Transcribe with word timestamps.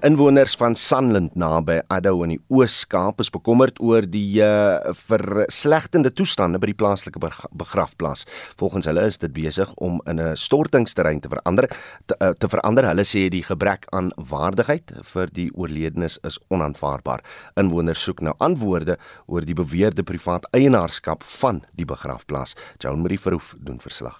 Inwoners 0.03 0.57
van 0.59 0.75
Sanland 0.75 1.31
naby 1.39 1.77
Addo 1.87 2.25
in 2.25 2.33
die 2.33 2.39
Oos-Kaap 2.51 3.21
is 3.23 3.29
bekommerd 3.31 3.77
oor 3.79 4.03
die 4.03 4.41
uh, 4.43 4.81
verslegtende 4.99 6.09
toestande 6.11 6.59
by 6.59 6.67
die 6.73 6.75
plaaslike 6.75 7.21
begrafplaas. 7.55 8.25
Volgens 8.59 8.89
hulle 8.91 9.05
is 9.07 9.15
dit 9.21 9.31
besig 9.31 9.71
om 9.79 10.01
in 10.11 10.19
'n 10.19 10.35
stortingsterrein 10.35 11.21
te 11.23 11.31
verander 11.31 11.69
te, 12.05 12.17
uh, 12.19 12.33
te 12.35 12.49
verander. 12.51 12.83
Hulle 12.83 13.05
sê 13.07 13.29
die 13.31 13.45
gebrek 13.47 13.87
aan 13.95 14.11
waardigheid 14.17 14.91
vir 15.13 15.31
die 15.31 15.47
oorledenes 15.55 16.19
is 16.27 16.39
onaanvaarbaar. 16.49 17.23
Inwoners 17.55 18.03
soek 18.03 18.19
nou 18.19 18.35
antwoorde 18.39 18.97
oor 19.27 19.45
die 19.47 19.55
beweerde 19.55 20.03
privaat 20.03 20.43
eienaarskap 20.51 21.23
van 21.23 21.63
die 21.79 21.85
begrafplaas. 21.85 22.55
Joan 22.77 23.01
Marie 23.01 23.19
Verhoef 23.19 23.55
doen 23.57 23.79
verslag. 23.79 24.19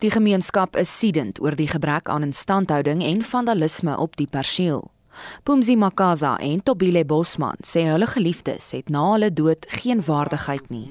Die 0.00 0.10
gemeenskap 0.10 0.76
is 0.76 0.98
siedend 0.98 1.40
oor 1.40 1.56
die 1.56 1.68
gebrek 1.68 2.08
aan 2.08 2.22
instandhouding 2.22 3.02
en 3.02 3.22
vandalisme 3.22 3.96
op 3.96 4.16
die 4.16 4.28
perseel. 4.28 4.90
Pumzi 5.44 5.76
Makaza 5.76 6.36
en 6.40 6.60
Tobile 6.60 7.04
Bosman 7.04 7.56
sê 7.64 7.86
hulle 7.90 8.06
geliefdes 8.06 8.72
het 8.76 8.90
na 8.90 9.04
hulle 9.12 9.30
dood 9.30 9.66
geen 9.80 10.02
waardigheid 10.04 10.70
nie. 10.70 10.88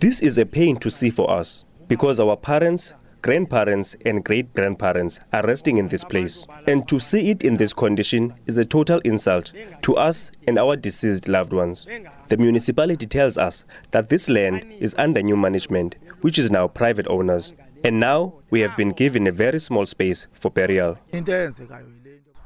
This 0.00 0.20
is 0.20 0.38
a 0.38 0.44
pain 0.44 0.76
to 0.78 0.90
see 0.90 1.10
for 1.10 1.30
us 1.30 1.66
because 1.88 2.20
our 2.20 2.36
parents, 2.36 2.92
grandparents 3.22 3.96
and 4.04 4.24
great-grandparents 4.24 5.18
are 5.32 5.42
resting 5.46 5.78
in 5.78 5.88
this 5.88 6.04
place 6.04 6.46
and 6.66 6.86
to 6.86 6.98
see 6.98 7.30
it 7.30 7.42
in 7.42 7.56
this 7.56 7.72
condition 7.72 8.32
is 8.46 8.56
a 8.56 8.64
total 8.64 9.00
insult 9.04 9.52
to 9.82 9.96
us 9.96 10.30
and 10.46 10.58
our 10.58 10.76
deceased 10.76 11.26
loved 11.28 11.52
ones. 11.52 11.86
The 12.28 12.36
municipality 12.36 13.06
tells 13.06 13.36
us 13.36 13.64
that 13.90 14.08
this 14.08 14.28
land 14.28 14.64
is 14.78 14.94
under 14.98 15.22
new 15.22 15.36
management 15.36 15.96
which 16.20 16.38
is 16.38 16.50
now 16.50 16.68
private 16.68 17.06
owners 17.08 17.52
and 17.84 18.00
now 18.00 18.34
we 18.50 18.60
have 18.60 18.76
been 18.76 18.90
given 18.92 19.26
a 19.26 19.32
very 19.32 19.58
small 19.60 19.86
space 19.86 20.26
for 20.32 20.50
burial. 20.50 20.98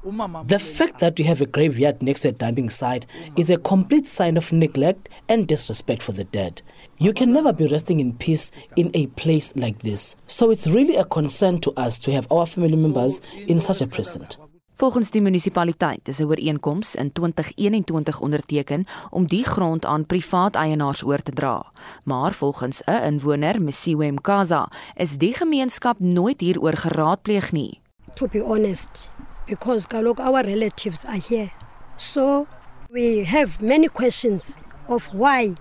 The 0.03 0.59
fact 0.59 0.99
that 1.01 1.19
you 1.19 1.27
have 1.27 1.43
a 1.43 1.47
graveyard 1.47 2.03
next 2.03 2.23
to 2.23 2.29
a 2.29 2.33
dumping 2.33 2.71
site 2.71 3.05
is 3.37 3.51
a 3.51 3.59
complete 3.59 4.07
sign 4.07 4.39
of 4.39 4.51
neglect 4.51 5.11
and 5.29 5.47
disrespect 5.47 6.03
for 6.03 6.13
the 6.13 6.25
dead. 6.25 6.63
You 6.99 7.13
can 7.13 7.33
never 7.33 7.53
be 7.53 7.67
resting 7.67 8.01
in 8.01 8.17
peace 8.17 8.51
in 8.77 8.91
a 8.95 9.09
place 9.09 9.53
like 9.57 9.81
this. 9.81 10.17
So 10.27 10.51
it's 10.51 10.67
really 10.67 10.97
a 10.97 11.05
concern 11.05 11.61
to 11.61 11.73
us 11.73 11.99
to 12.01 12.13
have 12.13 12.27
our 12.31 12.47
family 12.47 12.77
members 12.77 13.21
in 13.47 13.59
such 13.59 13.83
a 13.83 13.87
present. 13.87 14.39
Volgens 14.81 15.11
die 15.11 15.21
munisipaliteit 15.21 16.09
is 16.09 16.19
'n 16.21 16.25
ooreenkoms 16.25 16.95
in 16.95 17.13
2021 17.13 18.21
onderteken 18.21 18.87
om 19.11 19.27
die 19.27 19.45
grond 19.45 19.85
aan 19.85 20.07
privaat 20.07 20.55
eienaars 20.55 21.03
oor 21.03 21.23
te 21.23 21.33
dra. 21.33 21.73
Maar 22.05 22.33
volgens 22.33 22.83
'n 22.85 23.03
inwoner, 23.05 23.63
Msiwe 23.63 24.11
Mkaza, 24.11 24.73
is 24.95 25.19
die 25.19 25.35
gemeenskap 25.35 25.99
nooit 25.99 26.41
hieroor 26.41 26.77
geraadpleeg 26.77 27.53
nie. 27.53 27.81
To 28.15 28.27
be 28.27 28.43
honest, 28.43 29.11
because 29.51 29.85
Kalok, 29.85 30.21
our 30.21 30.45
relatives 30.45 31.05
are 31.05 31.17
here. 31.17 31.51
So 31.97 32.47
we 32.89 33.25
have 33.25 33.61
many 33.61 33.89
questions 33.89 34.55
of 34.89 35.13
why 35.13 35.57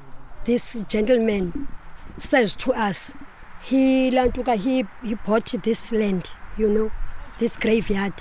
this 0.45 0.83
gentleman 0.87 1.67
says 2.19 2.53
to 2.57 2.71
us, 2.73 3.15
he, 3.63 4.11
he, 4.11 4.85
he 5.03 5.15
bought 5.25 5.55
this 5.63 5.91
land, 5.91 6.29
you 6.55 6.69
know, 6.69 6.91
this 7.39 7.57
graveyard. 7.57 8.13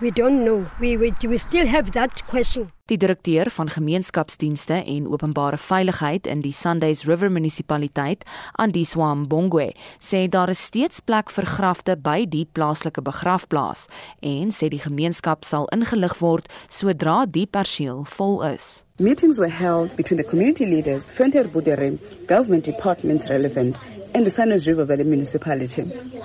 We 0.00 0.10
don't 0.10 0.44
know. 0.44 0.66
We, 0.78 0.96
we, 0.96 1.12
we 1.28 1.36
still 1.36 1.66
have 1.66 1.90
that 1.90 2.24
question. 2.26 2.70
Die 2.84 2.96
direkteur 2.96 3.50
van 3.50 3.70
gemeenskapsdienste 3.70 4.72
en 4.72 5.08
openbare 5.08 5.58
veiligheid 5.58 6.26
in 6.26 6.40
die 6.40 6.52
Sundays 6.52 7.04
River 7.04 7.30
munisipaliteit, 7.30 8.24
Andiswa 8.52 9.12
Mbongwe, 9.14 9.74
sê 10.00 10.24
daar 10.28 10.48
is 10.48 10.64
steeds 10.64 11.04
plek 11.04 11.28
vir 11.30 11.46
grafte 11.46 11.98
by 12.00 12.24
die 12.24 12.46
plaaslike 12.52 13.04
begrafplaas 13.04 13.86
en 14.24 14.48
sê 14.56 14.72
die 14.72 14.80
gemeenskap 14.80 15.44
sal 15.44 15.68
ingelig 15.76 16.16
word 16.24 16.48
sodra 16.72 17.26
die 17.28 17.46
perseel 17.46 18.06
vol 18.16 18.40
is. 18.48 18.86
Meetings 18.96 19.36
were 19.36 19.52
held 19.52 19.94
between 20.00 20.16
the 20.16 20.24
community 20.24 20.64
leaders, 20.64 21.04
Fenter 21.04 21.44
Buderem, 21.44 22.00
government 22.26 22.64
departments 22.64 23.28
relevant 23.28 23.76
and 24.14 24.26
the 24.26 24.30
Sunrise 24.30 24.66
River 24.66 24.84
Valley 24.84 25.04
municipality, 25.04 25.82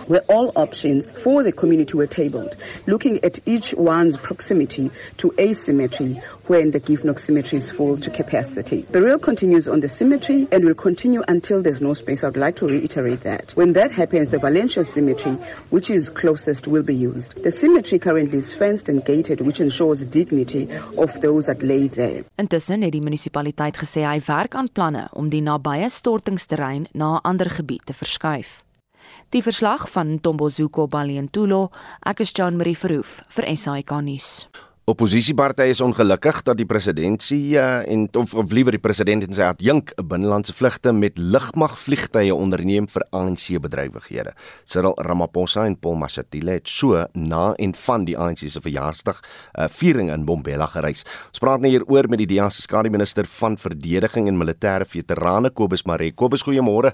where 0.07 0.21
all 0.27 0.51
options 0.55 1.05
for 1.23 1.43
the 1.43 1.51
community 1.51 1.95
were 1.95 2.07
tabled, 2.07 2.55
looking 2.87 3.23
at 3.23 3.39
each 3.45 3.73
one's 3.73 4.17
proximity 4.17 4.91
to 5.17 5.33
a 5.37 5.53
cemetery 5.53 6.21
when 6.47 6.71
the 6.71 6.79
Givnock 6.79 7.19
cemetery 7.19 7.57
is 7.57 7.71
full 7.71 7.97
to 7.97 8.09
capacity. 8.09 8.85
Rail 8.91 9.19
continues 9.19 9.67
on 9.67 9.79
the 9.79 9.87
cemetery 9.87 10.47
and 10.51 10.63
will 10.63 10.75
continue 10.75 11.23
until 11.27 11.61
there's 11.61 11.81
no 11.81 11.93
space. 11.93 12.23
I'd 12.23 12.37
like 12.37 12.55
to 12.57 12.67
reiterate 12.67 13.21
that. 13.21 13.51
When 13.55 13.73
that 13.73 13.91
happens, 13.91 14.29
the 14.29 14.39
Valencia 14.39 14.83
cemetery, 14.83 15.37
which 15.69 15.89
is 15.89 16.09
closest, 16.09 16.67
will 16.67 16.83
be 16.83 16.95
used. 16.95 17.41
The 17.43 17.51
cemetery 17.51 17.99
currently 17.99 18.39
is 18.39 18.53
fenced 18.53 18.89
and 18.89 19.03
gated, 19.03 19.41
which 19.41 19.59
ensures 19.59 20.05
dignity 20.05 20.69
of 20.97 21.21
those 21.21 21.45
that 21.45 21.61
lay 21.63 21.87
there. 21.87 22.23
Intussen 22.37 22.83
het 22.83 22.93
die 22.93 23.01
munisipaliteit 23.01 23.77
gesê 23.79 24.05
hy 24.05 24.19
werk 24.27 24.55
aan 24.55 24.69
planne 24.71 25.07
om 25.13 25.29
die 25.29 25.41
nabye 25.41 25.89
stortingsterrein 25.89 26.87
na 26.93 27.15
'n 27.17 27.23
ander 27.23 27.49
gebied 27.49 27.85
te 27.85 27.93
verskuif. 27.93 28.61
Die 29.29 29.41
verslag 29.41 29.89
van 29.89 30.19
Tombozuko 30.21 30.87
Balientulo, 30.87 31.71
ek 32.05 32.19
is 32.19 32.31
Jean 32.31 32.57
Marie 32.57 32.77
Verhoef 32.77 33.21
vir 33.29 33.57
SAK 33.57 34.01
nuus. 34.01 34.47
Opposisiepartye 34.85 35.71
is 35.73 35.79
ongelukkig 35.81 36.43
dat 36.45 36.59
die 36.59 36.67
presidentsie 36.69 37.55
uh, 37.57 37.79
en 37.89 38.03
of, 38.21 38.35
of 38.37 38.51
liewer 38.53 38.75
die 38.75 38.81
president 38.83 39.23
en 39.25 39.33
sy 39.33 39.47
adjunk 39.49 39.95
binnelandse 40.11 40.53
vlugte 40.53 40.91
met 40.93 41.17
lugmagvliegtye 41.17 42.35
onderneem 42.35 42.85
vir 42.93 43.07
ANC 43.17 43.47
bedrywighede. 43.63 44.35
Cyril 44.69 44.93
Ramaphosa 45.07 45.63
en 45.65 45.73
Paul 45.81 45.97
Mashatile 46.03 46.59
het 46.59 46.69
so 46.69 47.01
na 47.17 47.47
en 47.57 47.73
van 47.87 48.05
die 48.05 48.13
ANC 48.13 48.45
se 48.45 48.61
verjaarsdag 48.61 49.23
uh, 49.25 49.65
viering 49.73 50.13
in 50.13 50.27
Bombela 50.29 50.69
gereis. 50.69 51.01
Ons 51.31 51.41
praat 51.41 51.65
nou 51.65 51.73
hieroor 51.73 52.05
met 52.13 52.21
die 52.21 52.29
DEA 52.35 52.51
se 52.53 52.61
skademinister 52.67 53.25
van 53.39 53.57
verdediging 53.57 54.29
en 54.29 54.37
militêre 54.37 54.85
veterane 54.85 55.49
Kobus 55.49 55.87
Maree. 55.89 56.13
Kobus, 56.13 56.45
goeiemôre. 56.45 56.93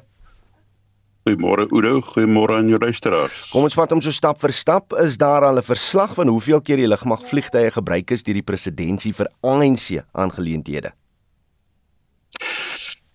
Goeiemôre 1.21 1.68
Oudo, 1.69 2.01
goeiemôre 2.01 2.56
aan 2.57 2.69
jou 2.71 2.79
luisteraars. 2.81 3.51
Kom 3.53 3.68
ons 3.68 3.75
vat 3.77 3.91
hom 3.94 4.00
so 4.01 4.09
stap 4.15 4.39
vir 4.41 4.53
stap. 4.57 4.95
Is 5.03 5.19
daar 5.21 5.45
al 5.45 5.59
'n 5.59 5.63
verslag 5.63 6.15
van 6.18 6.27
hoeveel 6.27 6.62
keer 6.62 6.77
die 6.77 6.88
lugmagvliegtye 6.88 7.71
gebruik 7.71 8.12
is 8.12 8.23
deur 8.23 8.33
die 8.33 8.50
presidentsie 8.51 9.13
vir 9.13 9.27
ANC 9.41 10.01
aangeleenthede? 10.13 10.91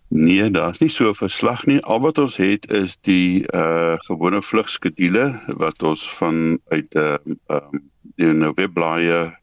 Nee, 0.08 0.50
daar's 0.50 0.78
nie 0.78 0.88
so 0.88 1.08
'n 1.08 1.14
verslag 1.14 1.66
nie. 1.66 1.80
Al 1.80 2.00
wat 2.00 2.18
ons 2.18 2.36
het 2.36 2.70
is 2.70 2.96
die 3.02 3.44
uh 3.52 3.96
gewone 4.06 4.42
vlugskedule 4.42 5.40
wat 5.58 5.82
ons 5.82 6.08
van 6.18 6.60
uit 6.68 6.94
'n 6.94 6.98
uh, 6.98 7.56
um 7.56 7.90
die 8.16 8.32
nou 8.32 8.52
webblaaie 8.54 9.34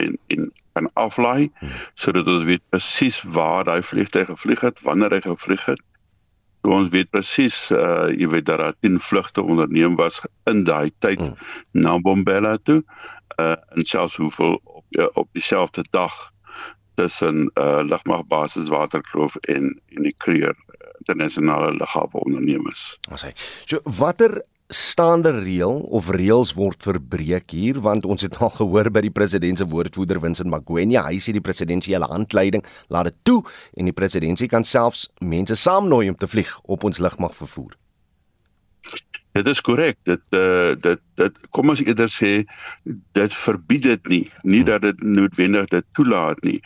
en 0.00 0.18
en 0.26 0.52
kan 0.72 0.88
aflaai 0.94 1.50
hmm. 1.58 1.68
sodat 1.94 2.26
ons 2.26 2.44
weet 2.44 2.62
presies 2.68 3.22
waar 3.22 3.64
daai 3.64 3.82
vliegtuig 3.82 4.26
gevlieg 4.26 4.60
het, 4.60 4.80
wanneer 4.80 5.10
hy 5.10 5.20
gevlieg 5.20 5.64
het 5.64 5.82
So 6.66 6.74
ons 6.74 6.90
weet 6.90 7.12
presies 7.14 7.56
uh 7.70 8.08
jy 8.10 8.26
weet 8.32 8.48
dat 8.48 8.58
daar 8.58 8.74
10 8.82 8.96
vlugte 8.98 9.42
onderneem 9.42 9.94
was 9.94 10.16
in 10.50 10.64
daai 10.66 10.90
tyd 10.98 11.20
hmm. 11.22 11.36
na 11.70 11.92
Bombela 12.02 12.56
toe. 12.58 12.80
Uh 13.38 13.54
en 13.78 13.86
selfs 13.86 14.16
hoeveel 14.18 14.58
op 14.64 14.98
uh, 14.98 15.06
op 15.14 15.28
dieselfde 15.38 15.84
dag 15.94 16.16
tussen 16.98 17.46
uh 17.54 17.84
lugmagbasis 17.86 18.72
Waterkloof 18.74 19.36
en 19.36 19.70
en 19.94 20.08
die 20.08 20.14
Kruger 20.18 20.58
internasionale 21.04 21.70
lughawe 21.78 22.18
onderneem 22.26 22.66
is. 22.72 22.96
Ons 23.14 23.22
sê. 23.22 23.30
So 23.70 23.78
watter 24.00 24.40
staande 24.68 25.30
reël 25.30 25.78
of 25.94 26.08
reëls 26.10 26.52
word 26.58 26.82
verbreek 26.82 27.52
hier 27.54 27.78
want 27.80 28.06
ons 28.06 28.22
het 28.26 28.36
al 28.42 28.50
gehoor 28.50 28.90
by 28.90 29.04
die 29.04 29.14
president 29.14 29.60
se 29.60 29.66
woordvoerder 29.70 30.18
Vincent 30.20 30.50
Magwenya 30.50 31.04
hy 31.06 31.20
sê 31.22 31.34
die 31.36 31.44
presidensiële 31.44 32.08
handleiding 32.10 32.64
laat 32.90 33.12
dit 33.12 33.18
toe 33.22 33.40
en 33.78 33.86
die 33.86 33.94
presidentsie 33.94 34.48
kan 34.50 34.66
selfs 34.66 35.06
mense 35.20 35.54
saamnooi 35.54 36.08
om 36.10 36.18
te 36.18 36.26
vlieg 36.26 36.50
op 36.64 36.84
ons 36.84 36.98
lugmag 36.98 37.34
vervoer. 37.36 37.76
Dit 39.36 39.46
is 39.52 39.60
korrek. 39.60 39.98
Dit 40.08 40.22
uh 40.34 40.74
dit 40.80 41.00
dit 41.20 41.38
kom 41.54 41.70
ons 41.70 41.82
eerder 41.84 42.10
sê 42.10 42.32
dit 43.18 43.38
verbied 43.44 43.86
dit 43.86 44.12
nie, 44.12 44.24
nie 44.42 44.64
dat 44.64 44.82
dit 44.82 45.02
noodwendig 45.02 45.70
dit 45.70 45.86
toelaat 45.98 46.42
nie 46.46 46.60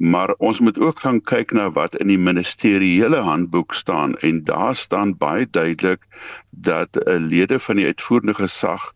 maar 0.00 0.32
ons 0.40 0.60
moet 0.60 0.78
ook 0.78 1.00
gaan 1.00 1.20
kyk 1.20 1.52
na 1.52 1.66
wat 1.76 1.96
in 2.00 2.08
die 2.08 2.18
ministeriële 2.18 3.18
handboek 3.20 3.74
staan. 3.74 4.16
En 4.24 4.44
daar 4.44 4.76
staan 4.76 5.16
baie 5.16 5.44
duidelik 5.50 6.06
dat 6.50 6.88
'n 6.96 7.10
uh, 7.10 7.20
lede 7.20 7.58
van 7.58 7.76
die 7.76 7.84
uitvoerende 7.84 8.34
gesag 8.34 8.92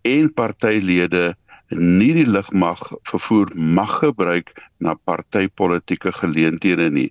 en 0.00 0.32
partylede 0.32 1.36
nie 1.74 2.12
die 2.16 2.26
lugmag 2.26 2.80
vervoer 3.08 3.50
mag 3.54 3.98
gebruik 4.00 4.52
na 4.78 4.94
partytetiese 5.08 6.12
geleenthede 6.12 6.88
nie. 6.90 7.08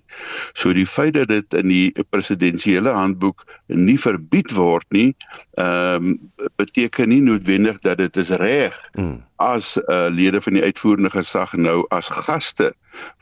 So 0.54 0.72
die 0.72 0.86
feit 0.86 1.14
dat 1.14 1.28
dit 1.28 1.54
in 1.54 1.68
die 1.68 2.04
presidensiële 2.10 2.90
handboek 2.90 3.44
nie 3.66 3.98
verbied 4.00 4.54
word 4.56 4.86
nie, 4.94 5.14
ehm 5.58 6.12
um, 6.12 6.18
beteken 6.56 7.08
nie 7.08 7.20
noodwendig 7.22 7.78
dat 7.84 7.98
dit 7.98 8.16
is 8.16 8.30
reg 8.40 8.74
hmm. 8.94 9.22
as 9.36 9.76
uh, 9.76 10.06
lede 10.10 10.40
van 10.42 10.58
die 10.58 10.62
uitvoerende 10.62 11.10
gesag 11.10 11.52
nou 11.52 11.84
as 11.94 12.08
gaste 12.08 12.72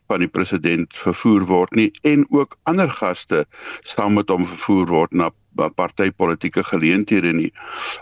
van 0.07 0.23
die 0.23 0.31
president 0.31 0.95
vervoer 0.95 1.47
word 1.49 1.75
nie 1.75 1.91
en 2.03 2.27
ook 2.31 2.57
ander 2.71 2.91
gaste 2.91 3.45
saam 3.85 4.15
met 4.15 4.31
hom 4.33 4.47
vervoer 4.47 4.87
word 4.93 5.13
na 5.13 5.31
partytetiese 5.57 6.65
geleenthede 6.65 7.33
nie. 7.33 7.53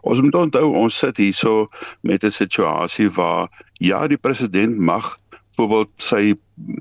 Ons 0.03 0.21
moet 0.21 0.35
onthou 0.35 0.73
ons 0.75 0.99
sit 0.99 1.17
hierso 1.17 1.69
met 2.03 2.25
'n 2.25 2.31
situasie 2.31 3.11
waar 3.11 3.49
ja 3.81 4.07
die 4.07 4.21
president 4.21 4.79
mag 4.79 5.19
byvoorbeeld 5.55 5.91
sy 6.03 6.35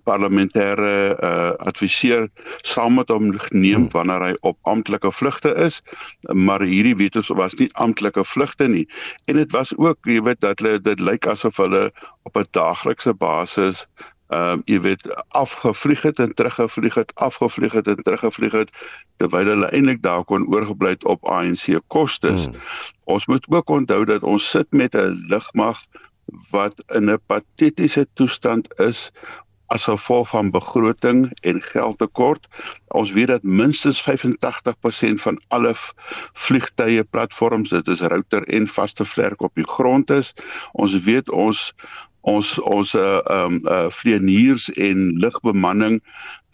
parlementêre 0.06 1.18
uh, 1.18 1.54
adviseur 1.66 2.28
saam 2.62 2.98
met 3.00 3.10
hom 3.10 3.31
neem 3.50 3.86
hmm. 3.86 3.90
wanneer 3.94 4.25
hy 4.28 4.34
op 4.42 4.58
amptelike 4.70 5.12
vlugte 5.14 5.54
is 5.66 5.81
maar 6.30 6.62
hierdie 6.62 6.96
weet 7.00 7.18
ons 7.22 7.31
was 7.38 7.58
nie 7.62 7.69
amptelike 7.86 8.26
vlugte 8.26 8.68
nie 8.69 8.86
en 9.31 9.42
dit 9.42 9.56
was 9.56 9.74
ook 9.78 10.10
jy 10.10 10.22
weet 10.26 10.42
dat 10.46 10.62
hulle 10.62 10.81
dit 10.81 11.02
lyk 11.02 11.28
asof 11.30 11.58
hulle 11.62 11.90
op 12.30 12.38
'n 12.38 12.50
daaglikse 12.58 13.14
basis 13.14 13.88
ehm 14.33 14.57
uh, 14.57 14.62
jy 14.65 14.80
weet 14.81 15.03
afgevlieg 15.27 16.01
het 16.01 16.19
en 16.19 16.33
teruggevlieg 16.33 16.95
het, 16.95 17.12
afgevlieg 17.15 17.74
het 17.74 17.88
en 17.88 18.03
teruggevlieg 18.03 18.51
het 18.51 18.71
terwyl 19.21 19.51
hulle 19.53 19.69
eintlik 19.69 20.01
daar 20.01 20.24
kon 20.24 20.47
oorgebly 20.53 20.95
het 20.95 21.06
op 21.06 21.25
ANC 21.25 21.80
kostes. 21.88 22.45
Hmm. 22.45 22.56
Ons 23.03 23.27
moet 23.27 23.45
ook 23.50 23.69
onthou 23.69 24.06
dat 24.06 24.24
ons 24.24 24.50
sit 24.50 24.71
met 24.71 24.95
'n 24.95 25.25
lugmag 25.30 25.85
wat 26.50 26.83
in 26.88 27.12
'n 27.12 27.19
patetiese 27.27 28.07
toestand 28.13 28.80
is 28.80 29.12
as 29.74 29.83
gevolg 29.89 30.30
van 30.30 30.51
begroting 30.51 31.31
en 31.41 31.62
geldtekort. 31.62 32.47
Ons 32.88 33.12
weet 33.12 33.27
dat 33.27 33.44
minstens 33.44 34.01
85% 34.01 35.21
van 35.21 35.41
alle 35.47 35.74
vliegtye 36.33 37.03
platforms, 37.03 37.69
dit 37.69 37.88
is 37.88 38.01
router 38.01 38.47
en 38.47 38.68
vaste 38.68 39.06
vlerk 39.06 39.41
op 39.41 39.56
die 39.56 39.68
grond 39.68 40.09
is. 40.09 40.33
Ons 40.71 41.00
weet 41.00 41.30
ons 41.30 41.74
ons 42.24 42.54
ons 42.60 42.94
uh 42.96 43.20
um 43.30 43.60
uh 43.68 43.90
vlieëniers 43.92 44.70
en 44.80 45.10
lugbemanning 45.24 46.00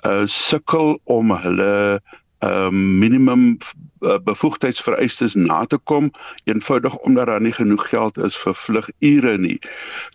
uh 0.08 0.26
sukkel 0.26 0.98
om 1.06 1.34
hulle 1.36 2.00
um 2.46 3.00
minimum 3.00 3.58
uh, 4.02 4.16
bevoegdheidsvereistes 4.24 5.36
na 5.36 5.66
te 5.66 5.78
kom 5.92 6.12
eenvoudig 6.44 6.96
omdat 6.98 7.28
daar 7.28 7.42
nie 7.42 7.54
genoeg 7.54 7.90
geld 7.90 8.18
is 8.18 8.38
vir 8.38 8.56
vlugure 8.56 9.38
nie. 9.38 9.58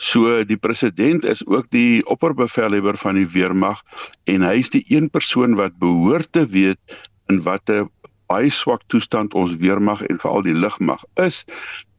So 0.01 0.41
die 0.45 0.57
president 0.57 1.25
is 1.25 1.45
ook 1.47 1.69
die 1.71 2.01
opperbevelhebber 2.07 2.97
van 2.97 3.21
die 3.21 3.29
weermag 3.29 3.83
en 4.25 4.47
hy 4.47 4.57
is 4.65 4.73
die 4.73 4.85
een 4.89 5.11
persoon 5.11 5.59
wat 5.61 5.77
behoort 5.79 6.33
te 6.33 6.47
weet 6.49 6.99
in 7.29 7.43
watter 7.45 7.87
baie 8.33 8.51
swak 8.51 8.83
toestand 8.89 9.35
ons 9.37 9.57
weermag 9.61 10.03
en 10.09 10.19
veral 10.19 10.47
die 10.47 10.57
lugmag 10.57 11.05
is 11.21 11.45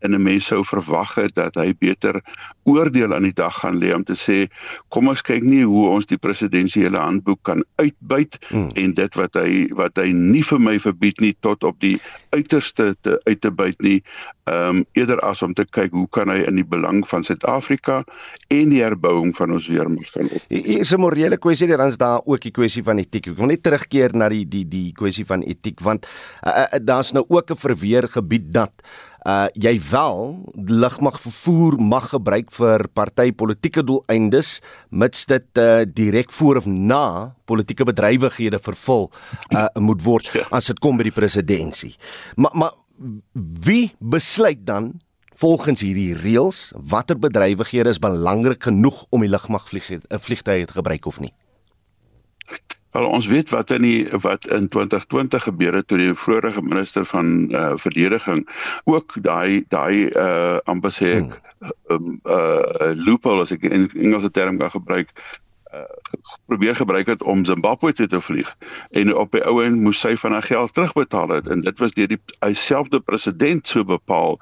en 0.06 0.16
'n 0.16 0.24
mens 0.24 0.46
sou 0.52 0.62
verwag 0.63 1.16
het 1.16 1.36
dat 1.36 1.56
hy 1.60 1.74
beter 1.80 2.22
oordeel 2.63 3.13
aan 3.13 3.28
die 3.28 3.34
dag 3.34 3.54
gaan 3.60 3.80
lê 3.81 3.94
om 3.96 4.04
te 4.04 4.16
sê 4.18 4.38
kom 4.90 5.10
ons 5.12 5.22
kyk 5.22 5.44
nie 5.44 5.63
hoe 5.66 5.90
ons 5.90 6.06
die 6.06 6.22
presidensiële 6.22 6.98
handboek 6.98 7.42
kan 7.44 7.63
uitbuit 7.81 8.38
hmm. 8.50 8.69
en 8.75 8.94
dit 8.94 9.19
wat 9.19 9.34
hy 9.42 9.68
wat 9.78 9.98
hy 10.02 10.12
nie 10.13 10.44
vir 10.44 10.60
my 10.60 10.78
verbied 10.80 11.22
nie 11.22 11.34
tot 11.46 11.63
op 11.63 11.80
die 11.84 11.98
uiterste 12.36 12.94
te 13.02 13.19
uit 13.25 13.42
te 13.42 13.52
byt 13.52 13.81
nie 13.81 14.02
ehm 14.46 14.78
um, 14.78 14.84
eerder 14.94 15.19
as 15.25 15.42
om 15.42 15.54
te 15.57 15.66
kyk 15.66 15.94
hoe 15.98 16.08
kan 16.13 16.30
hy 16.30 16.44
in 16.46 16.60
die 16.60 16.68
belang 16.69 17.01
van 17.10 17.24
Suid-Afrika 17.25 18.04
en 18.54 18.69
die 18.69 18.84
herbouing 18.84 19.31
van 19.34 19.56
ons 19.56 19.66
weermag 19.72 20.12
gaan 20.13 20.30
op. 20.30 20.44
Hier 20.54 20.84
is 20.84 20.94
'n 20.94 21.01
morele 21.01 21.38
kwessie 21.38 21.68
dan 21.68 21.88
is 21.88 21.98
daar 21.98 22.22
ook 22.25 22.42
die 22.42 22.51
kwessie 22.51 22.84
van 22.84 23.01
etiek. 23.01 23.28
Ek 23.28 23.38
wil 23.38 23.50
net 23.50 23.63
terugkeer 23.63 24.13
na 24.13 24.30
die 24.30 24.46
die 24.46 24.68
die 24.68 24.92
kwessie 24.94 25.25
van 25.25 25.42
etiek 25.42 25.81
want 25.81 26.06
uh, 26.46 26.51
uh, 26.51 26.80
daar's 26.81 27.12
nou 27.12 27.25
ook 27.28 27.50
'n 27.51 27.58
verweer 27.58 28.08
gebied 28.08 28.53
dat 28.53 28.72
uh 29.25 29.48
jy 29.58 29.74
wel 29.89 30.20
lugmag 30.70 31.17
vervoer 31.22 31.77
mag 31.82 32.10
gebruik 32.13 32.51
vir 32.53 32.86
party 32.94 33.32
politieke 33.34 33.84
doeleindes 33.84 34.60
mits 34.89 35.25
dit 35.25 35.62
uh 35.62 35.82
direk 35.86 36.32
voor 36.32 36.62
of 36.62 36.65
na 36.70 37.34
politieke 37.50 37.88
bedrywighede 37.89 38.60
vervul 38.62 39.10
uh 39.50 39.67
moet 39.82 40.03
word 40.05 40.29
ja. 40.34 40.46
as 40.51 40.70
dit 40.70 40.79
kom 40.79 40.98
by 40.98 41.10
die 41.10 41.15
presidentsie. 41.15 41.96
Maar 42.36 42.53
maar 42.53 42.74
wie 43.65 43.96
besluit 44.00 44.62
dan 44.65 44.94
volgens 45.36 45.82
hierdie 45.84 46.13
reëls 46.15 46.72
watter 46.77 47.17
bedrywighede 47.20 47.89
is 47.89 48.00
belangrik 48.00 48.63
genoeg 48.70 49.03
om 49.10 49.25
die 49.25 49.32
lugmag 49.32 49.67
vliegtuie 49.67 50.65
te 50.65 50.77
gebruik 50.77 51.05
of 51.05 51.20
nie? 51.20 51.34
Wel 52.96 53.06
ons 53.12 53.28
weet 53.28 53.50
wat 53.52 53.72
in 53.75 53.84
die 53.84 54.08
wat 54.24 54.48
in 54.48 54.70
2020 54.72 55.44
gebeur 55.44 55.74
het 55.75 55.88
toe 55.88 55.98
die 56.00 56.14
vorige 56.16 56.62
minister 56.64 57.06
van 57.06 57.52
uh, 57.52 57.72
verdediging 57.75 58.46
ook 58.88 59.18
daai 59.22 59.66
daai 59.68 60.08
uh 60.16 60.58
amper 60.64 60.96
sê 60.96 61.10
ek 61.20 61.34
hmm. 61.36 61.74
um, 61.92 62.14
uh 62.24 62.94
loophole 62.96 63.44
as 63.44 63.52
ek 63.52 63.68
in 63.68 63.90
Engelse 63.94 64.32
term 64.32 64.62
kan 64.62 64.72
gebruik 64.78 65.12
uh, 65.12 65.45
probeer 66.46 66.75
gebruik 66.75 67.08
het 67.08 67.24
om 67.24 67.46
Zimbabwe 67.46 67.94
toe 67.94 68.08
te 68.08 68.22
vlieg 68.22 68.55
en 68.89 69.15
op 69.15 69.32
die 69.32 69.44
ou 69.46 69.63
end 69.63 69.82
moes 69.82 70.00
sy 70.00 70.15
van 70.22 70.32
haar 70.32 70.48
geld 70.48 70.74
terugbetaal 70.74 71.29
het 71.38 71.48
en 71.48 71.62
dit 71.62 71.79
was 71.79 71.96
deur 71.98 72.08
die 72.08 72.22
selfde 72.53 73.00
president 73.00 73.67
so 73.67 73.84
bepaal 73.84 74.39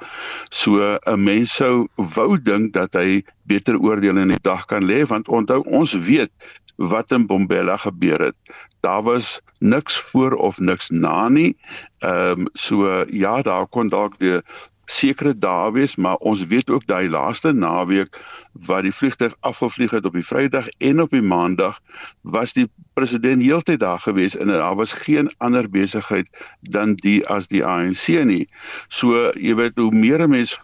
so 0.50 0.98
'n 1.06 1.24
mens 1.24 1.56
sou 1.56 1.88
wou 1.96 2.42
dink 2.42 2.74
dat 2.74 2.94
hy 2.94 3.24
beter 3.44 3.80
oordeel 3.80 4.18
in 4.18 4.28
die 4.28 4.42
dag 4.42 4.66
kan 4.66 4.86
lê 4.86 5.04
want 5.08 5.28
onthou 5.28 5.63
ons 5.66 5.94
weet 5.94 6.32
wat 6.75 7.12
in 7.12 7.25
Bombela 7.25 7.78
gebeur 7.78 8.22
het. 8.22 8.36
Daar 8.80 9.04
was 9.04 9.42
niks 9.60 10.00
voor 10.00 10.34
of 10.34 10.58
niks 10.60 10.90
na 10.90 11.30
nie. 11.30 11.58
Ehm 12.00 12.40
um, 12.40 12.48
so 12.54 13.06
ja, 13.10 13.42
daar 13.42 13.68
kon 13.68 13.90
dalk 13.90 14.20
die 14.20 14.42
sekere 14.86 15.34
dae 15.38 15.72
wees, 15.72 15.96
maar 15.96 16.16
ons 16.16 16.46
weet 16.52 16.70
ook 16.70 16.86
daai 16.88 17.10
laaste 17.10 17.54
naweek 17.54 18.20
wat 18.68 18.84
die 18.84 18.94
vliegtuig 18.94 19.36
afgevlieg 19.40 19.92
het 19.92 20.06
op 20.06 20.13
die 20.13 20.25
Vrydag 20.25 20.68
en 20.78 21.02
op 21.02 21.10
die 21.10 21.22
Maandag 21.22 21.80
was 22.22 22.54
die 22.54 22.68
president 22.94 23.42
heeltyd 23.42 23.80
daar 23.80 24.00
gewees 24.00 24.38
en 24.38 24.48
daar 24.48 24.75
was 24.75 24.94
geen 24.94 25.32
ander 25.38 25.70
besigheid 25.70 26.28
dan 26.62 26.96
die 26.96 27.22
as 27.28 27.48
die 27.48 27.66
ANC 27.66 28.08
nie. 28.25 28.46
So 28.88 29.32
jy 29.40 29.56
weet 29.56 29.80
hoe 29.80 29.92
meer 29.92 30.22
'n 30.22 30.30
mens 30.30 30.60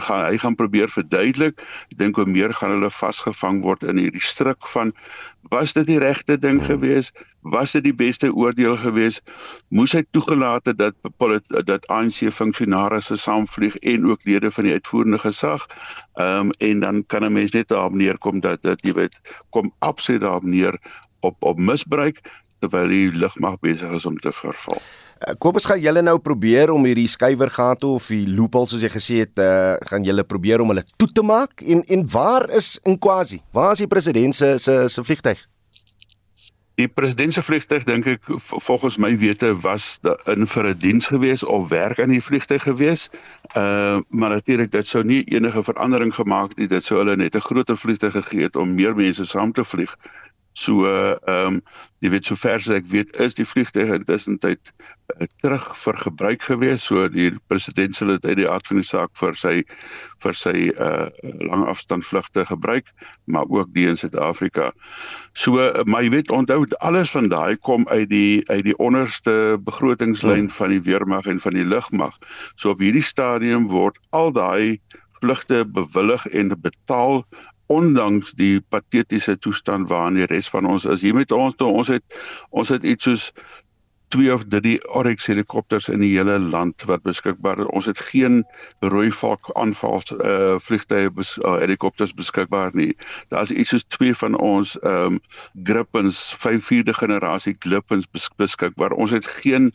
gaan 0.00 0.24
hy 0.24 0.38
gaan 0.38 0.54
probeer 0.54 0.88
verduidelik. 0.88 1.60
Ek 1.90 1.98
dink 1.98 2.16
hoe 2.16 2.26
meer 2.26 2.52
gaan 2.52 2.70
hulle 2.70 2.90
vasgevang 2.90 3.62
word 3.62 3.82
in 3.82 3.98
hierdie 3.98 4.22
struik 4.22 4.66
van 4.66 4.92
was 5.50 5.72
dit 5.72 5.86
die 5.86 5.98
regte 5.98 6.38
ding 6.38 6.58
hmm. 6.58 6.66
gewees? 6.66 7.12
Was 7.40 7.72
dit 7.72 7.84
die 7.84 7.94
beste 7.94 8.30
oordeel 8.30 8.76
gewees? 8.76 9.20
Moes 9.68 9.92
hy 9.92 10.04
toegelaat 10.14 10.66
het 10.70 10.78
dat 10.78 10.94
dat 11.66 11.86
ANC 11.90 12.30
funksionarisse 12.30 13.16
saamvlieg 13.16 13.76
en 13.82 14.06
ook 14.06 14.24
lede 14.24 14.50
van 14.50 14.64
die 14.64 14.72
uitvoerende 14.72 15.18
gesag? 15.18 15.66
Ehm 16.14 16.52
um, 16.52 16.56
en 16.58 16.80
dan 16.80 17.06
kan 17.06 17.24
'n 17.24 17.32
mens 17.32 17.50
net 17.50 17.68
daarop 17.68 17.92
neerkom 17.92 18.40
dat 18.40 18.62
dat 18.62 18.82
jy 18.82 18.92
weet 18.92 19.18
kom 19.50 19.72
absoluut 19.78 20.20
daarop 20.20 20.44
neer 20.44 20.78
op 21.20 21.36
op 21.40 21.58
misbruik 21.58 22.20
terwyl 22.60 22.88
die 22.88 23.10
lugmag 23.12 23.58
besig 23.58 23.90
is 23.90 24.06
om 24.06 24.18
te 24.18 24.32
verval. 24.32 24.82
Eh, 25.22 25.34
Kobus 25.38 25.66
gaan 25.68 25.80
julle 25.80 26.02
nou 26.02 26.16
probeer 26.18 26.72
om 26.74 26.84
hierdie 26.88 27.08
skuiwergate 27.10 27.86
of 27.86 28.08
die 28.10 28.24
loophole 28.26 28.66
soos 28.70 28.82
jy 28.82 28.90
gesê 28.90 29.20
het, 29.22 29.38
uh, 29.38 29.76
gaan 29.90 30.02
julle 30.06 30.24
probeer 30.26 30.62
om 30.64 30.72
hulle 30.72 30.82
toe 30.98 31.08
te 31.14 31.22
maak 31.22 31.62
en 31.62 31.84
en 31.86 32.02
waar 32.10 32.48
is 32.50 32.74
Nkwasi? 32.88 33.42
Waar 33.54 33.76
is 33.76 33.84
die 33.84 33.90
president 33.90 34.34
se 34.34 34.56
se 34.58 34.88
se 34.88 35.04
vliegtyg? 35.04 35.44
Die 36.80 36.88
president 36.88 37.34
se 37.36 37.42
vliegtyg 37.44 37.84
dink 37.84 38.08
ek 38.08 38.30
volgens 38.66 38.96
my 38.98 39.12
wete 39.20 39.52
was 39.62 40.00
in 40.32 40.46
vir 40.48 40.70
'n 40.72 40.78
diens 40.78 41.06
gewees 41.06 41.44
of 41.44 41.68
werk 41.68 42.00
aan 42.00 42.14
die 42.16 42.22
vliegtyg 42.22 42.62
gewees. 42.62 43.08
Uh 43.54 44.00
maar 44.08 44.30
natuurlik 44.30 44.72
dit 44.72 44.86
sou 44.86 45.04
nie 45.04 45.22
enige 45.24 45.62
verandering 45.62 46.14
gemaak 46.14 46.48
het 46.48 46.58
nie. 46.58 46.68
Dit 46.68 46.84
sou 46.84 46.98
hulle 46.98 47.16
net 47.16 47.36
'n 47.36 47.46
groter 47.46 47.76
vliegtyg 47.76 48.12
gegee 48.12 48.42
het 48.42 48.56
om 48.56 48.74
meer 48.74 48.94
mense 48.96 49.24
saam 49.24 49.52
te 49.52 49.64
vlieg. 49.64 49.94
So 50.52 50.84
ehm 50.86 51.56
um, 51.56 51.62
jy 52.02 52.10
weet 52.10 52.26
sover 52.26 52.58
as 52.58 52.66
ek 52.74 52.88
weet 52.90 53.16
is 53.22 53.36
die 53.38 53.46
vliegtuig 53.46 53.92
intussen 53.94 54.34
tyd 54.42 54.58
uh, 55.14 55.26
terug 55.40 55.64
vir 55.78 55.98
gebruik 56.02 56.42
gewees. 56.42 56.82
So 56.84 57.06
die 57.08 57.30
president 57.48 57.96
sal 57.96 58.10
dit 58.16 58.26
uit 58.26 58.40
die 58.40 58.48
aard 58.50 58.66
van 58.66 58.80
die 58.80 58.86
saak 58.88 59.12
vir 59.20 59.38
sy 59.38 59.54
vir 60.24 60.36
sy 60.36 60.56
uh 60.74 61.08
lang 61.46 61.64
afstand 61.70 62.04
vlugte 62.04 62.44
gebruik, 62.48 62.90
maar 63.24 63.46
ook 63.48 63.70
die 63.76 63.86
in 63.88 63.96
Suid-Afrika. 63.96 64.72
So 65.32 65.62
uh, 65.62 65.86
maar 65.86 66.04
jy 66.04 66.12
weet 66.18 66.34
onthou 66.34 66.66
alles 66.80 67.14
van 67.14 67.30
daai 67.32 67.56
kom 67.56 67.86
uit 67.88 68.10
die 68.10 68.42
uit 68.50 68.66
die 68.66 68.76
onderste 68.82 69.56
begrotingslyn 69.62 70.48
hmm. 70.48 70.56
van 70.58 70.74
die 70.74 70.82
weermag 70.90 71.30
en 71.30 71.40
van 71.40 71.56
die 71.56 71.64
lugmag. 71.64 72.18
So 72.56 72.74
op 72.74 72.82
hierdie 72.82 73.06
stadium 73.06 73.70
word 73.72 73.96
al 74.10 74.34
daai 74.36 74.80
vlugte 75.22 75.62
bewillig 75.64 76.26
en 76.34 76.50
betaal 76.60 77.22
ondanks 77.72 78.34
die 78.38 78.60
patetiese 78.74 79.38
toestand 79.38 79.88
waarin 79.92 80.20
die 80.20 80.28
res 80.30 80.50
van 80.52 80.68
ons 80.68 80.84
is. 80.84 81.04
Hier 81.04 81.16
met 81.16 81.32
ons 81.32 81.56
toe 81.56 81.70
ons 81.72 81.92
het 81.92 82.20
ons 82.50 82.72
het 82.72 82.84
iets 82.84 83.08
soos 83.08 83.30
twee 84.12 84.32
of 84.32 84.44
drie 84.52 84.76
Oryx 84.92 85.26
helikopters 85.26 85.88
in 85.88 86.02
die 86.04 86.10
hele 86.12 86.36
land 86.38 86.84
wat 86.88 87.04
beskikbaar 87.06 87.62
is. 87.64 87.70
Ons 87.72 87.88
het 87.88 88.00
geen 88.10 88.42
rooi 88.84 89.08
valk 89.22 89.48
aanvals 89.60 90.12
uh 90.18 90.58
vliegtye 90.60 91.08
bes, 91.16 91.38
uh, 91.40 91.56
helikopters 91.62 92.12
beskikbaar 92.18 92.76
nie. 92.76 92.90
Daar's 93.32 93.54
iets 93.54 93.72
soos 93.72 93.86
twee 93.96 94.14
van 94.22 94.36
ons 94.36 94.76
ehm 94.82 95.16
um, 95.16 95.20
Gripens 95.64 96.20
5de 96.42 96.92
generasie 97.00 97.56
Gripens 97.64 98.08
beskikbaar. 98.36 98.92
Ons 98.92 99.16
het 99.16 99.26
geen 99.40 99.72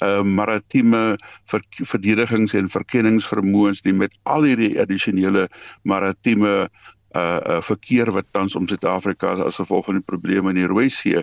uh 0.00 0.22
maritieme 0.22 1.18
ver 1.52 1.62
verdedigings 1.92 2.56
en 2.56 2.72
verkenningsvermoëns 2.72 3.84
nie 3.84 3.96
met 4.00 4.16
al 4.22 4.48
hierdie 4.48 4.80
addisionele 4.80 5.48
maritieme 5.82 6.70
uh, 7.16 7.38
uh 7.56 7.60
verkeer 7.62 8.10
wat 8.12 8.26
tans 8.30 8.56
om 8.56 8.68
Suid-Afrika 8.68 9.34
as 9.46 9.60
gevolg 9.62 9.84
van 9.84 10.00
die 10.00 10.06
probleme 10.06 10.50
in 10.50 10.60
die 10.62 10.70
Rooi 10.70 10.88
See. 10.88 11.22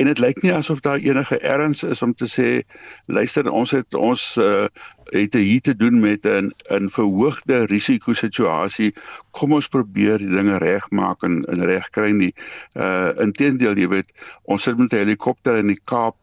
En 0.00 0.08
dit 0.08 0.18
lyk 0.18 0.42
nie 0.42 0.52
asof 0.54 0.80
daar 0.80 0.98
enige 0.98 1.38
erns 1.38 1.82
is 1.82 2.02
om 2.02 2.14
te 2.14 2.28
sê 2.30 2.48
luister 3.06 3.50
ons 3.50 3.70
het 3.76 3.94
ons 3.94 4.36
uh 4.40 4.66
het 5.10 5.34
hier 5.34 5.60
te 5.60 5.74
doen 5.74 6.00
met 6.00 6.26
'n 6.26 6.52
'n 6.70 6.90
verhoogde 6.90 7.66
risiko 7.66 8.12
situasie. 8.12 8.94
Kom 9.30 9.52
ons 9.52 9.68
probeer 9.68 10.18
die 10.18 10.30
dinge 10.30 10.58
regmaak 10.58 11.22
en 11.22 11.44
en 11.44 11.62
regkry 11.62 12.10
nie. 12.10 12.34
Uh 12.76 13.10
inteendeel 13.18 13.76
jy 13.76 13.88
weet 13.88 14.12
ons 14.42 14.62
sit 14.62 14.78
met 14.78 14.92
'n 14.92 14.96
helikopter 14.96 15.56
in 15.56 15.66
die 15.66 15.80
Kaap 15.84 16.16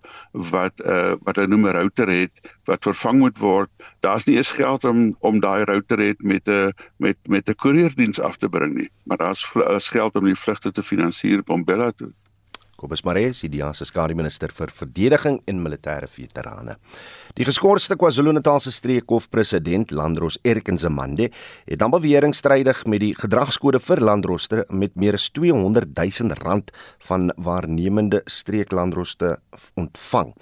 wat 0.52 0.74
uh 0.86 1.16
wat 1.26 1.36
hulle 1.36 1.48
noem 1.48 1.66
'n 1.68 1.76
router 1.78 2.10
het 2.10 2.54
wat 2.70 2.84
vervang 2.84 3.20
moet 3.20 3.38
word. 3.38 3.70
Daar's 4.00 4.26
nie 4.26 4.36
eens 4.38 4.52
geld 4.52 4.84
om 4.84 5.16
om 5.20 5.40
daai 5.40 5.64
router 5.64 6.00
het 6.00 6.22
met 6.22 6.48
'n 6.48 6.72
met 6.98 7.18
met 7.28 7.50
'n 7.50 7.56
koerierdiens 7.56 8.20
af 8.20 8.38
te 8.38 8.50
bring 8.50 8.74
nie, 8.74 8.90
maar 9.04 9.18
daar's 9.18 9.90
geld 9.90 10.16
om 10.16 10.26
die 10.26 10.36
vlugte 10.36 10.72
te 10.72 10.84
finansier 10.84 11.40
op 11.40 11.46
Bombela 11.46 11.92
toe. 11.92 12.12
Kobus 12.78 13.02
Mares, 13.02 13.40
die 13.42 13.50
DEA 13.50 13.72
se 13.74 13.88
skademinister 13.90 14.52
vir 14.54 14.70
verdediging 14.70 15.40
en 15.50 15.62
militêre 15.64 16.06
veterane. 16.12 16.76
Die 17.38 17.46
geskorste 17.48 17.98
KwaZulu-Natalse 17.98 18.70
streekhof-president 18.76 19.92
Landros 19.98 20.38
Erkenzemande 20.46 21.32
het 21.66 21.80
dan 21.82 21.94
bewering 21.94 22.36
strydig 22.38 22.84
met 22.86 23.02
die 23.02 23.16
gedragskode 23.18 23.82
vir 23.82 24.02
landroste 24.06 24.66
met 24.70 24.94
meer 24.94 25.18
as 25.18 25.26
200 25.34 25.90
000 25.98 26.38
rand 26.44 26.70
van 27.10 27.32
waarnemende 27.38 28.22
streeklandroste 28.30 29.40
ontvang. 29.74 30.36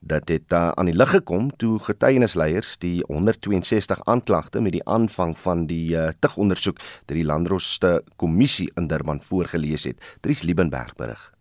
Dat 0.00 0.28
het 0.28 0.52
uh, 0.52 0.68
aan 0.76 0.86
die 0.92 0.96
lig 0.96 1.10
gekom 1.10 1.48
toe 1.56 1.78
getuienisleiers 1.82 2.76
die 2.84 3.00
162 3.08 4.04
aanklagte 4.04 4.60
met 4.60 4.76
die 4.76 4.84
aanvang 4.84 5.34
van 5.40 5.66
die 5.66 5.96
uh, 5.96 6.10
tugondersoek 6.20 6.78
deur 7.08 7.18
die 7.18 7.26
Landroste 7.26 7.96
kommissie 8.16 8.70
in 8.76 8.92
Durban 8.92 9.24
voorgeles 9.24 9.88
het. 9.88 10.14
Dries 10.20 10.44
Liebenberg 10.44 10.94
berig. 11.00 11.32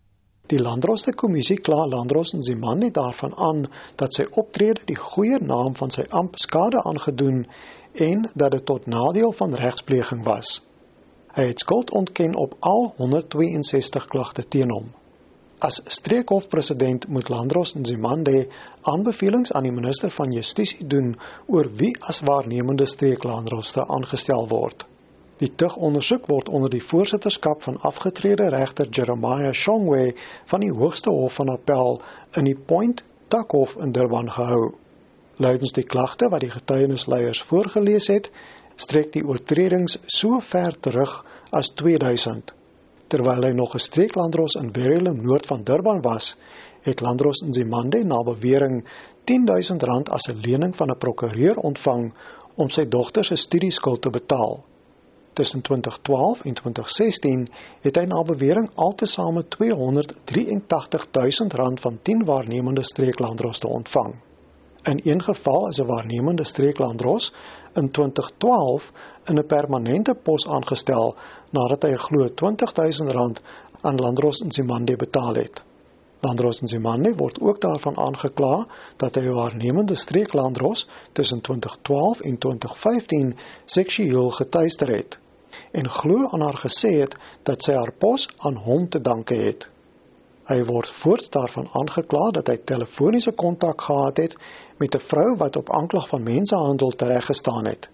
Die 0.48 0.60
Landroste 0.60 1.12
kommissie 1.12 1.58
kla 1.60 1.86
Landros 1.92 2.32
en 2.34 2.44
Zimani 2.44 2.88
daarvan 2.96 3.34
aan 3.36 3.66
dat 4.00 4.14
sy 4.16 4.24
optrede 4.32 4.86
die 4.88 4.96
goeie 4.96 5.40
naam 5.44 5.74
van 5.76 5.92
sy 5.92 6.06
amp 6.20 6.38
skade 6.40 6.80
aangedoen 6.88 7.42
en 8.08 8.24
dat 8.34 8.54
dit 8.56 8.66
tot 8.66 8.88
nadeel 8.88 9.34
van 9.36 9.58
regspleging 9.60 10.24
was. 10.24 10.62
Hy 11.36 11.50
het 11.50 11.60
skuld 11.60 11.92
ontken 11.92 12.40
op 12.40 12.56
al 12.60 12.94
162 12.98 14.08
klagte 14.08 14.48
teen 14.48 14.72
hom. 14.72 14.88
As 15.60 15.82
streekhofpresident 16.00 17.10
moet 17.12 17.30
Landros 17.30 17.76
en 17.76 17.86
Zimande 17.86 18.48
aanbevelings 18.82 19.52
aan 19.52 19.68
die 19.68 19.76
minister 19.76 20.14
van 20.16 20.32
Justisie 20.32 20.88
doen 20.88 21.18
oor 21.48 21.68
wie 21.76 21.92
as 22.00 22.24
waarnemende 22.24 22.88
streeklandroste 22.88 23.84
aangestel 23.84 24.48
word. 24.48 24.88
Die 25.38 25.52
tugondersoek 25.54 26.26
word 26.32 26.48
onder 26.50 26.72
die 26.74 26.82
voorsitterskap 26.82 27.62
van 27.62 27.76
afgetrede 27.86 28.48
regter 28.50 28.88
Jeremiah 28.90 29.54
Shongwe 29.54 30.16
van 30.50 30.64
die 30.66 30.72
Hoogste 30.74 31.12
Hof 31.14 31.36
van 31.38 31.52
Appel 31.54 32.00
in 32.42 32.48
die 32.50 32.58
Point 32.58 33.04
Takhof 33.30 33.76
in 33.78 33.92
Durban 33.94 34.32
gehou. 34.34 34.72
Luidens 35.38 35.76
die 35.78 35.86
klagte 35.86 36.30
wat 36.34 36.42
die 36.42 36.50
getuienisleiers 36.50 37.44
voorgeles 37.52 38.08
het, 38.10 38.32
strek 38.82 39.12
die 39.14 39.22
oortredings 39.22 40.00
so 40.10 40.40
ver 40.42 40.74
terug 40.82 41.20
as 41.54 41.70
2000. 41.78 42.54
Terwyl 43.08 43.46
hy 43.46 43.52
nog 43.54 43.76
'n 43.76 43.84
streeklandros 43.90 44.56
in 44.58 44.72
Berylem 44.72 45.22
noord 45.22 45.46
van 45.46 45.64
Durban 45.64 46.02
was, 46.02 46.36
het 46.82 47.02
Landros 47.02 47.44
in 47.46 47.54
Zimande 47.54 48.04
na 48.04 48.24
bewering 48.24 48.82
R10000 49.26 50.10
as 50.10 50.30
'n 50.30 50.42
lening 50.42 50.76
van 50.76 50.90
'n 50.90 50.98
prokureur 50.98 51.58
ontvang 51.58 52.14
om 52.56 52.70
sy 52.70 52.86
dogter 52.86 53.24
se 53.24 53.36
studieskuld 53.36 54.02
te 54.02 54.10
betaal. 54.10 54.64
Tussen 55.38 55.62
2012 55.62 56.46
en 56.46 56.54
2016 56.54 57.48
het 57.82 57.98
hy 58.00 58.04
na 58.10 58.24
bewering 58.26 58.72
altesaame 58.74 59.44
R283 59.46 61.04
000 61.12 61.76
van 61.84 62.00
10 62.02 62.24
waarnemende 62.26 62.84
streeklandroste 62.84 63.68
ontvang. 63.68 64.16
In 64.84 65.00
een 65.04 65.22
geval 65.24 65.68
is 65.68 65.78
'n 65.78 65.86
waarnemende 65.86 66.44
streeklandros 66.44 67.34
in 67.74 67.92
2012 67.92 68.92
in 69.26 69.38
'n 69.38 69.46
permanente 69.46 70.16
pos 70.24 70.48
aangestel 70.48 71.16
nadat 71.50 71.84
hy 71.84 71.94
glo 71.96 72.28
R20 72.28 72.74
000 73.06 73.34
aan 73.82 73.96
Landros 73.96 74.40
in 74.40 74.52
Simande 74.52 74.96
betaal 74.96 75.36
het. 75.36 75.64
Landros 76.20 76.62
in 76.62 76.68
Simande 76.68 77.14
word 77.16 77.40
ook 77.42 77.62
daarvan 77.62 77.98
aangekla 77.98 78.68
dat 78.98 79.16
hy 79.16 79.30
waarnemende 79.30 79.96
streeklandros 79.96 80.90
tussen 81.12 81.42
2012 81.42 82.20
en 82.20 82.38
2015 82.38 83.38
seksueel 83.66 84.30
getuister 84.30 84.88
het 84.96 85.20
en 85.72 85.90
glo 85.90 86.28
aan 86.32 86.42
haar 86.42 86.60
gesê 86.66 86.92
het 87.00 87.16
dat 87.44 87.64
sy 87.64 87.74
haar 87.74 87.94
pos 87.98 88.28
aan 88.38 88.56
hom 88.56 88.90
te 88.90 89.02
danke 89.02 89.36
het. 89.36 89.68
Hy 90.48 90.62
word 90.64 90.90
voorts 90.90 91.30
daarvan 91.30 91.68
aangekla 91.76 92.32
dat 92.32 92.48
hy 92.48 92.56
telefoniese 92.58 93.32
kontak 93.36 93.82
gehad 93.82 94.18
het 94.18 94.38
met 94.80 94.96
'n 94.96 95.08
vrou 95.10 95.36
wat 95.38 95.58
op 95.58 95.72
aanklag 95.72 96.08
van 96.08 96.24
mensenhandel 96.24 96.90
tereggestaan 96.90 97.66
het. 97.66 97.90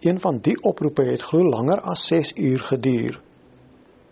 Een 0.00 0.20
van 0.20 0.38
die 0.38 0.56
oproepe 0.62 1.02
het 1.02 1.22
glo 1.22 1.48
langer 1.48 1.80
as 1.80 2.06
6 2.06 2.32
uur 2.36 2.64
geduur. 2.64 3.20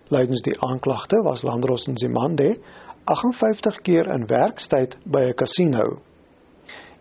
Luidens 0.09 0.43
die 0.43 0.61
aanklagte 0.61 1.23
was 1.23 1.43
Landros 1.43 1.87
en 1.87 1.99
Zimande 1.99 2.59
58 3.05 3.81
keer 3.81 4.07
in 4.07 4.27
werkstyd 4.27 4.99
by 5.05 5.21
'n 5.21 5.35
kasino. 5.35 5.99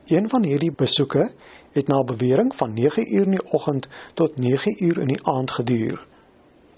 Een 0.08 0.30
van 0.30 0.44
hierdie 0.44 0.72
besoeke 0.72 1.30
het 1.72 1.88
na 1.88 2.04
bewering 2.04 2.56
van 2.56 2.74
9 2.74 3.16
uur 3.16 3.24
in 3.24 3.38
die 3.38 3.52
oggend 3.52 3.88
tot 4.14 4.38
9 4.38 4.84
uur 4.84 5.00
in 5.00 5.08
die 5.08 5.24
aand 5.24 5.52
geduur. 5.52 6.08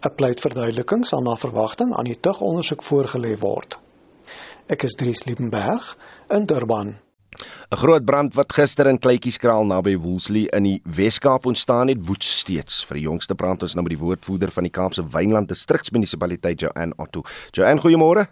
'n 0.02 0.16
Pleitverduideliking 0.16 1.06
sal 1.06 1.22
na 1.22 1.36
verwagting 1.36 1.94
aan 1.94 2.10
die 2.10 2.20
tugondersoek 2.20 2.84
voorgelê 2.84 3.38
word. 3.40 3.78
Ek 4.68 4.84
is 4.84 4.96
Dries 4.98 5.24
Liebenberg 5.26 5.98
in 6.30 6.46
Durban. 6.46 6.98
'n 7.72 7.78
Groot 7.78 8.06
brand 8.06 8.34
wat 8.34 8.54
gister 8.54 8.88
in 8.88 9.00
Kleutjieskraal 9.00 9.66
naby 9.66 9.96
Woolsley 9.98 10.48
in 10.58 10.64
die 10.64 10.82
Wes-Kaap 10.84 11.46
ontstaan 11.46 11.88
het, 11.88 12.08
woed 12.08 12.24
steeds. 12.24 12.84
Vir 12.86 12.96
die 12.96 13.04
jongste 13.04 13.36
brand 13.36 13.62
ons 13.62 13.76
nou 13.76 13.84
met 13.84 13.94
die 13.96 14.02
woordvoerder 14.06 14.52
van 14.52 14.64
die 14.64 14.72
Kaapse 14.72 15.04
Wynland 15.04 15.48
Distriksmunisipaliteit, 15.48 16.60
Joanne 16.60 16.94
Otto. 16.98 17.22
Joanne, 17.52 17.82
goeiemôre. 17.82 18.28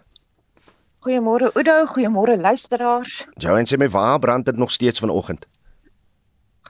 Goeiemôre 1.06 1.52
Oudo, 1.54 1.86
goeiemôre 1.94 2.36
luisteraars. 2.36 3.26
Joanne 3.38 3.66
sê 3.66 3.78
my 3.78 3.88
waar 3.88 4.18
brand 4.18 4.44
dit 4.44 4.56
nog 4.56 4.70
steeds 4.70 4.98
vanoggend? 5.00 5.46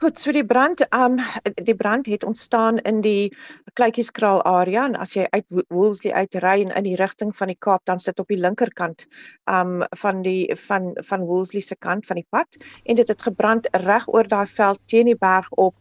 Goed, 0.01 0.17
so 0.17 0.31
die 0.33 0.41
brand, 0.41 0.79
um 0.97 1.19
die 1.61 1.75
brand 1.77 2.07
het 2.09 2.23
ontstaan 2.25 2.79
in 2.89 3.03
die 3.05 3.29
Kleutjieskraal 3.77 4.39
area 4.49 4.87
en 4.89 4.95
as 4.97 5.11
jy 5.13 5.27
uit 5.29 5.45
Woolsley 5.69 6.09
uitry 6.15 6.63
en 6.63 6.71
in 6.79 6.87
die 6.87 6.95
rigting 6.97 7.35
van 7.37 7.51
die 7.53 7.57
Kaap 7.67 7.85
dan 7.85 8.01
sit 8.01 8.17
op 8.23 8.33
die 8.33 8.39
linkerkant 8.41 9.05
um 9.45 9.83
van 10.01 10.23
die 10.25 10.49
van 10.63 10.89
van 11.05 11.27
Woolsley 11.29 11.61
se 11.61 11.77
kant 11.77 12.09
van 12.09 12.17
die 12.17 12.25
pad 12.33 12.57
en 12.81 12.97
dit 12.97 13.13
het 13.13 13.21
gebrand 13.29 13.69
reg 13.85 14.09
oor 14.09 14.25
daai 14.25 14.49
veld 14.49 14.81
teen 14.89 15.13
die 15.13 15.19
berg 15.21 15.53
op 15.67 15.77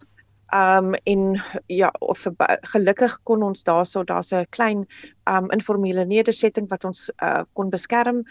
Um 0.54 0.94
en 1.04 1.42
ja, 1.66 1.92
of 1.98 2.26
gelukkig 2.72 3.18
kon 3.22 3.42
ons 3.42 3.62
daarso 3.64 4.04
daar's 4.04 4.32
'n 4.32 4.46
klein 4.50 4.86
um 5.24 5.50
informele 5.50 6.04
nedersetting 6.04 6.68
wat 6.68 6.84
ons 6.84 7.10
uh, 7.22 7.42
kon 7.52 7.70
beskerm 7.70 8.24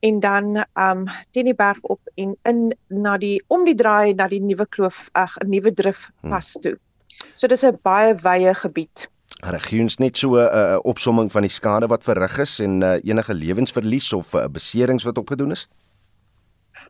en 0.00 0.20
dan 0.20 0.64
um 0.74 1.06
teen 1.30 1.44
die 1.44 1.54
berg 1.54 1.78
op 1.82 2.00
en 2.14 2.36
in 2.42 2.74
na 2.88 3.18
die 3.18 3.42
om 3.46 3.64
die 3.64 3.74
draai 3.74 4.14
na 4.14 4.28
die 4.28 4.40
nuwe 4.40 4.66
kloof 4.66 5.08
ag 5.12 5.36
'n 5.38 5.50
nuwe 5.50 5.74
drif 5.74 6.08
hmm. 6.20 6.30
pas 6.30 6.52
toe. 6.60 6.78
So 7.34 7.46
dis 7.46 7.64
'n 7.64 7.78
baie 7.82 8.14
wye 8.14 8.54
gebied. 8.54 9.08
Regioens 9.44 9.98
net 9.98 10.16
so 10.16 10.36
'n 10.36 10.48
uh, 10.48 10.78
opsomming 10.82 11.32
van 11.32 11.42
die 11.42 11.50
skade 11.50 11.86
wat 11.86 12.04
verrig 12.04 12.38
is 12.38 12.58
en 12.58 12.82
uh, 12.82 12.96
enige 13.04 13.34
lewensverlies 13.34 14.12
of 14.12 14.34
uh, 14.34 14.46
beserings 14.48 15.04
wat 15.04 15.18
opgedoen 15.18 15.50
is. 15.50 15.68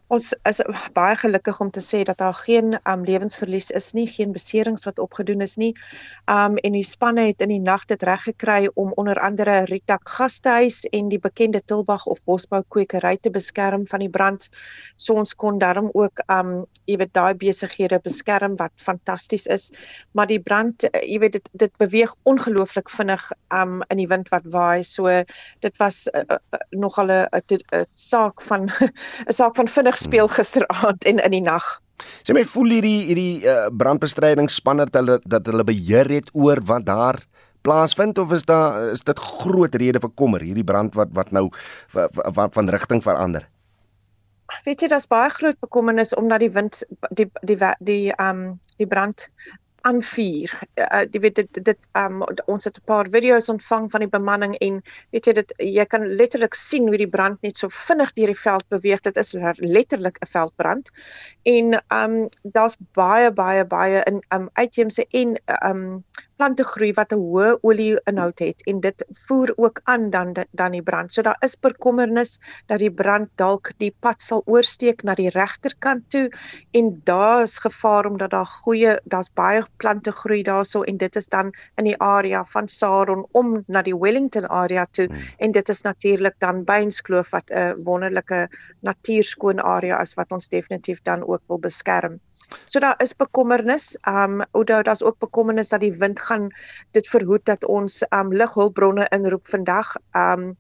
Ons 0.06 0.28
is 0.46 0.60
baie 0.94 1.16
gelukkig 1.18 1.56
om 1.58 1.70
te 1.74 1.80
sê 1.82 2.04
dat 2.06 2.20
daar 2.22 2.34
geen 2.38 2.76
um 2.86 3.02
lewensverlies 3.02 3.72
is 3.74 3.88
nie, 3.92 4.04
geen 4.06 4.30
beserings 4.30 4.84
wat 4.86 5.00
opgedoen 5.02 5.40
is 5.42 5.56
nie. 5.58 5.72
Um 6.30 6.60
en 6.62 6.76
die 6.78 6.86
spanne 6.86 7.24
het 7.26 7.42
in 7.42 7.50
die 7.50 7.62
nag 7.62 7.88
dit 7.90 8.02
reg 8.06 8.22
gekry 8.28 8.68
om 8.78 8.92
onder 9.02 9.18
andere 9.18 9.64
Ritak 9.66 10.06
Gastehuis 10.06 10.84
en 10.94 11.08
die 11.10 11.18
bekende 11.18 11.58
Tilbag 11.66 12.06
of 12.06 12.20
Bosbou 12.22 12.62
kwekery 12.70 13.16
te 13.18 13.32
beskerm 13.34 13.88
van 13.90 14.04
die 14.04 14.10
brand. 14.18 14.46
So 14.96 15.18
ons 15.18 15.34
kon 15.34 15.58
daarom 15.58 15.90
ook 15.92 16.22
um 16.30 16.54
jy 16.86 17.00
weet 17.02 17.14
daai 17.18 17.34
besighede 17.34 17.98
beskerm 18.04 18.54
wat 18.62 18.70
fantasties 18.78 19.48
is. 19.50 19.72
Maar 20.14 20.30
die 20.30 20.38
brand, 20.38 20.86
eh, 20.86 21.02
jy 21.02 21.18
weet 21.18 21.40
dit 21.40 21.50
dit 21.66 21.76
beweeg 21.82 22.14
ongelooflik 22.22 22.94
vinnig 22.94 23.26
um 23.50 23.82
in 23.90 23.98
die 24.04 24.06
wind 24.06 24.30
wat 24.30 24.46
waai. 24.54 24.84
So 24.84 25.10
dit 25.66 25.82
was 25.82 26.06
uh, 26.14 26.22
uh, 26.30 26.62
nogal 26.70 27.10
'n 27.10 27.84
saak 27.94 28.40
van 28.40 28.70
'n 29.26 29.32
saak 29.32 29.56
van 29.56 29.68
vinnig 29.68 29.95
gespeel 29.96 30.28
gisteraand 30.28 31.04
en 31.04 31.22
in 31.24 31.36
die 31.38 31.44
nag. 31.44 31.66
Sê 32.22 32.36
my 32.36 32.44
voel 32.44 32.76
hierdie 32.76 32.98
hierdie 33.08 33.48
uh, 33.48 33.66
brandbestrydingsspanne 33.72 34.86
dat 34.90 35.00
hulle 35.00 35.18
dat 35.24 35.48
hulle 35.48 35.64
beheer 35.66 36.10
het 36.12 36.30
oor 36.36 36.60
wat 36.68 36.86
daar 36.86 37.20
plaasvind 37.66 38.18
of 38.18 38.32
is 38.36 38.44
daar 38.46 38.92
is 38.92 39.02
dit 39.02 39.18
groot 39.18 39.74
rede 39.74 40.00
vir 40.02 40.12
kommer 40.14 40.44
hierdie 40.44 40.66
brand 40.66 40.94
wat 40.94 41.12
wat 41.18 41.32
nou 41.34 41.48
van, 41.94 42.50
van 42.58 42.74
rigting 42.76 43.02
verander? 43.02 43.48
Weet 44.64 44.84
jy 44.84 44.90
daar's 44.92 45.08
baie 45.10 45.30
groot 45.34 45.58
bekommernis 45.64 46.14
omdat 46.14 46.44
die 46.44 46.52
wind 46.54 46.84
die 47.10 47.30
die 47.42 47.58
die 47.58 47.72
die 47.90 48.02
ehm 48.12 48.44
um, 48.44 48.60
die 48.76 48.86
brand 48.86 49.28
aanvuur. 49.86 50.52
Uh, 50.74 51.02
jy 51.12 51.20
weet 51.22 51.38
dit 51.40 51.58
dit 51.68 51.88
um, 51.98 52.22
ons 52.46 52.64
het 52.64 52.78
'n 52.78 52.86
paar 52.90 53.08
video's 53.10 53.48
ontvang 53.52 53.90
van 53.90 54.04
die 54.04 54.10
bemanning 54.10 54.54
en 54.66 54.80
weet 55.14 55.26
jy 55.26 55.34
dit 55.38 55.52
jy 55.58 55.84
kan 55.84 56.06
letterlik 56.20 56.54
sien 56.54 56.88
hoe 56.88 56.98
die 56.98 57.10
brand 57.16 57.42
net 57.42 57.56
so 57.56 57.68
vinnig 57.68 58.12
deur 58.18 58.32
die 58.32 58.42
veld 58.42 58.66
beweeg. 58.68 59.00
Dit 59.00 59.16
is 59.16 59.32
letterlik 59.58 60.18
'n 60.20 60.30
veldbrand. 60.32 60.90
En 61.44 61.82
um 62.00 62.28
daar's 62.42 62.76
baie 62.92 63.30
baie 63.32 63.64
baie 63.64 64.02
in 64.06 64.22
um 64.34 64.48
uitheemse 64.52 65.06
en 65.10 65.38
um 65.62 66.04
plante 66.36 66.64
groei 66.68 66.92
wat 66.96 67.12
'n 67.12 67.20
hoë 67.20 67.58
olie-inhoud 67.68 68.38
het 68.44 68.62
en 68.70 68.80
dit 68.80 69.04
voer 69.26 69.52
ook 69.56 69.80
aan 69.84 70.10
dan 70.10 70.34
dan 70.50 70.72
die 70.72 70.82
brand. 70.82 71.12
So 71.12 71.22
daar 71.22 71.36
is 71.40 71.56
bekommernis 71.56 72.38
dat 72.66 72.78
die 72.78 72.90
brand 72.90 73.28
dalk 73.36 73.72
die 73.78 73.94
pad 74.00 74.20
sal 74.20 74.42
oorsteek 74.46 75.02
na 75.02 75.14
die 75.14 75.30
regterkant 75.30 76.10
toe 76.10 76.30
en 76.72 77.00
daar 77.04 77.42
is 77.42 77.58
gevaar 77.58 78.06
omdat 78.06 78.30
daar 78.30 78.46
goeie 78.46 78.98
daar's 79.04 79.32
baie 79.34 79.64
plante 79.76 80.12
groei 80.12 80.42
daarso 80.42 80.82
en 80.82 80.96
dit 80.96 81.16
is 81.16 81.28
dan 81.28 81.52
in 81.76 81.84
die 81.84 81.98
area 81.98 82.44
van 82.44 82.68
Saron 82.68 83.26
om 83.32 83.64
na 83.66 83.82
die 83.82 83.96
Wellington 83.96 84.48
area 84.48 84.86
toe 84.90 85.06
hmm. 85.06 85.22
en 85.38 85.52
dit 85.52 85.68
is 85.68 85.80
natuurlik 85.80 86.34
dan 86.38 86.64
Beinskloof 86.64 87.30
wat 87.30 87.50
'n 87.50 87.82
wonderlike 87.84 88.48
natuurskoon 88.80 89.60
area 89.60 90.00
is 90.00 90.14
wat 90.14 90.32
ons 90.32 90.48
definitief 90.48 91.02
dan 91.02 91.26
ook 91.26 91.42
wil 91.46 91.58
beskerm. 91.58 92.20
So 92.66 92.80
daar 92.80 92.96
is 93.02 93.14
bekommernis. 93.14 93.96
Um 94.08 94.42
Oudo, 94.52 94.82
daar's 94.82 95.02
ook 95.02 95.18
bekommernis 95.18 95.68
dat 95.68 95.80
die 95.80 95.92
wind 95.92 96.20
gaan 96.20 96.50
dit 96.90 97.08
verhoed 97.08 97.44
dat 97.44 97.64
ons 97.64 98.02
um 98.10 98.32
lighulpbronne 98.32 99.08
inroep 99.10 99.48
vandag. 99.48 99.96
Um 100.12 100.56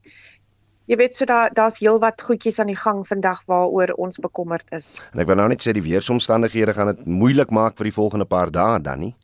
jy 0.86 0.96
weet 0.96 1.16
so 1.16 1.26
daar 1.26 1.50
daar's 1.54 1.80
heelwat 1.82 2.22
goedjies 2.22 2.58
aan 2.62 2.70
die 2.70 2.78
gang 2.78 3.06
vandag 3.06 3.42
waaroor 3.46 3.90
ons 3.98 4.18
bekommerd 4.22 4.70
is. 4.70 4.96
En 5.12 5.22
ek 5.24 5.30
wil 5.30 5.40
nou 5.42 5.48
net 5.50 5.66
sê 5.66 5.74
die 5.74 5.82
weeromstandighede 5.82 6.74
gaan 6.76 6.94
dit 6.94 7.06
moeilik 7.06 7.50
maak 7.50 7.78
vir 7.78 7.90
die 7.90 7.98
volgende 7.98 8.26
paar 8.30 8.50
dae 8.54 8.78
dan 8.80 9.02
nie 9.02 9.14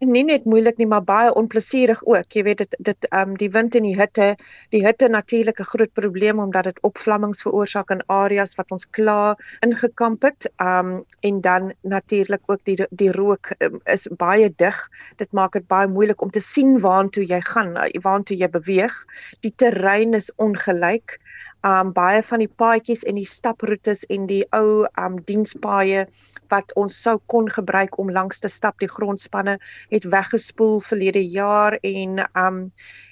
nie 0.00 0.24
net 0.24 0.44
moeilik 0.44 0.78
nie, 0.78 0.86
maar 0.86 1.02
baie 1.02 1.30
onplesierig 1.34 2.00
ook. 2.06 2.32
Jy 2.32 2.42
weet 2.46 2.58
dit 2.62 2.76
dit 2.78 3.08
ehm 3.10 3.30
um, 3.30 3.36
die 3.36 3.50
wind 3.50 3.74
en 3.74 3.82
die 3.82 3.96
hitte, 3.98 4.36
die 4.70 4.84
hitte 4.86 5.08
natuurlik 5.08 5.60
'n 5.60 5.70
groot 5.72 5.92
probleem 5.92 6.38
omdat 6.38 6.64
dit 6.64 6.78
opvlammings 6.82 7.42
veroorsaak 7.42 7.90
in 7.90 8.02
areas 8.06 8.54
wat 8.54 8.70
ons 8.70 8.86
klaar 8.90 9.58
ingekamp 9.60 10.22
het. 10.22 10.50
Ehm 10.56 10.86
um, 10.86 11.04
en 11.20 11.40
dan 11.40 11.72
natuurlik 11.82 12.42
ook 12.46 12.60
die 12.64 12.86
die 12.90 13.12
rook 13.12 13.50
um, 13.58 13.80
is 13.84 14.08
baie 14.16 14.52
dig. 14.56 14.88
Dit 15.16 15.32
maak 15.32 15.52
dit 15.52 15.66
baie 15.66 15.88
moeilik 15.88 16.22
om 16.22 16.30
te 16.30 16.40
sien 16.40 16.80
waartoe 16.80 17.26
jy 17.26 17.40
gaan, 17.40 17.74
waartoe 18.02 18.36
jy 18.36 18.48
beweeg. 18.48 19.04
Die 19.40 19.52
terrein 19.56 20.14
is 20.14 20.32
ongelyk 20.36 21.18
um 21.66 21.92
baie 21.92 22.22
van 22.22 22.38
die 22.38 22.50
paadjies 22.62 23.02
en 23.02 23.16
die 23.18 23.26
staproetes 23.26 24.04
en 24.14 24.26
die 24.30 24.44
ou 24.54 24.86
um 25.00 25.18
dienspaaie 25.26 26.06
wat 26.52 26.72
ons 26.78 27.02
sou 27.02 27.18
kon 27.26 27.48
gebruik 27.50 27.98
om 27.98 28.10
langs 28.10 28.38
te 28.40 28.48
stap 28.48 28.78
die 28.78 28.88
grondspanne 28.88 29.58
het 29.90 30.04
weggespoel 30.04 30.80
verlede 30.80 31.24
jaar 31.24 31.78
en 31.82 32.22
um 32.34 32.70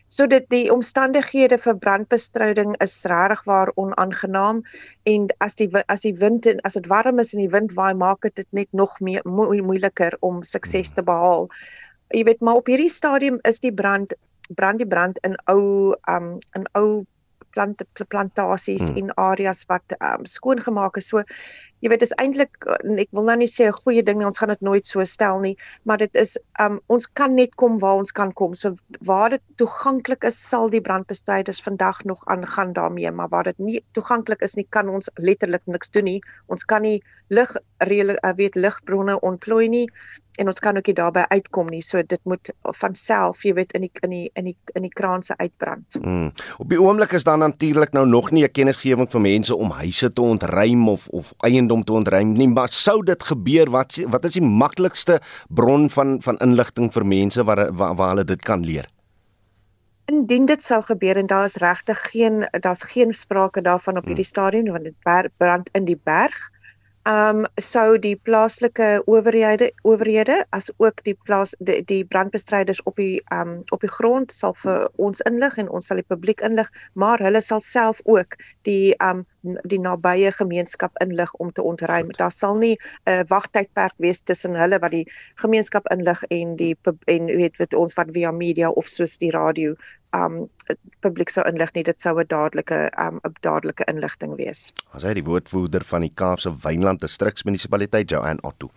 so 0.09 0.26
dit 0.30 0.46
die 0.50 0.70
omstandighede 0.70 1.59
vir 1.59 1.78
brandbestryding 1.82 2.76
is 2.85 2.94
regtig 3.11 3.42
waar 3.48 3.72
onaangenaam 3.74 4.62
en 5.04 5.26
as 5.40 5.59
die 5.59 5.68
as 5.88 6.06
die 6.06 6.14
wind 6.14 6.46
en 6.46 6.62
as 6.62 6.78
dit 6.78 6.87
warm 6.87 7.18
is 7.18 7.35
en 7.35 7.42
die 7.42 7.50
wind 7.50 7.74
waai 7.74 7.94
maak 7.94 8.22
dit 8.22 8.46
net 8.52 8.68
nog 8.72 8.94
meer 9.00 9.26
mo 9.26 9.50
moeiliker 9.50 10.16
om 10.20 10.42
sukses 10.42 10.94
te 10.94 11.02
behaal. 11.02 11.50
Jy 12.14 12.22
weet 12.24 12.40
maar 12.40 12.62
op 12.62 12.70
hierdie 12.70 12.90
stadium 12.90 13.40
is 13.42 13.59
die 13.59 13.74
brand 13.74 14.14
brand 14.54 14.78
die 14.78 14.87
brand 14.87 15.18
in 15.26 15.35
ou 15.50 15.94
um 16.06 16.38
in 16.54 16.70
ou 16.78 17.04
plant 17.57 17.83
plantasies 18.09 18.88
hmm. 18.88 18.97
en 19.03 19.14
areas 19.14 19.64
wat 19.71 19.97
um, 19.99 20.25
skoongemaak 20.29 21.01
is. 21.01 21.09
So 21.12 21.25
jy 21.87 21.92
weet 21.92 22.03
dis 22.03 22.14
eintlik 22.18 22.66
ek 22.99 23.12
wil 23.14 23.29
nou 23.29 23.37
nie 23.38 23.51
sê 23.51 23.68
'n 23.68 23.79
goeie 23.79 24.03
ding 24.03 24.18
nie, 24.18 24.27
ons 24.27 24.40
gaan 24.42 24.51
dit 24.51 24.64
nooit 24.68 24.87
so 24.87 25.05
stel 25.07 25.38
nie, 25.40 25.55
maar 25.85 25.99
dit 26.03 26.11
is 26.22 26.35
um 26.64 26.81
ons 26.90 27.07
kan 27.20 27.35
net 27.38 27.55
kom 27.62 27.79
waar 27.79 28.03
ons 28.03 28.12
kan 28.12 28.33
kom. 28.33 28.55
So 28.55 28.75
waar 29.07 29.31
dit 29.31 29.42
toeganklik 29.62 30.25
is, 30.25 30.37
sal 30.51 30.68
die 30.70 30.81
brandbestryders 30.81 31.62
vandag 31.62 32.03
nog 32.05 32.27
aangaan 32.27 32.72
daarmee, 32.72 33.11
maar 33.11 33.29
waar 33.29 33.44
dit 33.44 33.59
nie 33.59 33.81
toeganklik 33.92 34.42
is 34.42 34.57
nie, 34.57 34.66
kan 34.70 34.88
ons 34.88 35.11
letterlik 35.16 35.62
niks 35.66 35.90
doen 35.90 36.05
nie. 36.05 36.20
Ons 36.49 36.64
kan 36.64 36.83
nie 36.83 37.01
lig 37.29 37.51
uh, 37.57 38.33
weet 38.37 38.55
ligbronne 38.55 39.20
ontplooi 39.20 39.68
nie 39.68 39.87
en 40.37 40.46
ons 40.46 40.59
kan 40.61 40.77
ook 40.77 40.87
nie 40.87 40.94
daarbey 40.96 41.25
uitkom 41.29 41.70
nie. 41.72 41.83
So 41.83 42.03
dit 42.03 42.20
moet 42.29 42.51
van 42.81 42.94
self, 42.94 43.42
jy 43.44 43.55
weet, 43.57 43.72
in 43.77 43.87
die 43.87 43.90
in 44.05 44.12
die 44.12 44.31
in 44.35 44.51
die 44.51 44.57
in 44.77 44.85
die 44.85 44.92
kraan 44.92 45.22
se 45.25 45.37
uitbrand. 45.37 45.96
Mm. 46.01 46.33
Op 46.59 46.68
die 46.68 46.81
oomblik 46.81 47.14
is 47.16 47.25
daar 47.25 47.38
natuurlik 47.38 47.92
nou 47.96 48.07
nog 48.07 48.31
nie 48.31 48.44
'n 48.44 48.53
kennisgewing 48.53 49.11
vir 49.11 49.20
mense 49.20 49.57
om 49.57 49.70
huise 49.70 50.12
te 50.12 50.20
ontruim 50.20 50.88
of 50.88 51.09
of 51.09 51.33
eiendom 51.38 51.75
te 51.84 51.92
ontruim 51.92 52.32
nie, 52.32 52.48
maar 52.48 52.72
sou 52.72 53.02
dit 53.04 53.22
gebeur, 53.22 53.70
wat 53.70 53.98
wat 54.12 54.24
is 54.24 54.38
die 54.38 54.44
maklikste 54.44 55.20
bron 55.48 55.90
van 55.90 56.20
van 56.22 56.38
inligting 56.44 56.92
vir 56.92 57.06
mense 57.06 57.44
waar 57.44 57.72
waar, 57.72 57.94
waar 57.94 58.14
hulle 58.14 58.24
dit 58.24 58.42
kan 58.42 58.64
leer? 58.64 58.88
Indien 60.06 60.46
dit 60.46 60.62
sou 60.62 60.82
gebeur 60.82 61.16
en 61.16 61.26
daar 61.26 61.44
is 61.44 61.56
regtig 61.62 62.00
geen 62.10 62.46
daar's 62.60 62.82
geen 62.82 63.12
sprake 63.12 63.62
daarvan 63.62 63.96
op 63.96 64.04
hierdie 64.04 64.26
mm. 64.26 64.34
stadium 64.34 64.72
want 64.72 64.84
dit 64.84 65.30
brand 65.36 65.68
in 65.72 65.84
die 65.84 66.00
berg 66.04 66.36
um 67.06 67.44
sou 67.62 67.98
die 68.02 68.16
plaaslike 68.26 68.86
owerhede 69.06 69.70
owerhede 69.86 70.40
as 70.56 70.70
ook 70.82 71.02
die 71.06 71.14
plaas 71.28 71.54
die, 71.58 71.78
die 71.86 72.02
brandbestryders 72.04 72.82
op 72.90 72.98
die 72.98 73.22
um 73.34 73.60
op 73.70 73.84
die 73.86 73.92
grond 73.92 74.34
sal 74.34 74.56
vir 74.62 74.88
ons 74.98 75.22
inlig 75.30 75.58
en 75.62 75.70
ons 75.70 75.86
sal 75.86 76.02
die 76.02 76.08
publiek 76.10 76.42
inlig 76.48 76.70
maar 76.94 77.22
hulle 77.22 77.42
sal 77.44 77.62
self 77.62 78.02
ook 78.04 78.34
die 78.66 78.94
um 79.06 79.22
die 79.62 79.80
nabye 79.80 80.32
gemeenskap 80.32 80.96
inlig 81.04 81.35
om 81.35 81.52
te 81.52 81.62
ontruim. 81.62 82.11
Daar 82.16 82.32
sal 82.32 82.56
nie 82.56 82.76
'n 83.06 83.11
uh, 83.11 83.22
wagtydperk 83.28 83.94
wees 83.96 84.20
tussen 84.20 84.54
hulle 84.54 84.78
wat 84.78 84.90
die 84.90 85.06
gemeenskap 85.35 85.87
inlig 85.90 86.22
en 86.30 86.56
die 86.56 86.76
en 87.06 87.26
weet 87.26 87.56
wat 87.56 87.74
ons 87.74 87.94
wat 87.94 88.11
via 88.12 88.30
media 88.32 88.70
of 88.70 88.87
soos 88.87 89.18
die 89.18 89.30
radio 89.30 89.74
um 90.24 90.46
publiek 91.04 91.30
sou 91.30 91.44
inlig 91.48 91.72
nie 91.74 91.85
dit 91.87 92.00
sou 92.00 92.18
'n 92.18 92.26
dadelike 92.26 92.90
um 92.98 93.20
'n 93.24 93.35
dadelike 93.40 93.85
inligting 93.87 94.37
wees. 94.37 94.72
As 94.92 95.02
hy 95.02 95.14
die 95.14 95.24
woordvoerder 95.24 95.85
van 95.85 96.00
die 96.00 96.12
Kaapse 96.14 96.50
Wynland 96.62 97.00
Distriksmunisipaliteit 97.00 98.11
Joanne 98.11 98.42
Otto. 98.42 98.70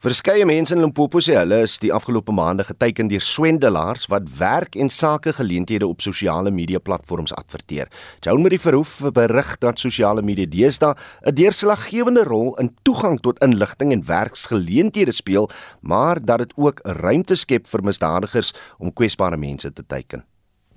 Verskeie 0.00 0.44
mense 0.44 0.74
in 0.74 0.80
Limpopo 0.80 1.18
sê 1.18 1.34
hulle 1.34 1.62
is 1.62 1.78
die 1.78 1.92
afgelope 1.92 2.32
maande 2.32 2.64
geteiken 2.64 3.08
deur 3.08 3.20
swendelaars 3.20 4.06
wat 4.08 4.38
werk 4.38 4.76
en 4.76 4.88
sake 4.88 5.32
geleenthede 5.32 5.86
op 5.86 6.00
sosiale 6.00 6.50
media 6.50 6.78
platforms 6.78 7.34
adverteer. 7.34 7.88
Joan 8.20 8.42
met 8.42 8.50
die 8.50 8.60
verhoef 8.60 9.00
berig 9.12 9.58
dat 9.58 9.78
sosiale 9.78 10.07
media 10.14 10.46
deesdae 10.46 10.94
'n 11.22 11.34
deurslaggewende 11.34 12.24
rol 12.24 12.56
in 12.58 12.74
toegang 12.82 13.20
tot 13.20 13.42
inligting 13.42 13.92
en 13.92 14.06
werksgeleenthede 14.06 15.12
speel, 15.12 15.50
maar 15.80 16.24
dat 16.24 16.38
dit 16.38 16.52
ook 16.56 16.80
ruimte 16.82 17.34
skep 17.34 17.66
vir 17.66 17.84
misdadigers 17.84 18.54
om 18.78 18.92
kwesbare 18.92 19.36
mense 19.36 19.72
te 19.72 19.86
teiken. 19.86 20.24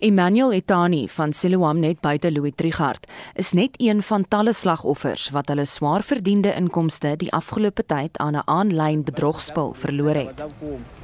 Emmanuel 0.01 0.51
Etani 0.57 1.03
van 1.13 1.29
Siloam 1.29 1.77
net 1.77 1.99
buite 2.01 2.31
Louis 2.31 2.55
Trichardt 2.57 3.03
is 3.37 3.51
net 3.53 3.75
een 3.77 3.99
van 4.01 4.23
talle 4.25 4.49
slagoffers 4.53 5.27
wat 5.29 5.51
hulle 5.53 5.67
swaar 5.69 6.01
verdiende 6.01 6.49
inkomste 6.57 7.11
die 7.21 7.29
afgelope 7.37 7.85
tyd 7.85 8.17
aan 8.17 8.33
'n 8.39 8.41
aanlyn 8.49 9.03
bedrogspel 9.03 9.75
verloor 9.77 10.17
het. 10.17 10.41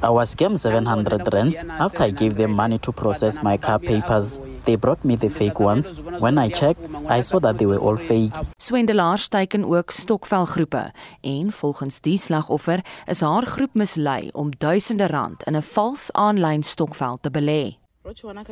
I 0.04 0.10
was 0.10 0.32
scammed 0.32 0.60
700 0.60 1.28
rands 1.28 1.64
after 1.78 2.08
I 2.08 2.12
gave 2.16 2.36
them 2.36 2.52
money 2.52 2.80
to 2.80 2.92
process 2.92 3.42
my 3.42 3.58
car 3.58 3.80
papers. 3.80 4.40
They 4.64 4.78
brought 4.78 5.04
me 5.04 5.18
the 5.18 5.30
fake 5.30 5.60
ones. 5.60 5.94
When 6.20 6.38
I 6.40 6.50
checked, 6.50 6.90
I 7.10 7.22
saw 7.22 7.40
that 7.40 7.58
they 7.58 7.68
were 7.68 7.80
all 7.80 7.96
fake. 7.96 8.34
Swendelaars 8.58 9.28
teiken 9.28 9.64
ook 9.64 9.92
stokvelgroepe 9.92 10.92
en 11.22 11.52
volgens 11.52 12.02
die 12.02 12.18
slagoffer 12.18 12.86
is 13.06 13.22
haar 13.22 13.46
groep 13.46 13.74
mislei 13.74 14.30
om 14.34 14.50
duisende 14.58 15.08
rand 15.08 15.44
in 15.44 15.56
'n 15.56 15.62
vals 15.62 16.12
aanlyn 16.12 16.64
stokvel 16.64 17.18
te 17.22 17.30
belê. 17.30 17.87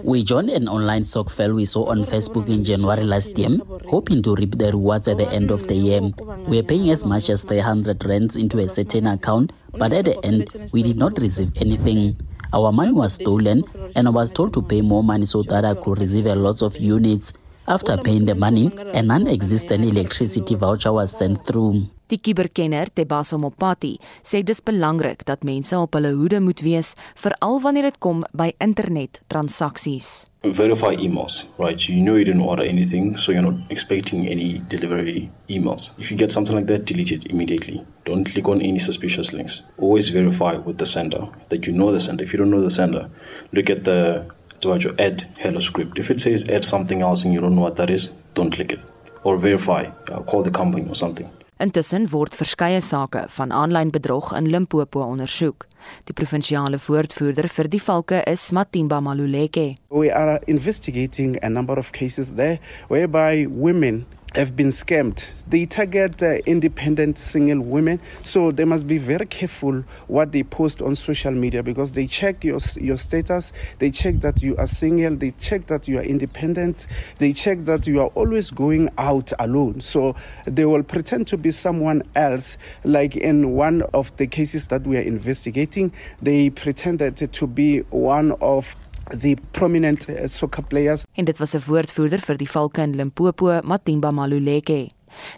We 0.04 0.24
joined 0.24 0.50
an 0.50 0.68
online 0.68 1.06
stokvel 1.06 1.54
we 1.54 1.64
saw 1.64 1.86
on 1.86 2.00
Facebook 2.00 2.50
in 2.50 2.64
January 2.66 3.06
last 3.06 3.38
year, 3.38 3.58
hoping 3.88 4.22
to 4.24 4.36
reap 4.36 4.58
the 4.58 4.72
rewards 4.74 5.08
at 5.08 5.18
the 5.18 5.30
end 5.30 5.50
of 5.50 5.68
the 5.68 5.76
year. 5.76 6.02
We 6.46 6.58
were 6.58 6.64
paying 6.64 6.90
as 6.90 7.06
much 7.06 7.30
as 7.30 7.44
300 7.44 8.04
rands 8.04 8.36
into 8.36 8.60
a 8.60 8.68
certain 8.68 9.08
account, 9.08 9.54
but 9.72 9.94
at 9.94 10.06
the 10.06 10.26
end, 10.26 10.54
we 10.74 10.84
did 10.84 10.98
not 10.98 11.18
receive 11.20 11.54
anything. 11.56 12.18
Our 12.52 12.74
money 12.74 12.92
was 12.92 13.14
stolen, 13.14 13.64
and 13.96 14.08
I 14.08 14.12
was 14.12 14.30
told 14.30 14.54
to 14.56 14.62
pay 14.62 14.82
more 14.82 15.04
money 15.04 15.26
so 15.26 15.42
that 15.44 15.64
I 15.64 15.74
could 15.74 16.00
receive 16.00 16.26
a 16.26 16.36
lot 16.36 16.62
of 16.62 16.78
units. 16.78 17.32
After 17.68 17.98
paying 17.98 18.26
the 18.26 18.36
money, 18.36 18.70
a 18.94 19.02
non-existent 19.02 19.84
electricity 19.84 20.54
voucher 20.54 20.94
was 20.94 21.18
sent 21.18 21.44
through. 21.48 21.90
Die 22.08 22.20
kiberkenner 22.22 22.92
Tebaso 22.94 23.40
Mopati 23.42 23.96
sê 24.22 24.44
dis 24.46 24.62
belangrik 24.62 25.24
dat 25.26 25.42
mense 25.42 25.74
op 25.74 25.98
hulle 25.98 26.12
hoede 26.14 26.38
moet 26.46 26.62
wees 26.62 26.92
veral 27.18 27.58
wanneer 27.64 27.88
dit 27.90 27.98
kom 27.98 28.22
by 28.38 28.52
internettransaksies. 28.62 30.28
Verify 30.46 30.94
emails, 30.94 31.48
right? 31.58 31.90
You 31.90 32.04
know 32.06 32.14
you 32.14 32.26
didn't 32.30 32.46
order 32.46 32.62
anything, 32.62 33.18
so 33.18 33.32
you're 33.32 33.42
not 33.42 33.58
expecting 33.72 34.28
any 34.30 34.62
delivery 34.70 35.32
emails. 35.50 35.90
If 35.98 36.12
you 36.12 36.18
get 36.18 36.32
something 36.32 36.54
like 36.54 36.68
that, 36.68 36.86
delete 36.86 37.12
it 37.12 37.26
immediately. 37.34 37.82
Don't 38.06 38.30
click 38.30 38.48
on 38.48 38.62
any 38.62 38.78
suspicious 38.78 39.34
links. 39.34 39.64
Always 39.80 40.10
verify 40.10 40.58
with 40.58 40.78
the 40.78 40.86
sender 40.86 41.28
that 41.50 41.66
you 41.66 41.74
know 41.74 41.92
the 41.92 42.00
sender. 42.00 42.24
If 42.24 42.32
you 42.32 42.38
don't 42.38 42.52
know 42.52 42.62
the 42.62 42.70
sender, 42.70 43.10
look 43.54 43.72
at 43.72 43.86
the 43.86 44.30
to 44.62 44.78
your 44.78 44.96
add 45.00 45.24
hello 45.38 45.60
script. 45.60 45.98
If 45.98 46.10
it 46.10 46.22
says 46.22 46.48
add 46.50 46.66
something 46.66 47.02
else 47.02 47.24
and 47.24 47.34
you 47.34 47.42
don't 47.42 47.56
know 47.56 47.62
what 47.62 47.76
that 47.78 47.90
is, 47.90 48.10
don't 48.34 48.52
click 48.52 48.72
it. 48.72 48.80
Or 49.24 49.38
verify, 49.38 49.90
uh, 50.12 50.22
call 50.24 50.44
the 50.44 50.52
company 50.52 50.88
or 50.88 50.96
something. 50.96 51.30
Intussen 51.58 52.10
word 52.12 52.36
verskeie 52.36 52.82
sake 52.84 53.22
van 53.38 53.52
aanlyn 53.52 53.90
bedrog 53.90 54.34
in 54.36 54.50
Limpopo 54.50 55.00
ondersoek. 55.00 55.68
Die 56.04 56.14
provinsiale 56.14 56.80
woordvoerder 56.88 57.48
vir 57.48 57.70
die 57.72 57.80
valke 57.80 58.20
is 58.28 58.50
Matimba 58.52 59.00
Maluleke. 59.00 59.78
We 59.88 60.12
are 60.12 60.42
investigating 60.52 61.38
a 61.44 61.50
number 61.50 61.80
of 61.80 61.94
cases 61.96 62.34
there 62.36 62.60
whereby 62.90 63.48
women 63.48 64.04
have 64.36 64.56
been 64.56 64.68
scammed. 64.68 65.32
They 65.48 65.66
target 65.66 66.22
uh, 66.22 66.38
independent 66.46 67.18
single 67.18 67.62
women, 67.62 68.02
so 68.24 68.52
they 68.52 68.66
must 68.66 68.88
be 68.88 68.98
very 68.98 69.26
careful 69.26 69.84
what 70.08 70.32
they 70.32 70.44
post 70.44 70.82
on 70.82 70.96
social 70.96 71.32
media 71.32 71.64
because 71.64 71.94
they 71.94 72.08
check 72.08 72.44
your 72.44 72.60
your 72.80 72.98
status, 72.98 73.54
they 73.80 73.92
check 73.92 74.20
that 74.22 74.42
you 74.42 74.56
are 74.58 74.68
single, 74.68 75.16
they 75.16 75.32
check 75.32 75.68
that 75.68 75.88
you 75.88 75.98
are 76.00 76.04
independent, 76.04 76.88
they 77.20 77.32
check 77.32 77.64
that 77.66 77.88
you 77.88 78.02
are 78.02 78.08
always 78.16 78.52
going 78.52 78.90
out 78.98 79.32
alone. 79.40 79.80
So 79.80 80.16
they 80.46 80.66
will 80.66 80.84
pretend 80.84 81.28
to 81.28 81.38
be 81.38 81.52
someone 81.52 82.04
else. 82.16 82.58
Like 82.84 83.16
in 83.16 83.54
one 83.54 83.84
of 83.94 84.16
the 84.18 84.28
cases 84.28 84.68
that 84.68 84.86
we 84.86 84.98
are 84.98 85.02
investigating, 85.02 85.94
they 86.22 86.50
pretended 86.50 87.16
to 87.18 87.48
be 87.48 87.80
one 87.92 88.34
of 88.42 88.76
the 89.10 89.38
prominent 89.52 90.10
uh, 90.10 90.28
soccer 90.28 90.64
players. 90.64 91.04
En 91.14 91.26
dit 91.26 91.38
was 91.38 91.54
'n 91.54 91.62
woordvoerder 91.66 92.20
vir 92.20 92.38
die 92.38 92.50
Valke 92.50 92.82
in 92.82 92.96
Limpopo, 92.96 93.60
Matimba 93.64 94.12
Maluleke. 94.12 94.90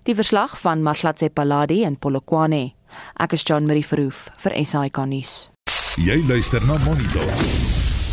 Die 0.03 0.15
verslag 0.15 0.59
van 0.59 0.81
Marlatse 0.81 1.29
Paladi 1.29 1.83
in 1.83 1.99
Polokwane. 1.99 2.73
Ek 3.15 3.31
is 3.31 3.43
John 3.43 3.65
Marie 3.65 3.85
Verhoef 3.85 4.27
vir 4.37 4.65
SAK 4.65 5.05
nuus. 5.05 5.49
Jy 5.97 6.23
luister 6.27 6.65
na 6.65 6.77
Monitor. 6.85 7.31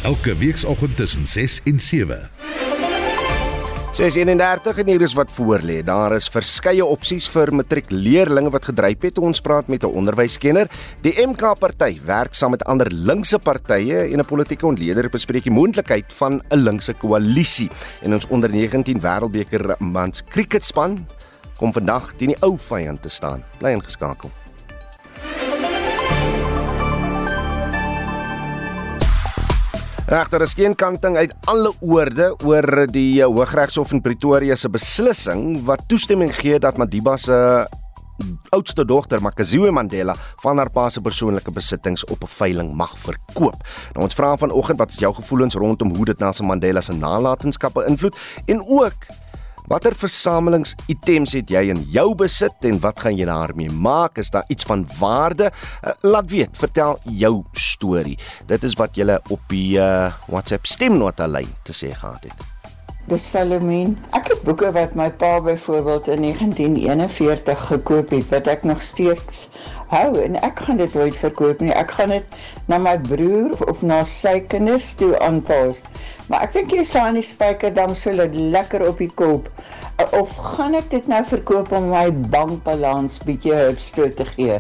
Elke 0.03 0.37
weekoggend 0.37 0.97
tussen 0.97 1.27
6 1.27 1.61
en 1.64 1.81
7. 1.81 2.63
631 3.95 4.81
en 4.83 4.89
hier 4.91 5.03
is 5.07 5.13
wat 5.15 5.31
voor 5.31 5.63
lê. 5.63 5.77
Daar 5.87 6.17
is 6.17 6.27
verskeie 6.27 6.83
opsies 6.83 7.29
vir 7.31 7.53
matriekleerlinge 7.55 8.51
wat 8.51 8.67
gedryf 8.67 9.07
het. 9.07 9.21
Ons 9.23 9.39
praat 9.41 9.69
met 9.71 9.85
'n 9.85 9.95
onderwyskenner. 9.95 10.67
Die 11.03 11.15
MK 11.27 11.55
party 11.59 12.01
werk 12.05 12.35
saam 12.35 12.51
met 12.51 12.65
ander 12.65 12.91
linkse 12.91 13.39
partye 13.39 14.11
en 14.11 14.19
'n 14.19 14.25
politieke 14.25 14.67
ontleder 14.67 15.09
bespreek 15.09 15.45
die 15.45 15.53
moontlikheid 15.53 16.13
van 16.13 16.43
'n 16.51 16.59
linkse 16.59 16.95
koalisie. 16.95 17.71
En 18.03 18.13
ons 18.13 18.27
onder 18.27 18.51
19 18.51 19.01
wêreldbeker 19.01 19.77
mans 19.79 20.25
cricketspan 20.25 21.07
kom 21.57 21.73
vandag 21.73 22.13
teen 22.17 22.29
die 22.29 22.43
ou 22.43 22.59
vyand 22.59 23.03
te 23.03 23.09
staan. 23.09 23.45
Bly 23.59 23.71
ingeskakel. 23.71 24.44
Regter 30.05 30.43
is 30.45 30.53
geen 30.53 30.75
kanting 30.77 31.17
uit 31.17 31.33
alle 31.49 31.71
oorde 31.81 32.27
oor 32.45 32.67
die 32.93 33.23
Hooggeregshof 33.25 33.95
in 33.97 34.03
Pretoria 34.05 34.53
se 34.55 34.69
beslissing 34.69 35.62
wat 35.64 35.87
toestemming 35.88 36.35
gee 36.37 36.59
dat 36.61 36.77
Madiba 36.77 37.14
se 37.17 37.38
oudste 38.53 38.85
dogter 38.85 39.23
Makaziwe 39.25 39.73
Mandela 39.73 40.12
van 40.43 40.61
haar 40.61 40.69
pa 40.71 40.90
se 40.93 41.01
persoonlike 41.01 41.51
besittings 41.57 42.05
op 42.05 42.21
'n 42.23 42.35
veiling 42.37 42.75
mag 42.75 42.93
verkoop. 42.99 43.57
Nou 43.95 44.05
ons 44.05 44.14
vra 44.14 44.37
vanoggend 44.37 44.79
wat 44.79 44.90
is 44.90 44.99
jou 44.99 45.14
gevoelens 45.14 45.55
rondom 45.55 45.97
hoe 45.97 46.05
dit 46.05 46.19
Nelson 46.19 46.47
Mandela 46.47 46.81
se 46.81 46.93
nalatenskappe 46.93 47.81
beïnvloed 47.81 48.17
en 48.45 48.61
ook 48.69 49.07
Watter 49.64 49.94
versamelings 49.96 50.74
items 50.92 51.33
het 51.33 51.48
jy 51.48 51.62
in 51.72 51.79
jou 51.88 52.11
besit 52.20 52.66
en 52.68 52.77
wat 52.85 52.98
gaan 53.00 53.16
jy 53.16 53.24
daarmee 53.24 53.72
maak? 53.72 54.18
Is 54.20 54.29
daar 54.35 54.44
iets 54.53 54.66
van 54.68 54.83
waarde? 54.98 55.48
Uh, 55.81 55.94
laat 56.05 56.29
weet, 56.29 56.53
vertel 56.61 56.98
jou 57.09 57.38
storie. 57.57 58.18
Dit 58.50 58.66
is 58.68 58.77
wat 58.77 58.92
jy 59.00 59.09
op 59.33 59.40
die 59.48 59.79
uh, 59.81 60.12
WhatsApp 60.29 60.68
stemnota 60.68 61.24
lyn 61.33 61.48
te 61.64 61.72
sê 61.72 61.94
gehad 61.96 62.29
het. 62.29 62.44
Dis 63.09 63.24
Salomien. 63.31 63.90
Ek 64.16 64.31
het 64.33 64.44
boeke 64.44 64.70
wat 64.72 64.94
my 64.96 65.11
pa 65.20 65.40
byvoorbeeld 65.44 66.07
in 66.12 66.22
1941 66.24 67.66
gekoop 67.68 68.12
het 68.16 68.31
wat 68.33 68.48
ek 68.48 68.62
nog 68.68 68.81
steeds 68.85 69.42
hou 69.92 70.14
en 70.20 70.37
ek 70.40 70.61
gaan 70.64 70.81
dit 70.81 70.96
nooit 70.96 71.16
verkoop 71.16 71.61
nie. 71.64 71.72
Ek 71.72 71.92
gaan 71.98 72.12
dit 72.12 72.38
na 72.68 72.79
my 72.81 72.96
broer 73.05 73.61
of 73.68 73.81
na 73.85 74.03
sy 74.09 74.38
kinders 74.48 74.94
toe 75.00 75.12
aanpas. 75.24 75.81
Maar 76.25 76.47
ek 76.47 76.55
dink 76.55 76.71
jy 76.73 76.83
slaan 76.89 77.19
die 77.19 77.25
spyker 77.25 77.73
dan 77.77 77.91
so 77.93 78.13
lekker 78.17 78.87
op 78.89 79.01
die 79.03 79.11
kop. 79.13 79.51
Of 80.17 80.33
gaan 80.57 80.77
ek 80.79 80.89
dit 80.95 81.09
nou 81.11 81.21
verkoop 81.29 81.75
om 81.77 81.91
my 81.93 82.07
bankbalans 82.33 83.19
bietjie 83.29 83.53
hulpstoot 83.53 84.17
te 84.17 84.25
gee? 84.31 84.57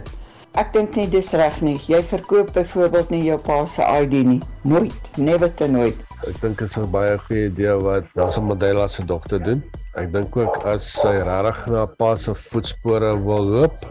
Ek 0.60 0.74
dink 0.76 0.92
nie 0.98 1.06
dis 1.10 1.32
reg 1.34 1.56
nie. 1.64 1.78
Jy 1.88 2.02
verkoop 2.04 2.52
byvoorbeeld 2.54 3.14
nie 3.14 3.22
jou 3.30 3.38
pa 3.46 3.62
se 3.66 3.86
ID 4.02 4.20
nie. 4.28 4.42
Nooit, 4.68 5.08
never 5.16 5.48
to 5.56 5.70
nooit. 5.72 6.04
Ek 6.28 6.36
dink 6.42 6.60
dit 6.60 6.68
is 6.68 6.76
'n 6.76 6.90
baie 6.92 7.16
goeie 7.24 7.48
idee 7.48 7.74
wat 7.80 8.04
Nelson 8.14 8.44
Mandela 8.44 8.86
se 8.88 9.04
dogter 9.04 9.42
doen. 9.42 9.64
Ek 9.96 10.12
dink 10.12 10.36
ook 10.36 10.60
as 10.68 10.84
sy 11.00 11.16
regtig 11.24 11.66
na 11.72 11.86
pa 11.86 12.14
se 12.16 12.34
voetspore 12.34 13.16
wil 13.24 13.44
loop 13.56 13.88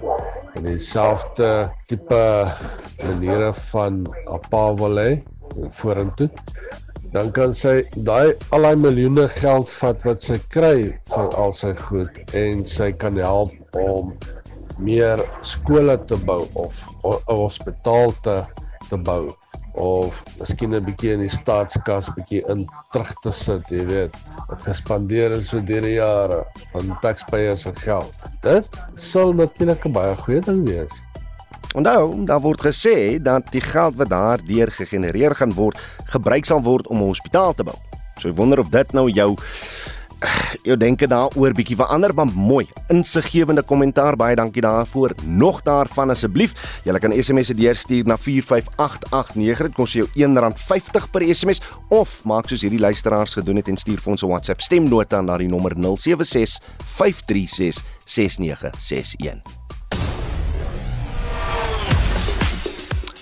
en 0.55 0.63
dieselfde 0.63 1.71
tipe 1.87 2.23
maniere 3.01 3.53
van 3.73 4.05
pa 4.49 4.65
wil 4.77 4.97
hê 4.97 5.23
vorentoe 5.81 6.29
dan 7.13 7.31
kan 7.31 7.53
sy 7.53 7.75
daai 8.07 8.33
al 8.55 8.65
daai 8.65 8.75
miljoene 8.85 9.27
geld 9.35 9.69
vat 9.79 10.05
wat 10.07 10.25
sy 10.25 10.39
kry 10.55 10.77
van 11.13 11.29
al 11.43 11.53
sy 11.53 11.73
goed 11.85 12.35
en 12.39 12.65
sy 12.65 12.91
kan 13.03 13.19
help 13.21 13.77
om 13.77 14.15
meer 14.81 15.21
skole 15.45 15.97
te 16.09 16.17
bou 16.27 16.41
of 16.65 16.83
'n 17.05 17.37
hospitaal 17.37 18.13
te 18.25 18.41
te 18.89 18.97
bou 18.97 19.29
of 19.73 20.23
miskien 20.39 20.75
'n 20.75 20.85
bietjie 20.85 21.13
in 21.13 21.23
die 21.25 21.29
staatskas 21.29 22.09
bietjie 22.17 22.43
in 22.49 22.65
terug 22.91 23.13
te 23.23 23.31
sit, 23.31 23.69
jy 23.69 23.85
weet. 23.85 24.17
Wat 24.49 24.61
gespandeer 24.61 25.31
is 25.31 25.49
vir 25.49 25.61
die 25.65 25.95
jare 25.95 26.43
van 26.73 26.97
taxpayers 27.01 27.61
se 27.61 27.73
geld. 27.75 28.13
Dit 28.41 28.69
sal 28.93 29.33
natuurlik 29.33 29.85
'n 29.85 29.91
baie 29.91 30.15
goeie 30.15 30.41
ding 30.41 30.65
wees. 30.67 31.05
Onthou, 31.73 32.25
daar 32.25 32.41
word 32.41 32.61
gesê 32.61 33.17
dat 33.21 33.51
die 33.51 33.61
geld 33.61 33.95
wat 33.95 34.09
daardeur 34.09 34.71
gegenereer 34.71 35.35
gaan 35.35 35.53
word, 35.53 35.79
gebruik 36.05 36.45
sal 36.45 36.61
word 36.61 36.87
om 36.87 37.01
'n 37.01 37.07
hospitaal 37.07 37.53
te 37.53 37.63
bou. 37.63 37.77
So 38.19 38.29
ek 38.29 38.37
wonder 38.37 38.59
of 38.59 38.69
dit 38.69 38.93
nou 38.93 39.09
jou 39.09 39.35
jou 40.63 40.77
denke 40.77 41.07
daaroor 41.09 41.53
bietjie 41.55 41.77
verander, 41.77 42.13
maar 42.15 42.29
mooi. 42.31 42.67
Insiggewende 42.93 43.63
kommentaar. 43.63 44.15
Baie 44.15 44.35
dankie 44.35 44.61
daarvoor. 44.61 45.15
Nog 45.25 45.61
daarvan 45.63 46.09
asseblief. 46.09 46.53
Jy 46.85 46.99
kan 46.99 47.15
SMS 47.15 47.51
se 47.51 47.57
deurstuur 47.57 48.07
na 48.07 48.17
45889. 48.17 49.67
Dit 49.67 49.73
kos 49.79 49.95
jou 49.97 50.07
R1.50 50.13 51.09
per 51.11 51.25
SMS 51.35 51.61
of 51.89 52.21
maak 52.29 52.49
soos 52.51 52.63
hierdie 52.65 52.81
luisteraars 52.83 53.39
gedoen 53.39 53.61
het 53.61 53.67
en 53.67 53.77
stuur 53.77 53.99
vir 53.99 54.11
ons 54.11 54.23
'n 54.23 54.27
WhatsApp 54.27 54.61
stemnota 54.61 55.21
na 55.21 55.37
die 55.37 55.47
nommer 55.47 55.75
076 55.75 56.59
536 56.85 57.83
6961. 58.05 59.62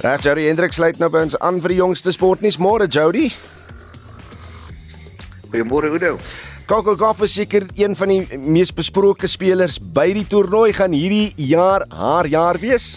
Reg, 0.01 0.23
Jody 0.25 0.47
Hendrik 0.47 0.73
sluit 0.73 0.97
nou 0.97 1.11
by 1.13 1.19
ons 1.27 1.35
aan 1.45 1.59
vir 1.61 1.75
die 1.75 1.77
jongste 1.77 2.09
sportnuus. 2.15 2.55
Môre, 2.57 2.87
Jody. 2.89 3.27
Goeiemôre, 5.51 5.91
Udo. 5.93 6.15
Coco 6.65 6.95
Gauff 6.97 7.21
is 7.21 7.35
seker 7.37 7.67
een 7.77 7.93
van 7.99 8.09
die 8.09 8.39
mees 8.41 8.71
besproke 8.73 9.29
spelers 9.29 9.75
by 9.77 10.07
die 10.15 10.25
toernooi 10.25 10.71
gaan 10.73 10.95
hierdie 10.97 11.35
jaar 11.51 11.85
haar 11.93 12.29
jaar 12.31 12.57
wees. 12.57 12.87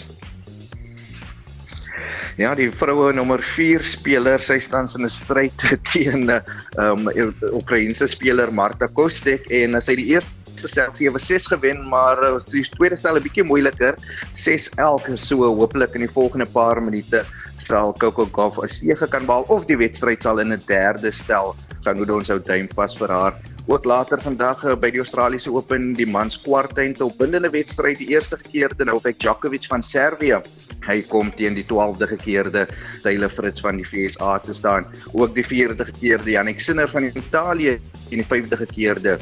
Ja, 2.40 2.54
die 2.56 2.70
vroue 2.72 3.12
nommer 3.12 3.44
4 3.52 3.84
speler, 3.84 4.40
sy 4.40 4.56
staan 4.64 4.88
in 4.96 5.04
'n 5.04 5.12
stryd 5.12 5.60
teen 5.92 6.24
'n 6.24 6.40
um, 6.80 7.04
Oekraïense 7.52 8.08
speler 8.08 8.48
Marta 8.50 8.88
Kostek 8.88 9.44
en 9.50 9.76
sy 9.82 9.94
die 10.00 10.08
eerste 10.16 10.43
eerste 10.64 11.18
stel 11.28 11.38
7-6 11.38 11.48
gewen, 11.48 11.88
maar 11.88 12.22
uh, 12.22 12.40
die 12.50 12.64
tweede 12.76 12.96
stel 12.96 13.16
'n 13.16 13.22
bietjie 13.22 13.44
moeiliker. 13.44 13.94
6-11 14.36 15.16
so 15.16 15.46
hopelik 15.46 15.94
in 15.94 16.00
die 16.06 16.10
volgende 16.10 16.46
paar 16.46 16.82
minute 16.82 17.24
sal 17.64 17.92
Coco 17.92 18.26
Gauff 18.32 18.62
'n 18.62 18.68
sege 18.68 19.06
kan 19.08 19.26
behaal 19.26 19.44
of 19.48 19.66
die 19.66 19.76
wedstryd 19.76 20.22
sal 20.22 20.38
in 20.38 20.52
'n 20.52 20.62
derde 20.66 21.10
stel. 21.10 21.54
Dan 21.82 21.96
moet 21.96 22.10
ons 22.10 22.30
ou 22.30 22.40
duim 22.40 22.68
vas 22.74 22.96
vir 22.96 23.08
haar. 23.08 23.34
Ook 23.66 23.84
later 23.84 24.20
vandag 24.20 24.64
uh, 24.64 24.74
by 24.76 24.90
die 24.90 25.00
Australiese 25.00 25.50
Open, 25.50 25.94
die 25.94 26.06
mans 26.06 26.40
kwartfinale 26.40 27.04
op 27.04 27.18
bindende 27.18 27.50
wedstryd, 27.50 27.98
die 27.98 28.08
eerste 28.08 28.36
gekeerde 28.36 28.84
Novak 28.84 29.18
Djokovic 29.18 29.66
van 29.68 29.82
Servië. 29.82 30.40
Hy 30.86 31.02
kom 31.08 31.30
teen 31.32 31.54
die 31.54 31.64
12de 31.64 32.06
gekeerde 32.06 32.66
Taylor 33.02 33.30
Fritz 33.30 33.60
van 33.60 33.76
die 33.76 33.88
VSA 33.88 34.38
te 34.38 34.52
staan. 34.52 34.84
Ook 35.12 35.34
die 35.34 35.44
4de 35.44 35.84
gekeerde 35.84 36.30
Jannik 36.30 36.60
Sinner 36.60 36.88
van 36.88 37.04
Italië 37.04 37.80
en 38.10 38.20
die 38.20 38.24
5de 38.24 38.56
gekeerde 38.56 39.18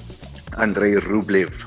Andrei 0.56 0.96
Rublev. 0.98 1.64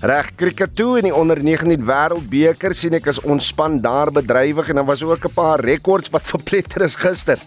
Reg, 0.00 0.30
kriket 0.34 0.76
toe 0.76 0.94
in 0.96 1.10
die 1.10 1.14
onder 1.14 1.36
19 1.44 1.82
wêreldbeker 1.84 2.72
sien 2.74 2.94
ek 2.96 3.10
is 3.12 3.20
ontspan 3.20 3.80
daar 3.84 4.08
bedrywig 4.08 4.70
en 4.72 4.80
dan 4.80 4.86
was 4.88 5.02
ook 5.04 5.26
'n 5.28 5.34
paar 5.34 5.60
rekords 5.60 6.08
wat 6.08 6.24
verpletter 6.32 6.82
is 6.82 6.96
gister. 6.96 7.38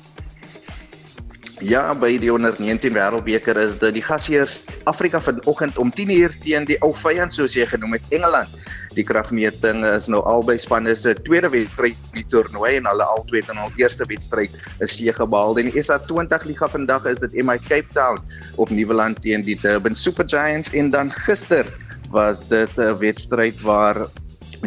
Ja, 1.59 1.95
by 1.95 2.17
die 2.19 2.33
onder 2.33 2.53
19 2.57 2.93
wêreldbeker 2.93 3.57
is 3.57 3.79
dit 3.79 3.93
die 3.93 4.03
gasheers 4.03 4.63
Afrika 4.83 5.21
vanoggend 5.21 5.77
om 5.77 5.91
10:00 5.91 6.39
teen 6.43 6.65
die 6.65 6.77
ou 6.81 6.93
vyand 6.93 7.33
soos 7.33 7.53
jy 7.53 7.65
genoem 7.65 7.93
het 7.93 8.03
Engeland. 8.09 8.49
Die 8.93 9.05
kragmeting 9.05 9.81
is 9.87 10.07
nou 10.11 10.21
albei 10.29 10.57
spanne 10.61 10.93
se 10.95 11.15
tweede 11.25 11.49
wedstryd 11.49 11.97
in 12.11 12.19
die 12.19 12.25
toernooi 12.29 12.75
en 12.77 12.89
hulle 12.91 13.05
albei 13.15 13.41
het 13.41 13.49
in 13.49 13.61
hul 13.61 13.79
eerste 13.81 14.05
wedstryd 14.09 14.53
'n 14.79 14.87
seëge 14.87 15.25
behaal. 15.25 15.57
In 15.57 15.71
die 15.71 15.81
SA20 15.81 16.45
liga 16.45 16.67
vandag 16.67 17.05
is 17.09 17.19
dit 17.19 17.33
MI 17.43 17.57
Cape 17.57 17.89
Town 17.93 18.21
op 18.57 18.69
Nieuweland 18.69 19.21
teen 19.21 19.41
die 19.41 19.57
Durban 19.57 19.95
Super 19.95 20.25
Giants. 20.29 20.69
En 20.73 20.89
dan 20.89 21.11
gister 21.11 21.65
was 22.11 22.47
dit 22.47 22.69
'n 22.77 22.97
wedstryd 22.97 23.61
waar 23.61 24.05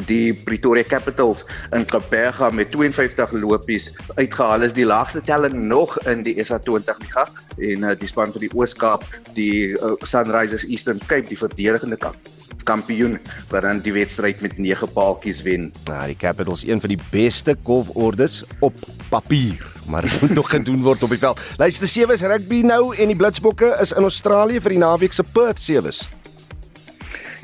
die 0.04 0.34
Pretoria 0.34 0.84
Capitals 0.84 1.44
in 1.72 1.86
Kaapstad 1.86 2.52
met 2.52 2.70
52 2.70 3.32
lopies 3.32 3.92
uitgehaal 4.14 4.62
is. 4.62 4.72
Die 4.72 4.84
laagste 4.84 5.20
telling 5.20 5.54
nog 5.54 5.98
in 6.06 6.22
die 6.22 6.34
SA20 6.44 6.98
liga 6.98 7.28
en 7.58 7.82
uh, 7.82 7.94
die 7.98 8.08
span 8.08 8.32
van 8.32 8.40
die 8.40 8.50
Oos-Kaap 8.54 9.04
die 9.34 9.72
uh, 9.78 9.94
Sunrisers 10.02 10.66
Eastern 10.66 10.98
Cape 11.06 11.28
die 11.28 11.38
verdedigende 11.38 11.96
kamp 11.96 12.16
kampioen 12.64 13.18
wat 13.48 13.62
dan 13.62 13.80
die 13.84 13.92
wedstryd 13.92 14.40
met 14.40 14.58
9 14.58 14.92
paaltjies 14.92 15.42
wen. 15.42 15.72
Ja, 15.84 16.06
die 16.06 16.16
Capitals 16.16 16.66
een 16.66 16.80
van 16.80 16.88
die 16.88 17.00
beste 17.10 17.56
golfordes 17.62 18.44
op 18.60 18.74
papier, 19.08 19.72
maar 19.86 20.18
moet 20.20 20.34
nog 20.34 20.50
gedoen 20.50 20.82
word 20.82 21.02
op 21.02 21.10
die 21.10 21.18
veld. 21.18 21.40
Luister, 21.56 21.88
sewe 21.88 22.12
is 22.12 22.22
rugby 22.22 22.60
nou 22.66 22.96
en 22.96 23.06
die 23.06 23.16
Blitsbokke 23.16 23.76
is 23.80 23.92
in 23.92 24.02
Australië 24.02 24.60
vir 24.60 24.76
die 24.76 24.82
naweek 24.82 25.12
se 25.12 25.24
Perth 25.32 25.62
sewes. 25.62 26.06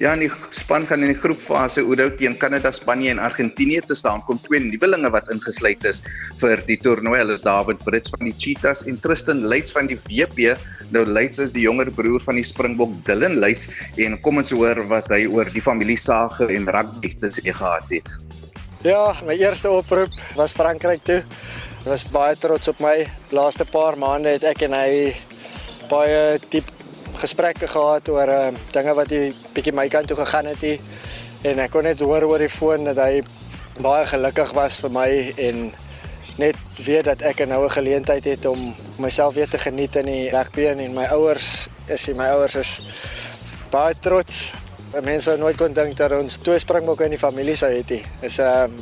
Ja, 0.02 0.16
en 0.16 0.22
die 0.24 0.32
span 0.50 0.82
gaan 0.90 1.04
in 1.06 1.12
die 1.12 1.20
groepfase 1.22 1.84
Oudo 1.86 2.08
teen 2.18 2.32
Kanada, 2.34 2.72
Spanje 2.74 3.12
en 3.12 3.20
Argentinië 3.22 3.84
te 3.86 3.94
staan. 3.94 4.24
Kom 4.26 4.40
twee 4.42 4.58
nuwelinge 4.58 5.12
wat 5.14 5.28
ingesluit 5.30 5.84
is 5.86 6.00
vir 6.40 6.58
die 6.66 6.74
toernooi. 6.82 7.20
Hulle 7.20 7.36
is 7.38 7.44
David 7.44 7.84
Brits 7.86 8.10
van 8.10 8.26
die 8.26 8.32
Cheetahs 8.34 8.82
en 8.90 8.98
Tristan 8.98 9.44
Leits 9.46 9.70
van 9.76 9.86
die 9.86 10.00
WP. 10.08 10.56
Nou 10.90 11.04
Leits 11.06 11.38
is 11.44 11.54
die 11.54 11.62
jonger 11.68 11.92
broer 11.94 12.18
van 12.26 12.40
die 12.40 12.42
Springbok 12.42 12.96
Dylan 13.06 13.38
Leits 13.38 13.70
en 14.02 14.18
kom 14.26 14.42
ons 14.42 14.50
hoor 14.50 14.82
wat 14.90 15.06
hy 15.14 15.22
oor 15.30 15.46
die 15.54 15.62
familie 15.62 16.00
Sage 16.02 16.50
en 16.50 16.66
rugby 16.66 17.14
te 17.22 17.30
sê 17.38 17.54
gehad 17.54 17.86
het. 17.94 18.10
Ja, 18.82 19.12
my 19.22 19.38
eerste 19.38 19.70
oproep 19.70 20.18
was 20.34 20.58
Frankryk 20.58 21.06
toe. 21.06 21.20
Ek 21.84 21.92
was 21.92 22.08
baie 22.10 22.34
trots 22.42 22.74
op 22.74 22.82
my. 22.82 23.04
Laaste 23.30 23.70
paar 23.70 23.94
maande 23.94 24.34
het 24.34 24.50
ek 24.50 24.66
en 24.66 24.74
hy 24.74 25.12
baie 25.86 26.40
diep 26.50 26.71
gesprekke 27.22 27.68
gehad 27.70 28.08
oor 28.12 28.28
uh, 28.28 28.50
dinge 28.74 28.94
wat 28.98 29.12
hy 29.14 29.30
bietjie 29.54 29.74
my 29.76 29.87
kant 29.92 30.11
toe 30.11 30.18
gegaan 30.18 30.50
het 30.50 30.62
hy. 30.66 30.74
en 31.48 31.58
ek 31.62 31.72
kon 31.74 31.87
net 31.87 32.00
hoor 32.00 32.26
oor 32.26 32.42
die 32.42 32.50
foon 32.50 32.85
dat 32.90 32.98
hy 33.02 33.22
baie 33.82 34.06
gelukkig 34.06 34.52
was 34.54 34.78
vir 34.82 34.92
my 34.94 35.08
en 35.38 35.72
net 36.40 36.56
weet 36.87 37.04
dat 37.04 37.22
ek 37.22 37.40
'n 37.46 37.68
geleentheid 37.68 38.24
het 38.24 38.46
om 38.46 38.74
myself 38.98 39.35
weer 39.35 39.48
te 39.48 39.58
geniet 39.58 39.96
in 39.96 40.06
die 40.06 40.30
rugby 40.30 40.66
en 40.66 40.94
my 40.94 41.06
ouers 41.06 41.68
is 41.88 42.08
my 42.08 42.28
ouers 42.28 42.54
is 42.54 42.80
baie 43.70 43.94
trots. 44.00 44.52
Mense 45.02 45.30
sou 45.30 45.38
nooit 45.38 45.56
kon 45.56 45.72
dink 45.72 45.96
dat 45.96 46.12
ons 46.12 46.37
twee 46.37 46.58
springbokke 46.58 47.04
in 47.04 47.11
die 47.11 47.18
familie 47.18 47.56
sou 47.56 47.70
hê 47.70 47.82
nie. 47.88 48.04
Is 48.20 48.38
ehm 48.38 48.64
um, 48.64 48.76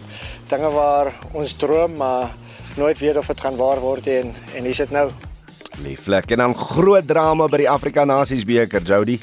dinge 0.51 0.71
waar 0.71 1.13
ons 1.33 1.53
droom 1.53 1.97
maar 1.97 2.35
nooit 2.77 2.99
weet 2.99 3.17
of 3.17 3.27
dit 3.27 3.41
gaan 3.41 3.57
waar 3.57 3.81
word 3.81 4.07
en 4.07 4.35
en 4.55 4.65
hier 4.65 4.75
sit 4.75 4.91
nou 4.91 5.11
Lieflik 5.83 6.31
en 6.31 6.43
dan 6.43 6.55
groot 6.55 7.07
drama 7.07 7.47
by 7.49 7.63
die 7.63 7.69
Afrika 7.71 8.05
Nasies 8.05 8.45
beker, 8.45 8.83
Jody. 8.85 9.17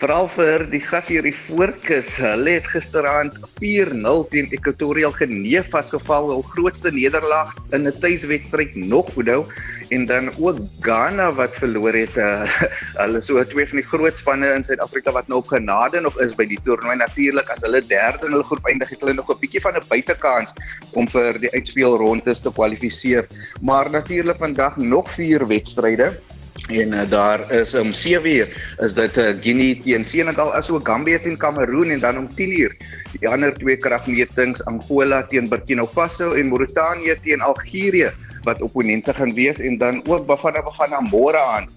Veral 0.00 0.26
vir 0.34 0.64
die 0.68 0.80
gasheer 0.82 1.24
die 1.24 1.32
Voorkus. 1.32 2.10
Hulle 2.20 2.56
het 2.58 2.66
gisteraand 2.68 3.36
4-0 3.60 4.24
teen 4.32 4.50
Equatorial 4.52 5.14
Guinea 5.14 5.62
vasgevall, 5.70 6.32
hul 6.34 6.42
grootste 6.50 6.90
nederlaag 6.92 7.54
in 7.70 7.86
'n 7.86 7.94
tuiswedstryd 8.02 8.74
nog 8.74 9.08
Oudo 9.16 9.46
en 9.88 10.06
dan 10.06 10.30
ook 10.38 10.58
Ghana 10.80 11.32
wat 11.32 11.56
verloor 11.56 11.92
het. 11.92 12.16
Uh, 12.16 12.42
hulle 13.02 13.20
so 13.20 13.44
twee 13.44 13.68
van 13.68 13.80
die 13.80 13.86
groot 13.86 14.18
spanne 14.18 14.52
in 14.54 14.64
Suid-Afrika 14.64 15.12
wat 15.12 15.28
nou 15.28 15.40
op 15.42 15.50
genade 15.52 16.00
nog 16.00 16.20
is 16.20 16.34
by 16.34 16.46
die 16.46 16.60
toernooi 16.62 16.96
natuurlik 16.96 17.48
as 17.54 17.64
hulle 17.66 17.82
derde 17.86 18.26
in 18.26 18.36
hulle 18.36 18.46
groep 18.50 18.66
eindig 18.70 18.90
het 18.90 19.00
hulle 19.00 19.14
nog 19.14 19.30
'n 19.30 19.40
bietjie 19.40 19.60
van 19.60 19.76
'n 19.76 19.88
buitekans 19.88 20.54
om 20.92 21.08
vir 21.08 21.40
die 21.40 21.52
uitspelrondes 21.54 22.40
te 22.40 22.52
kwalifiseer. 22.52 23.26
Maar 23.60 23.90
natuurlik 23.90 24.36
vandag 24.36 24.76
nog 24.76 25.10
vier 25.10 25.46
wedstryde 25.46 26.12
En 26.68 26.92
uh, 26.92 27.10
daar 27.10 27.50
is 27.52 27.74
om 27.74 27.86
um, 27.86 27.92
7 27.92 28.30
uur 28.30 28.74
is 28.78 28.92
dit 28.94 29.16
uh, 29.16 29.34
Guinea 29.40 29.74
teen 29.82 30.04
Senegal 30.04 30.54
asook 30.54 30.86
Gambia 30.86 31.18
teen 31.18 31.36
Kameroen 31.36 31.90
en 31.90 32.00
dan 32.00 32.18
om 32.18 32.28
10 32.34 32.60
uur 32.60 32.76
die 33.20 33.28
ander 33.28 33.52
twee 33.58 33.76
kragmetings 33.76 34.64
Angola 34.64 35.22
teen 35.28 35.48
Burkina 35.48 35.84
Faso 35.84 36.32
en 36.32 36.48
Mauritanië 36.48 37.18
teen 37.20 37.40
Algerië 37.40 38.12
wat 38.44 38.62
opponente 38.62 39.14
gaan 39.14 39.34
wees 39.34 39.58
en 39.58 39.78
dan 39.78 40.02
ook 40.06 40.26
Bafana 40.26 40.62
Bafana 40.62 41.00
môre 41.00 41.40
aan 41.40 41.68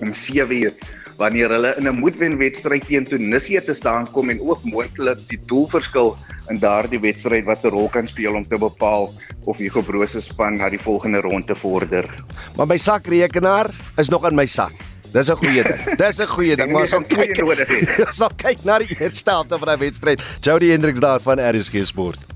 om 0.00 0.12
7 0.14 0.56
uur 0.56 0.72
wanneer 1.20 1.52
hulle 1.52 1.74
in 1.76 1.88
'n 1.88 2.00
moedwenwedstryd 2.00 2.86
teen 2.86 3.04
Tunesië 3.04 3.60
te 3.60 3.74
staan 3.74 4.10
kom 4.10 4.30
en 4.30 4.40
ook 4.40 4.64
moontlik 4.64 5.18
die 5.28 5.40
doelverskil 5.46 6.16
in 6.48 6.58
daardie 6.58 7.00
wedstryd 7.00 7.44
wat 7.44 7.64
'n 7.64 7.68
rol 7.68 7.88
kan 7.88 8.06
speel 8.06 8.34
om 8.34 8.48
te 8.48 8.58
bepaal 8.58 9.12
of 9.44 9.58
Hugo 9.58 9.82
Broos 9.82 10.10
se 10.10 10.20
span 10.20 10.56
na 10.56 10.68
die 10.68 10.80
volgende 10.80 11.20
ronde 11.20 11.54
vorder. 11.54 12.04
Maar 12.56 12.66
my 12.66 12.76
sakrekenaar 12.76 13.70
is 13.96 14.08
nog 14.08 14.28
in 14.28 14.34
my 14.34 14.46
sak. 14.46 14.72
Dis 15.12 15.28
'n 15.28 15.36
goeie 15.36 15.62
ding. 15.62 15.96
Dis 16.02 16.18
'n 16.18 16.26
goeie 16.26 16.56
ding, 16.56 16.72
maar 16.72 16.82
ons 16.82 17.06
kyk 17.08 17.36
nodig 17.40 17.68
het. 17.68 17.98
Ons 18.06 18.16
sal 18.16 18.30
kyk 18.36 18.64
na 18.64 18.78
die 18.78 18.96
eerste 18.98 19.30
helfte 19.30 19.58
van 19.58 19.68
die 19.68 19.88
wedstryd. 19.88 20.22
Jody 20.40 20.70
Hendricks 20.70 21.00
daar 21.00 21.20
van 21.20 21.38
RSG 21.38 21.84
Sport. 21.84 22.29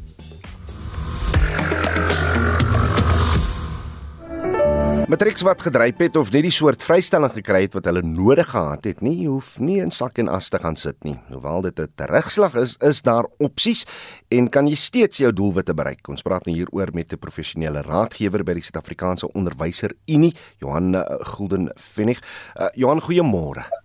Matrix 5.05 5.43
wat 5.45 5.61
gedryf 5.61 5.99
het 6.01 6.14
of 6.17 6.31
net 6.33 6.47
die 6.47 6.53
soort 6.55 6.81
vrystelling 6.81 7.29
gekry 7.35 7.67
het 7.67 7.75
wat 7.77 7.85
hulle 7.90 8.01
nodig 8.09 8.49
gehad 8.49 8.87
het, 8.88 9.03
nie 9.05 9.27
hoef 9.27 9.59
nie 9.61 9.77
in 9.83 9.93
sak 9.93 10.17
en 10.23 10.31
as 10.33 10.49
te 10.49 10.57
gaan 10.62 10.79
sit 10.81 10.97
nie. 11.05 11.12
Hoewel 11.29 11.61
dit 11.61 11.79
'n 11.79 11.93
terugslag 11.95 12.55
is, 12.57 12.77
is 12.81 13.03
daar 13.03 13.29
opsies 13.38 13.85
en 14.31 14.49
kan 14.49 14.67
jy 14.67 14.75
steeds 14.75 15.19
jou 15.19 15.33
doelwitte 15.33 15.75
bereik. 15.75 16.09
Ons 16.09 16.23
praat 16.23 16.47
nou 16.47 16.57
hieroor 16.57 16.88
met 16.95 17.12
'n 17.12 17.19
professionele 17.19 17.83
raadgewer 17.83 18.45
by 18.45 18.55
die 18.55 18.62
Suid-Afrikaanse 18.62 19.29
Onderwyser 19.35 19.93
Unie, 20.07 20.35
Johan 20.59 20.95
eh, 20.95 21.05
Gulden 21.21 21.71
Venig. 21.77 22.23
Uh, 22.57 22.69
Johan, 22.75 23.01
goeiemôre. 23.01 23.84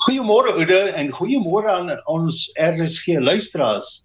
Goeiemôre 0.00 0.54
Oude 0.56 0.80
en 0.96 1.10
goeiemôre 1.12 1.68
aan 1.68 1.90
ons 2.08 2.36
RSG 2.56 3.18
luisteraars. 3.20 4.00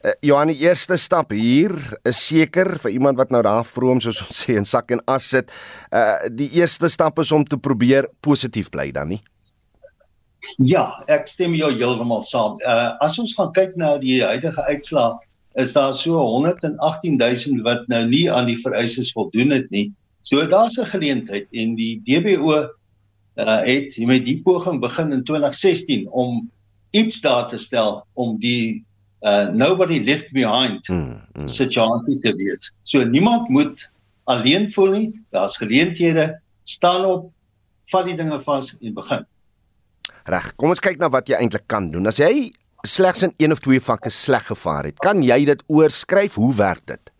Uh, 0.00 0.14
Johan, 0.24 0.48
die 0.48 0.64
eerste 0.64 0.96
stap 0.96 1.34
hier 1.36 1.74
is 2.08 2.20
seker 2.30 2.78
vir 2.80 2.94
iemand 2.96 3.20
wat 3.20 3.32
nou 3.34 3.42
daar 3.44 3.64
vroom 3.68 4.00
soos 4.00 4.22
ons 4.24 4.40
sê 4.44 4.56
in 4.56 4.64
sak 4.68 4.94
en 4.96 5.02
as 5.10 5.28
sit. 5.34 5.52
Uh 5.92 6.30
die 6.32 6.48
eerste 6.56 6.88
stap 6.88 7.20
is 7.20 7.32
om 7.32 7.44
te 7.44 7.58
probeer 7.60 8.08
positief 8.24 8.70
bly 8.72 8.88
dan 8.96 9.12
nie. 9.12 9.20
Ja, 10.64 10.86
ek 11.12 11.28
stem 11.28 11.56
jou 11.56 11.68
heeltemal 11.72 12.24
saam. 12.24 12.56
Uh 12.64 12.96
as 13.04 13.18
ons 13.20 13.36
gaan 13.36 13.52
kyk 13.52 13.76
na 13.80 13.98
die 14.00 14.22
huidige 14.24 14.64
uitslae, 14.70 15.18
is 15.60 15.76
daar 15.76 15.92
so 15.92 16.24
118000 16.24 17.60
wat 17.68 17.84
nou 17.92 18.00
nie 18.08 18.30
aan 18.32 18.48
die 18.48 18.60
vereistes 18.60 19.12
voldoen 19.12 19.52
het 19.52 19.68
nie. 19.70 19.90
So 20.24 20.40
daar's 20.48 20.80
'n 20.80 20.88
geleentheid 20.88 21.52
en 21.52 21.76
die 21.76 22.00
DBO 22.08 22.64
uh 23.34 23.60
het 23.66 23.96
met 24.06 24.24
die 24.24 24.40
poging 24.42 24.80
begin 24.80 25.12
in 25.12 25.24
2016 25.24 26.08
om 26.10 26.50
iets 26.90 27.20
daar 27.20 27.48
te 27.48 27.58
stel 27.58 28.06
om 28.12 28.38
die 28.38 28.84
uh 29.20 29.48
nobody 29.48 29.98
left 30.04 30.32
behind 30.32 30.86
hmm, 30.86 31.20
hmm. 31.32 31.46
situasie 31.46 32.18
te 32.18 32.34
wees. 32.36 32.74
So 32.82 33.04
niemand 33.04 33.48
moet 33.48 33.90
alleen 34.24 34.70
voel 34.72 34.90
nie. 34.90 35.24
Daar's 35.30 35.56
geleenthede. 35.56 36.40
Staan 36.64 37.04
op, 37.04 37.32
vat 37.90 38.04
die 38.08 38.16
dinge 38.16 38.38
vas 38.40 38.74
en 38.80 38.94
begin. 38.94 39.24
Reg. 40.24 40.52
Kom 40.56 40.72
ons 40.72 40.80
kyk 40.80 41.00
na 41.00 41.10
wat 41.12 41.28
jy 41.28 41.36
eintlik 41.40 41.66
kan 41.68 41.90
doen. 41.92 42.06
As 42.08 42.20
jy 42.20 42.52
slegs 42.84 43.24
in 43.26 43.34
een 43.40 43.52
of 43.52 43.60
twee 43.64 43.80
vakke 43.80 44.12
sleg 44.12 44.46
gevaar 44.48 44.88
het, 44.88 45.00
kan 45.04 45.22
jy 45.24 45.42
dit 45.48 45.64
oorskryf? 45.72 46.38
Hoe 46.40 46.52
werk 46.56 46.86
dit? 46.88 47.13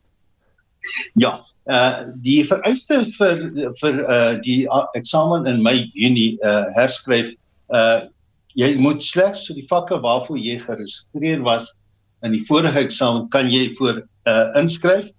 Ja, 1.15 1.41
uh 1.71 2.13
die 2.25 2.43
vereiste 2.45 3.01
vir 3.17 3.41
vir 3.81 4.01
uh 4.05 4.35
die 4.45 4.65
eksamen 4.99 5.47
in 5.49 5.63
Mei 5.63 5.91
Junie 5.95 6.37
uh 6.45 6.65
herskryf 6.77 7.33
uh 7.73 8.05
jy 8.55 8.75
moet 8.79 9.03
slegs 9.03 9.47
vir 9.49 9.59
die 9.59 9.67
vakke 9.71 9.99
waarvoor 10.03 10.39
jy 10.39 10.59
geregistreer 10.63 11.43
was 11.47 11.73
in 12.25 12.37
die 12.37 12.45
vorige 12.47 12.85
eksamen 12.85 13.29
kan 13.35 13.51
jy 13.51 13.69
voor 13.79 14.03
uh 14.29 14.47
inskryf. 14.61 15.11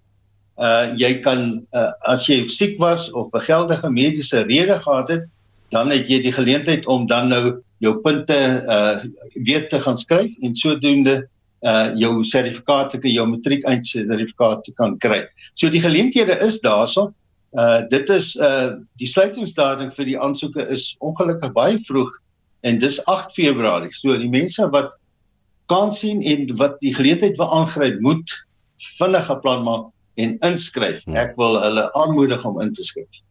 Uh 0.56 0.94
jy 0.96 1.18
kan 1.20 1.60
uh, 1.76 1.92
as 2.08 2.26
jy 2.30 2.40
siek 2.48 2.78
was 2.80 3.10
of 3.12 3.34
'n 3.34 3.44
geldige 3.44 3.90
mediese 3.90 4.46
rede 4.46 4.78
gehad 4.80 5.08
het, 5.08 5.24
dan 5.70 5.90
het 5.90 6.08
jy 6.08 6.22
die 6.22 6.32
geleentheid 6.32 6.86
om 6.86 7.06
dan 7.06 7.28
nou 7.28 7.62
jou 7.78 7.94
punte 8.00 8.38
uh 8.64 9.02
weer 9.46 9.68
te 9.68 9.80
gaan 9.80 9.96
skryf 9.96 10.32
en 10.42 10.54
sodoende 10.54 11.26
uh 11.66 11.90
jou 11.98 12.22
sertifikate, 12.24 13.00
jou 13.02 13.26
matriek 13.26 13.64
eindsertifikaat 13.66 14.68
kan 14.78 14.98
kry. 15.02 15.24
So 15.54 15.70
die 15.72 15.82
geleenthede 15.82 16.38
is 16.44 16.60
daarso. 16.64 17.10
Uh 17.56 17.82
dit 17.90 18.08
is 18.12 18.34
uh 18.36 18.76
die 19.00 19.08
sluitingsdatum 19.10 19.90
vir 19.90 20.10
die 20.12 20.18
aansoeke 20.18 20.68
is 20.70 20.94
ongelukkig 21.00 21.52
baie 21.56 21.78
vroeg 21.88 22.12
en 22.66 22.78
dis 22.78 23.00
8 23.06 23.34
Februarie. 23.34 23.92
So 23.92 24.16
die 24.18 24.30
mense 24.30 24.70
wat 24.70 24.94
kan 25.66 25.90
sien 25.92 26.22
en 26.22 26.50
wat 26.56 26.78
die 26.80 26.94
geleentheid 26.94 27.36
wil 27.40 27.50
aangryp 27.50 28.00
moet 28.00 28.32
vinnig 28.98 29.30
'n 29.30 29.40
plan 29.40 29.62
maak 29.64 29.90
en 30.14 30.38
inskryf. 30.38 31.04
Hmm. 31.04 31.16
Ek 31.16 31.36
wil 31.36 31.58
hulle 31.60 31.92
aanmoedig 31.92 32.44
om 32.44 32.60
in 32.60 32.72
te 32.72 32.84
skryf. 32.84 33.22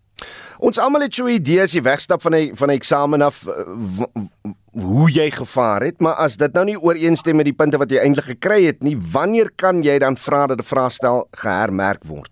Ons 0.64 0.80
almal 0.80 1.02
het 1.02 1.16
so 1.16 1.26
'n 1.26 1.36
idee 1.36 1.62
as 1.62 1.74
jy 1.74 1.82
wegstap 1.82 2.22
van 2.22 2.36
'n 2.36 2.56
van 2.56 2.70
'n 2.70 2.78
eksamen 2.80 3.22
af 3.22 3.46
eh, 3.48 4.52
hoe 4.72 5.12
jy 5.12 5.32
gevaar 5.32 5.82
het, 5.82 6.00
maar 6.00 6.14
as 6.14 6.38
dit 6.38 6.54
nou 6.54 6.66
nie 6.66 6.80
ooreenstem 6.80 7.36
met 7.36 7.46
die 7.46 7.54
punte 7.54 7.78
wat 7.78 7.90
jy 7.90 7.98
eintlik 7.98 8.26
gekry 8.26 8.66
het 8.66 8.84
nie, 8.84 8.98
wanneer 9.12 9.52
kan 9.56 9.84
jy 9.84 10.00
dan 10.00 10.18
vra 10.18 10.48
dat 10.48 10.60
'n 10.60 10.64
vraestel 10.64 11.28
gehermerk 11.32 12.04
word? 12.04 12.32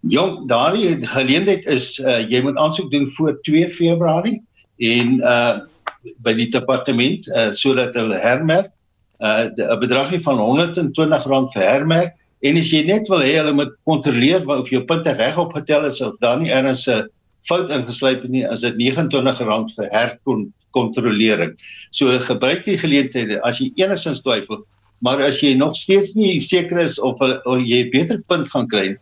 Jong, 0.00 0.48
daardie 0.48 1.06
geleentheid 1.06 1.66
is 1.66 1.98
uh, 1.98 2.20
jy 2.28 2.42
moet 2.42 2.56
aansoek 2.56 2.90
doen 2.90 3.08
voor 3.08 3.40
2 3.42 3.68
Februarie 3.68 4.42
en 4.76 5.20
uh 5.20 5.60
by 6.20 6.34
die 6.36 6.50
departement 6.52 7.26
uh, 7.28 7.50
sodat 7.50 7.94
hulle 7.94 8.18
hermerk 8.20 8.68
uh 9.20 9.48
'n 9.48 9.80
bedragie 9.80 10.20
van 10.20 10.36
R120 10.36 11.22
vir 11.52 11.64
hermerk 11.64 12.12
en 12.44 12.60
as 12.60 12.70
jy 12.72 12.84
net 12.88 13.08
wil 13.12 13.24
hê 13.24 13.34
hulle 13.38 13.54
moet 13.56 13.72
kontroleer 13.88 14.44
of 14.52 14.70
jou 14.72 14.82
punte 14.88 15.12
reg 15.16 15.38
opgetel 15.40 15.86
is 15.88 16.00
of 16.04 16.18
daar 16.22 16.38
nie 16.40 16.52
ergens 16.52 16.86
'n 16.88 17.08
fout 17.48 17.70
ingesluip 17.70 18.22
het 18.22 18.30
nie, 18.30 18.44
is 18.44 18.64
dit 18.64 18.74
R29 18.80 19.74
vir 19.76 19.88
herkontrolering. 19.92 21.56
So 21.90 22.18
gebruik 22.18 22.64
die 22.64 22.78
geleentheid 22.80 23.40
as 23.44 23.60
jy 23.60 23.70
enigstens 23.76 24.22
twyfel, 24.24 24.64
maar 25.04 25.20
as 25.20 25.42
jy 25.42 25.54
nog 25.54 25.76
steeds 25.76 26.14
nie 26.14 26.40
seker 26.40 26.78
is 26.78 26.98
of, 26.98 27.20
of 27.20 27.58
jy 27.60 27.84
'n 27.84 27.90
beter 27.90 28.22
punt 28.28 28.48
gaan 28.48 28.68
kry, 28.68 28.96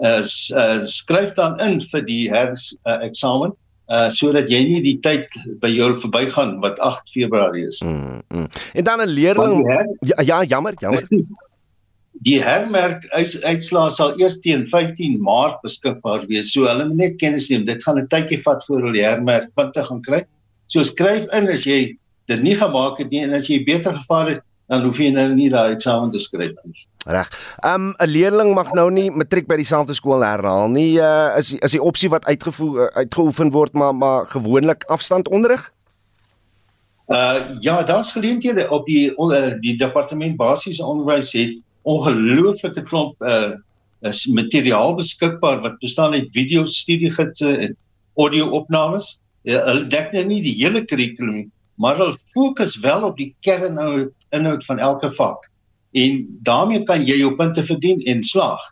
is 0.00 0.52
uh, 0.56 0.80
skryf 0.84 1.34
dan 1.34 1.60
in 1.60 1.80
vir 1.92 2.02
die 2.02 2.28
hers 2.32 2.72
uh, 2.86 3.04
eksamen 3.04 3.52
uh 3.92 4.08
sodat 4.08 4.48
jy 4.48 4.62
nie 4.64 4.80
die 4.80 4.98
tyd 5.04 5.26
by 5.60 5.68
jou 5.68 5.90
verbygaan 6.00 6.60
wat 6.62 6.78
8 6.80 7.10
Februarie 7.12 7.66
is. 7.66 7.82
Mm, 7.84 8.22
mm. 8.28 8.46
En 8.74 8.84
dan 8.84 9.00
'n 9.02 9.10
leerling 9.10 9.66
ja, 10.00 10.22
ja 10.22 10.44
jammer, 10.44 10.72
jammer. 10.78 11.02
Die 12.26 12.38
hermerk 12.42 13.06
uitslaa 13.14 13.88
sal 13.90 14.14
eers 14.20 14.38
teen 14.44 14.62
15 14.70 15.18
Maart 15.22 15.58
beskikbaar 15.64 16.22
wees. 16.28 16.52
So 16.52 16.68
hulle 16.68 16.86
moet 16.86 17.00
net 17.00 17.18
kennis 17.18 17.48
neem. 17.50 17.64
Dit 17.66 17.82
gaan 17.82 17.98
'n 17.98 18.08
tydjie 18.08 18.38
vat 18.44 18.62
voor 18.66 18.80
hulle 18.80 18.92
die 18.92 19.06
hermerk 19.06 19.50
punte 19.54 19.82
gaan 19.82 20.02
kry. 20.02 20.22
So 20.66 20.82
skryf 20.82 21.26
in 21.32 21.48
as 21.48 21.66
jy 21.66 21.98
dit 22.28 22.42
nie 22.42 22.54
gemaak 22.54 22.98
het 22.98 23.10
nie 23.10 23.22
en 23.24 23.34
as 23.34 23.48
jy 23.48 23.64
beter 23.64 23.94
gevaar 23.94 24.28
het, 24.28 24.40
dan 24.68 24.84
hoef 24.84 24.98
jy 24.98 25.10
nou 25.10 25.28
nie 25.34 25.50
daai 25.50 25.74
eksamen 25.74 26.10
te 26.10 26.18
skryf 26.22 26.54
nie. 26.64 26.86
Reg. 27.06 27.28
Um 27.66 27.94
'n 27.98 28.06
leerling 28.06 28.54
mag 28.54 28.72
nou 28.72 28.90
nie 28.90 29.10
matriek 29.10 29.46
by 29.46 29.56
dieselfde 29.56 29.94
skool 29.94 30.22
herhaal 30.22 30.68
nie. 30.68 30.98
Uh 31.00 31.34
is 31.38 31.52
is 31.52 31.74
die 31.74 31.82
opsie 31.82 32.08
wat 32.08 32.24
uitgevoer 32.24 32.86
uh, 32.86 32.86
uitgeoefen 33.02 33.50
word 33.50 33.72
maar 33.72 33.94
maar 33.94 34.26
gewoonlik 34.26 34.84
afstand 34.84 35.28
onderrig? 35.28 35.72
Uh 37.08 37.58
ja, 37.60 37.82
daar's 37.82 38.12
geleenthede 38.12 38.70
op 38.70 38.86
die 38.86 39.10
uh, 39.10 39.60
die 39.60 39.76
departement 39.76 40.36
basiese 40.36 40.84
onderwys 40.84 41.32
het 41.32 41.58
ongelooflike 41.82 42.82
klomp 42.88 43.20
uh 43.22 43.52
is 44.02 44.26
materiaal 44.26 44.96
beskikbaar 44.98 45.60
wat 45.62 45.78
bestaan 45.78 46.12
uit 46.12 46.30
video 46.34 46.64
studiegidse 46.66 47.52
en 47.66 47.76
audio 48.18 48.48
opnames. 48.50 49.20
Ja, 49.46 49.60
hulle 49.68 49.86
dek 49.86 50.10
nou 50.12 50.24
nie 50.26 50.40
die 50.42 50.56
hele 50.58 50.82
kurrikulum 50.82 51.52
maar 51.82 51.96
hulle 51.96 52.18
fokus 52.18 52.76
wel 52.80 53.02
op 53.02 53.16
die 53.16 53.32
kerninhoud 53.40 54.64
van 54.66 54.78
elke 54.78 55.10
vak 55.10 55.48
en 55.92 56.22
daarmee 56.46 56.84
kan 56.88 57.04
jy 57.04 57.18
jou 57.20 57.34
punte 57.36 57.62
verdien 57.62 58.00
en 58.08 58.22
slaag. 58.24 58.62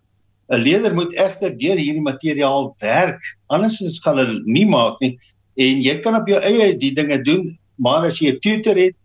'n 0.48 0.62
Leerder 0.62 0.94
moet 0.94 1.12
egter 1.14 1.52
deur 1.58 1.76
hierdie 1.76 2.02
materiaal 2.02 2.74
werk, 2.80 3.20
anders 3.46 4.00
gaan 4.04 4.18
hulle 4.18 4.42
nie 4.44 4.66
maak 4.66 5.00
nie 5.00 5.18
en 5.56 5.82
jy 5.82 5.98
kan 6.00 6.16
op 6.16 6.28
jou 6.28 6.40
eie 6.40 6.72
die 6.78 6.94
dinge 6.94 7.20
doen, 7.22 7.58
maar 7.76 8.06
as 8.06 8.18
jy 8.18 8.32
'n 8.32 8.40
tutor 8.40 8.76
het, 8.76 8.96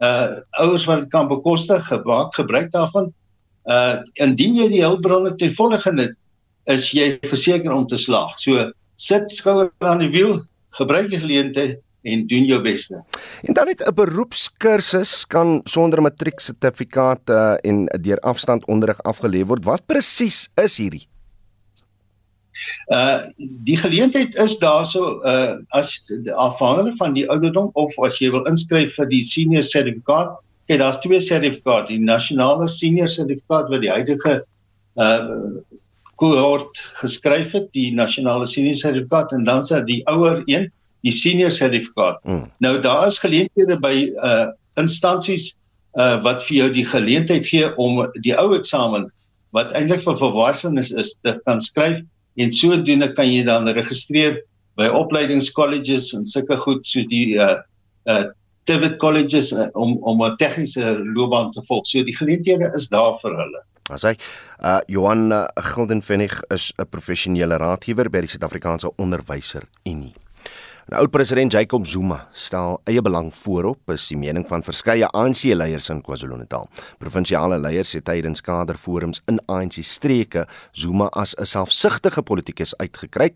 uh 0.00 0.42
ouers 0.60 0.84
wat 0.84 1.00
dit 1.00 1.10
kan 1.10 1.28
bekostig, 1.28 1.86
gebruik 1.86 2.34
gebruik 2.34 2.70
daarvan. 2.70 3.12
Uh 3.64 4.02
indien 4.24 4.56
jy 4.58 4.68
die 4.68 4.82
hulpbronne 4.82 5.36
ten 5.38 5.52
volle 5.54 5.78
geniet, 5.78 6.16
is 6.70 6.90
jy 6.94 7.18
verseker 7.26 7.72
om 7.72 7.86
te 7.86 7.98
slaag. 7.98 8.34
So 8.38 8.72
sit 8.96 9.30
skouer 9.34 9.70
aan 9.78 10.02
die 10.02 10.10
wiel, 10.10 10.40
gebruik 10.78 11.10
die 11.10 11.20
geleentheid 11.22 11.78
en 12.02 12.26
doen 12.26 12.48
jou 12.50 12.58
beste. 12.62 12.98
En 13.46 13.54
dan 13.54 13.68
het 13.70 13.82
'n 13.86 13.94
beroepskursus 13.94 15.26
kan 15.26 15.60
sonder 15.64 16.02
matrieksertifikaat 16.02 17.30
uh, 17.30 17.54
en 17.62 17.86
deur 17.86 18.18
afstand 18.18 18.66
onderrig 18.66 18.98
afgelê 19.02 19.46
word. 19.46 19.64
Wat 19.64 19.86
presies 19.86 20.48
is 20.54 20.76
hierdie? 20.76 21.06
Uh 22.92 23.20
die 23.64 23.76
geleentheid 23.76 24.34
is 24.34 24.58
daarso 24.58 25.20
uh 25.24 25.56
as 25.68 26.12
afhangende 26.34 26.92
van 26.96 27.12
die 27.12 27.28
ouderdom 27.28 27.70
of 27.72 27.98
as 28.04 28.18
jy 28.18 28.30
wil 28.30 28.44
inskryf 28.50 28.94
vir 28.98 29.08
die 29.08 29.22
senior 29.22 29.62
sertifikaat. 29.62 30.36
Kyk, 30.72 30.80
daar's 30.80 31.00
twee 31.04 31.20
sertifikate, 31.20 31.92
die 31.92 32.00
nasionale 32.00 32.64
senior 32.70 33.08
sertifikaat 33.12 33.68
wat 33.68 33.82
die 33.84 33.92
huidige 33.92 34.38
uh 34.96 35.60
kohort 36.20 36.78
geskryf 37.00 37.50
het, 37.56 37.66
die 37.74 37.90
nasionale 37.96 38.46
senior 38.46 38.76
sertifikaat 38.78 39.32
en 39.34 39.44
dan 39.44 39.64
se 39.64 39.80
die 39.84 40.00
ouer 40.06 40.42
een 40.46 40.68
die 41.02 41.12
senior 41.12 41.50
sertifikaat. 41.50 42.20
Mm. 42.24 42.46
Nou 42.64 42.78
daar 42.80 43.06
is 43.06 43.18
geleenthede 43.18 43.76
by 43.82 44.12
uh 44.16 44.52
instansies 44.80 45.58
uh 46.00 46.22
wat 46.24 46.44
vir 46.46 46.56
jou 46.56 46.68
die 46.72 46.86
geleentheid 46.88 47.44
gee 47.44 47.68
om 47.76 48.06
die 48.24 48.32
ou 48.38 48.54
eksamen 48.56 49.10
wat 49.52 49.74
eintlik 49.76 50.00
vir 50.06 50.16
volwassenes 50.16 50.92
is 50.96 51.16
te 51.20 51.36
kan 51.44 51.60
skryf 51.60 52.00
en 52.40 52.54
sodoende 52.54 53.10
kan 53.12 53.28
jy 53.28 53.42
dan 53.44 53.68
registreer 53.68 54.40
by 54.80 54.88
opleidingskolleges 54.88 56.14
en 56.16 56.24
sulke 56.24 56.56
goed 56.64 56.86
soos 56.88 57.10
die 57.12 57.36
uh 57.36 57.58
uh 58.08 58.24
TVET 58.64 58.96
colleges 58.96 59.52
uh, 59.52 59.68
om 59.72 59.98
om 60.02 60.24
'n 60.24 60.36
tegniese 60.36 60.98
loopbaan 61.04 61.50
te 61.50 61.62
volg. 61.62 61.86
So 61.86 62.04
die 62.04 62.16
geleenthede 62.16 62.72
is 62.74 62.88
daar 62.88 63.18
vir 63.22 63.36
hulle. 63.36 63.62
As 63.90 64.02
hy 64.02 64.14
uh 64.62 64.80
Johan 64.86 65.32
uh, 65.32 65.46
Gildenvennig 65.54 66.40
is 66.54 66.72
'n 66.78 66.88
professionele 66.88 67.56
raadgewer 67.56 68.10
by 68.10 68.20
die 68.20 68.28
Suid-Afrikaanse 68.28 68.92
Onderwyser 68.96 69.62
Unie. 69.84 70.14
Nou 70.90 70.98
oud 70.98 71.12
president 71.14 71.52
Jacob 71.52 71.84
Zuma 71.86 72.16
stel 72.34 72.80
eie 72.90 73.02
belang 73.04 73.28
voorop, 73.34 73.92
is 73.94 74.08
die 74.10 74.16
mening 74.18 74.42
van 74.48 74.64
verskeie 74.66 75.06
ANC-leiers 75.14 75.86
in 75.94 76.00
KwaZulu-Natal. 76.02 76.66
Provinsiale 76.98 77.60
leiers 77.62 77.92
het 77.94 78.08
tydens 78.08 78.42
kaderforums 78.42 79.20
in 79.30 79.38
ANC-streke 79.46 80.42
Zuma 80.72 81.06
as 81.14 81.36
'n 81.38 81.46
selfsugtige 81.46 82.22
politikus 82.22 82.74
uitgekry 82.78 83.30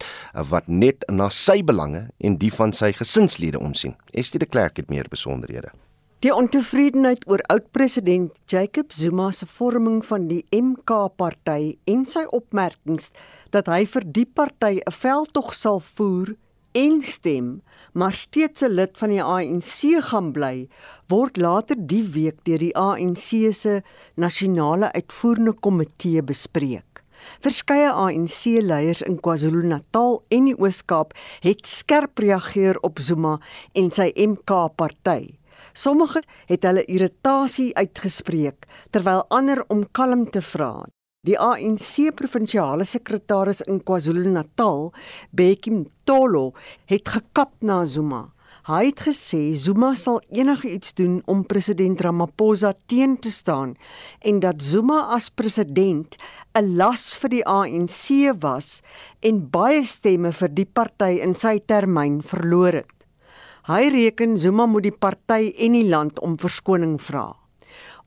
wat 0.50 0.66
net 0.66 1.04
na 1.08 1.28
sy 1.28 1.62
belange 1.62 2.08
en 2.18 2.36
die 2.36 2.50
van 2.52 2.72
sy 2.72 2.92
gesinslede 2.92 3.58
omsien. 3.58 3.94
Estie 4.12 4.38
de 4.38 4.46
Klerk 4.46 4.76
het 4.76 4.90
meer 4.90 5.06
besonderhede. 5.08 5.70
Die 6.18 6.34
ontevredenheid 6.34 7.28
oor 7.28 7.40
oud-president 7.46 8.32
Jacob 8.46 8.92
Zuma 8.92 9.30
se 9.30 9.46
vorming 9.46 10.04
van 10.06 10.26
die 10.28 10.44
MK-party 10.50 11.78
en 11.84 12.04
sy 12.04 12.24
opmerkings 12.30 13.10
dat 13.50 13.66
hy 13.66 13.86
vir 13.86 14.02
die 14.04 14.26
party 14.26 14.80
'n 14.82 14.92
veldtog 14.92 15.54
sal 15.54 15.80
voer 15.80 16.34
en 16.76 17.00
stem, 17.02 17.62
maar 17.92 18.12
steeds 18.12 18.60
'n 18.62 18.74
lid 18.78 18.98
van 18.98 19.08
die 19.08 19.22
ANC 19.22 20.02
gaan 20.08 20.32
bly, 20.32 20.68
word 21.08 21.36
later 21.36 21.76
die 21.78 22.04
week 22.04 22.44
deur 22.44 22.58
die 22.58 22.76
ANC 22.76 23.52
se 23.52 23.82
nasionale 24.14 24.92
uitvoerende 24.92 25.52
komitee 25.52 26.22
bespreek. 26.22 27.02
Verskeie 27.40 27.90
ANC-leiers 27.90 29.02
in 29.02 29.20
KwaZulu-Natal 29.20 30.22
en 30.28 30.44
die 30.44 30.58
Oos-Kaap 30.58 31.14
het 31.40 31.66
skerp 31.66 32.18
reageer 32.18 32.78
op 32.80 32.98
Zuma 32.98 33.38
en 33.72 33.90
sy 33.90 34.12
MK-party. 34.14 35.38
Sommige 35.72 36.22
het 36.46 36.62
hulle 36.62 36.84
irritasie 36.84 37.74
uitgespreek 37.76 38.68
terwyl 38.90 39.24
ander 39.28 39.64
om 39.68 39.86
kalmte 39.92 40.42
vra. 40.42 40.86
Die 41.26 41.34
ANC 41.42 42.12
provinsiale 42.14 42.84
sekretaris 42.86 43.64
in 43.66 43.80
KwaZulu-Natal, 43.82 44.92
Bekkie 45.34 45.80
Tolo, 46.06 46.52
het 46.86 47.08
gekap 47.10 47.50
na 47.66 47.80
Zuma. 47.82 48.28
Hy 48.66 48.92
het 48.92 49.02
gesê 49.08 49.40
Zuma 49.58 49.92
sal 49.98 50.20
enigiets 50.30 50.94
doen 50.94 51.16
om 51.26 51.42
president 51.46 52.00
Ramaphosa 52.02 52.72
teen 52.86 53.16
te 53.18 53.30
staan 53.30 53.74
en 54.22 54.38
dat 54.42 54.62
Zuma 54.62 55.00
as 55.14 55.26
president 55.30 56.14
'n 56.54 56.76
las 56.76 57.16
vir 57.18 57.30
die 57.30 57.46
ANC 57.46 58.30
was 58.42 58.82
en 59.20 59.50
baie 59.50 59.82
stemme 59.84 60.32
vir 60.32 60.48
die 60.48 60.66
party 60.66 61.18
in 61.22 61.34
sy 61.34 61.58
termyn 61.58 62.22
verloor 62.22 62.72
het. 62.82 63.06
Hy 63.66 63.88
reken 63.90 64.36
Zuma 64.36 64.66
moet 64.66 64.82
die 64.82 64.98
party 64.98 65.54
en 65.58 65.72
die 65.72 65.88
land 65.88 66.20
om 66.20 66.38
verskoning 66.38 67.00
vra. 67.02 67.45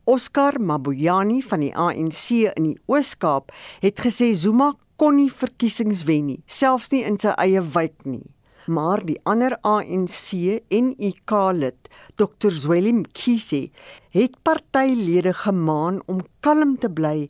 Oscar 0.10 0.56
Mabuyani 0.58 1.44
van 1.46 1.62
die 1.62 1.70
ANC 1.78 2.32
in 2.58 2.66
die 2.66 2.78
Oos-Kaap 2.90 3.52
het 3.84 4.00
gesê 4.02 4.32
Zuma 4.34 4.72
kon 4.98 5.20
nie 5.20 5.30
verkiesings 5.30 6.02
wen 6.08 6.26
nie, 6.32 6.40
selfs 6.50 6.90
nie 6.90 7.04
in 7.06 7.20
sy 7.22 7.36
eie 7.38 7.62
wijk 7.76 8.08
nie. 8.10 8.26
Maar 8.66 9.04
die 9.06 9.20
ander 9.30 9.54
ANC 9.62 10.34
en 10.74 10.90
UK 10.98 11.36
lid, 11.60 11.92
Dr. 12.18 12.58
Zwelim 12.58 13.04
Kise, 13.14 13.68
het 14.10 14.34
partylede 14.42 15.36
gemaan 15.44 16.02
om 16.10 16.26
kalm 16.42 16.74
te 16.82 16.90
bly 16.90 17.30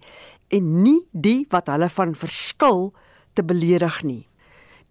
en 0.55 0.71
nie 0.79 1.01
die 1.11 1.43
wat 1.51 1.67
hulle 1.67 1.91
van 1.99 2.15
verskil 2.15 2.93
te 3.35 3.43
beledig 3.43 3.99
nie. 4.07 4.23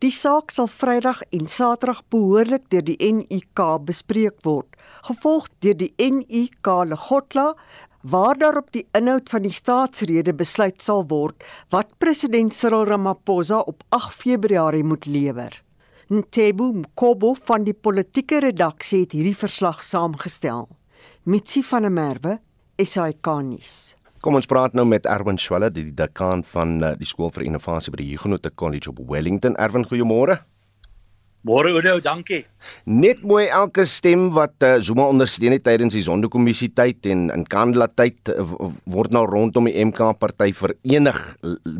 Die 0.04 0.12
saak 0.12 0.52
sal 0.52 0.68
Vrydag 0.68 1.24
en 1.32 1.48
Saterdag 1.48 2.04
behoorlik 2.12 2.68
deur 2.68 2.84
die 2.84 3.00
NUK 3.00 3.64
bespreek 3.88 4.44
word, 4.44 4.76
gevolg 5.08 5.48
deur 5.62 5.76
die 5.78 5.92
NUK 5.96 6.72
Legotla 6.88 7.52
waar 8.02 8.38
daarop 8.38 8.70
die 8.72 8.86
inhoud 8.94 9.28
van 9.30 9.42
die 9.42 9.52
staatsrede 9.52 10.34
besluit 10.34 10.82
sal 10.82 11.04
word 11.10 11.44
wat 11.74 11.90
president 11.98 12.54
Cyril 12.54 12.86
Ramaphosa 12.86 13.58
op 13.58 13.82
8 13.88 14.14
Februarie 14.14 14.84
moet 14.84 15.06
lewer. 15.06 15.62
Ntebu 16.08 16.72
Mkobo 16.72 17.34
van 17.44 17.66
die 17.66 17.74
politieke 17.74 18.40
redaksie 18.40 19.02
het 19.04 19.12
hierdie 19.12 19.36
verslag 19.36 19.82
saamgestel. 19.84 20.68
Mitsi 21.28 21.60
van 21.62 21.84
der 21.84 21.92
Merwe, 21.92 22.38
SAK-nuus. 22.80 23.94
Kom 24.24 24.38
ons 24.38 24.48
praat 24.50 24.72
nou 24.74 24.86
met 24.88 25.04
Erwin 25.06 25.36
Schweller, 25.38 25.70
die 25.70 25.92
dekaan 25.94 26.40
van 26.48 26.78
eh, 26.82 26.94
die 26.98 27.06
skool 27.06 27.30
vir 27.34 27.44
innovasie 27.46 27.92
by 27.92 28.00
die 28.00 28.08
Huguenot 28.14 28.48
College 28.56 28.90
op 28.90 29.02
Wellington. 29.10 29.54
Erwin, 29.60 29.84
goeiemôre. 29.86 30.40
Môre 31.48 31.70
Oudo, 31.72 31.94
dankie. 32.04 32.42
Net 32.84 33.22
mooi 33.24 33.46
elke 33.46 33.86
stem 33.88 34.26
wat 34.36 34.60
uh, 34.66 34.74
Zuma 34.84 35.06
ondersteun 35.08 35.54
het 35.54 35.62
tydens 35.64 35.94
die 35.96 36.02
Sonderkommissie 36.04 36.68
tyd 36.76 37.06
en 37.08 37.22
in 37.32 37.46
Kandla 37.48 37.86
tyd 37.96 38.28
uh, 38.34 38.44
word 38.84 39.14
nou 39.16 39.22
rondom 39.30 39.70
die 39.70 39.86
MK 39.88 40.10
party 40.20 40.50
verenig 40.58 41.22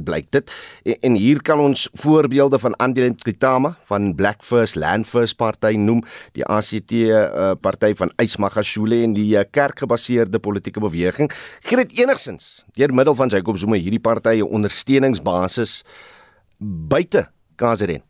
blyk 0.08 0.30
dit. 0.38 0.54
En, 0.88 0.96
en 1.10 1.20
hier 1.20 1.42
kan 1.44 1.60
ons 1.60 1.84
voorbeelde 2.00 2.62
van 2.62 2.78
Andile 2.80 3.12
Kitama 3.20 3.74
van 3.92 4.14
Black 4.16 4.40
First 4.46 4.80
Land 4.80 5.10
First 5.10 5.36
party 5.36 5.74
noem, 5.76 6.00
die 6.38 6.48
ACT 6.48 6.96
uh, 7.02 7.52
party 7.60 7.92
van 8.00 8.14
Ysmagashule 8.24 9.02
en 9.04 9.18
die 9.20 9.34
uh, 9.36 9.44
kerkgebaseerde 9.44 10.40
politieke 10.40 10.80
beweging. 10.80 11.28
Gee 11.68 11.84
dit 11.84 12.00
enigsins 12.00 12.62
deur 12.78 12.96
middel 12.96 13.20
van 13.20 13.28
Jacob 13.28 13.60
Zuma 13.60 13.76
hierdie 13.76 14.00
partye 14.00 14.48
ondersteuningsbasis 14.48 15.82
buite 16.56 17.28
KZN. 17.60 18.07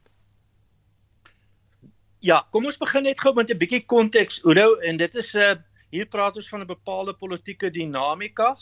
Ja, 2.19 2.41
kom 2.51 2.65
ons 2.67 2.81
begin 2.81 3.05
net 3.07 3.21
gou 3.23 3.31
met 3.35 3.51
'n 3.51 3.59
bietjie 3.59 3.85
konteks, 3.87 4.41
Oudo, 4.43 4.75
en 4.83 4.97
dit 4.97 5.15
is 5.15 5.35
'n 5.35 5.39
uh, 5.39 5.55
hier 5.91 6.07
praat 6.07 6.37
ons 6.37 6.49
van 6.49 6.61
'n 6.61 6.67
bepaalde 6.67 7.15
politieke 7.15 7.71
dinamika. 7.71 8.57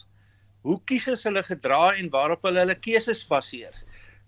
Hoe 0.62 0.80
kiesers 0.84 1.24
hulle 1.24 1.42
gedra 1.42 1.94
en 1.96 2.10
waarop 2.10 2.42
hulle 2.42 2.58
hulle 2.58 2.74
keuses 2.74 3.24
baseer. 3.24 3.72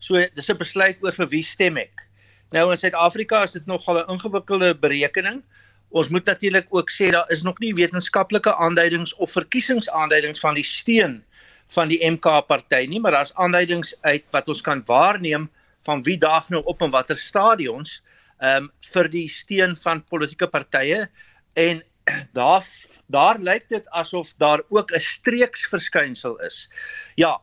So 0.01 0.14
dis 0.35 0.49
'n 0.49 0.57
besluit 0.57 0.97
oor 1.03 1.12
vir 1.12 1.29
wie 1.29 1.43
stem 1.43 1.76
ek. 1.76 2.09
Nou 2.53 2.70
in 2.70 2.79
Suid-Afrika 2.79 3.43
is 3.43 3.53
dit 3.53 3.66
nogal 3.66 3.99
'n 3.99 4.09
ingewikkelde 4.09 4.74
berekening. 4.74 5.45
Ons 5.91 6.09
moet 6.09 6.24
natuurlik 6.24 6.66
ook 6.70 6.91
sê 6.91 7.11
daar 7.11 7.31
is 7.31 7.43
nog 7.43 7.59
nie 7.59 7.74
wetenskaplike 7.74 8.57
aanduidings 8.57 9.14
of 9.14 9.31
verkiesingsaanduidings 9.33 10.41
van 10.41 10.55
die 10.55 10.64
steun 10.64 11.22
van 11.68 11.89
die 11.89 12.01
MK 12.11 12.47
party 12.47 12.87
nie, 12.89 13.01
maar 13.01 13.12
daar's 13.12 13.35
aanduidings 13.35 13.95
uit 14.01 14.24
wat 14.31 14.49
ons 14.49 14.62
kan 14.62 14.83
waarneem 14.87 15.51
van 15.85 16.03
wie 16.03 16.18
daag 16.18 16.49
nou 16.49 16.62
op 16.64 16.83
in 16.83 16.91
watter 16.91 17.16
stadions 17.16 18.01
um, 18.41 18.70
vir 18.93 19.09
die 19.09 19.28
steun 19.28 19.76
van 19.76 20.05
politieke 20.11 20.47
partye 20.47 21.07
en 21.55 21.82
daar 22.39 22.64
daar 23.09 23.39
lyk 23.41 23.68
dit 23.68 23.89
asof 23.97 24.34
daar 24.39 24.62
ook 24.68 24.93
'n 24.93 25.01
streeksverskynsel 25.01 26.36
is. 26.41 26.68
Ja. 27.16 27.41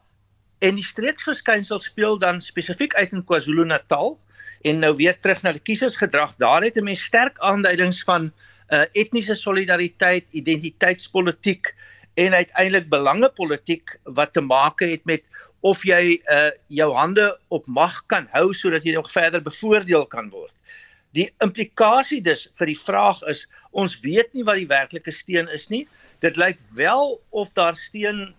En 0.59 0.75
die 0.75 0.83
streeksverskynsel 0.83 1.79
speel 1.79 2.17
dan 2.19 2.41
spesifiek 2.41 2.95
uit 2.95 3.11
in 3.11 3.23
KwaZulu-Natal 3.23 4.19
en 4.61 4.79
nou 4.79 4.95
weer 4.95 5.19
terug 5.19 5.41
na 5.41 5.51
die 5.51 5.61
kiesersgedrag. 5.61 6.35
Daar 6.35 6.61
het 6.61 6.77
'n 6.77 6.83
mens 6.83 7.03
sterk 7.03 7.39
aanduidings 7.39 8.03
van 8.03 8.31
uh, 8.69 8.85
etniese 8.93 9.35
solidariteit, 9.35 10.25
identiteitspolitiek 10.31 11.75
en 12.13 12.33
uiteindelik 12.33 12.89
belangepolitiek 12.89 13.99
wat 14.03 14.33
te 14.33 14.41
maak 14.41 14.79
het 14.79 15.05
met 15.05 15.23
of 15.59 15.83
jy 15.83 16.21
uh, 16.29 16.49
jou 16.67 16.93
hande 16.93 17.39
op 17.47 17.65
mag 17.65 18.05
kan 18.05 18.27
hou 18.31 18.53
sodat 18.53 18.83
jy 18.83 18.93
nog 18.93 19.11
verder 19.11 19.41
bevoordeel 19.41 20.05
kan 20.05 20.29
word. 20.29 20.53
Die 21.15 21.29
implikasie 21.43 22.21
dus 22.23 22.47
vir 22.59 22.71
die 22.71 22.79
vraag 22.79 23.21
is 23.31 23.45
ons 23.71 23.99
weet 24.03 24.33
nie 24.35 24.43
wat 24.47 24.59
die 24.59 24.69
werklike 24.71 25.13
steun 25.15 25.47
is 25.55 25.69
nie. 25.71 25.85
Dit 26.23 26.39
lyk 26.39 26.59
wel 26.75 27.15
of 27.31 27.53
daar 27.55 27.77
steun 27.79 28.33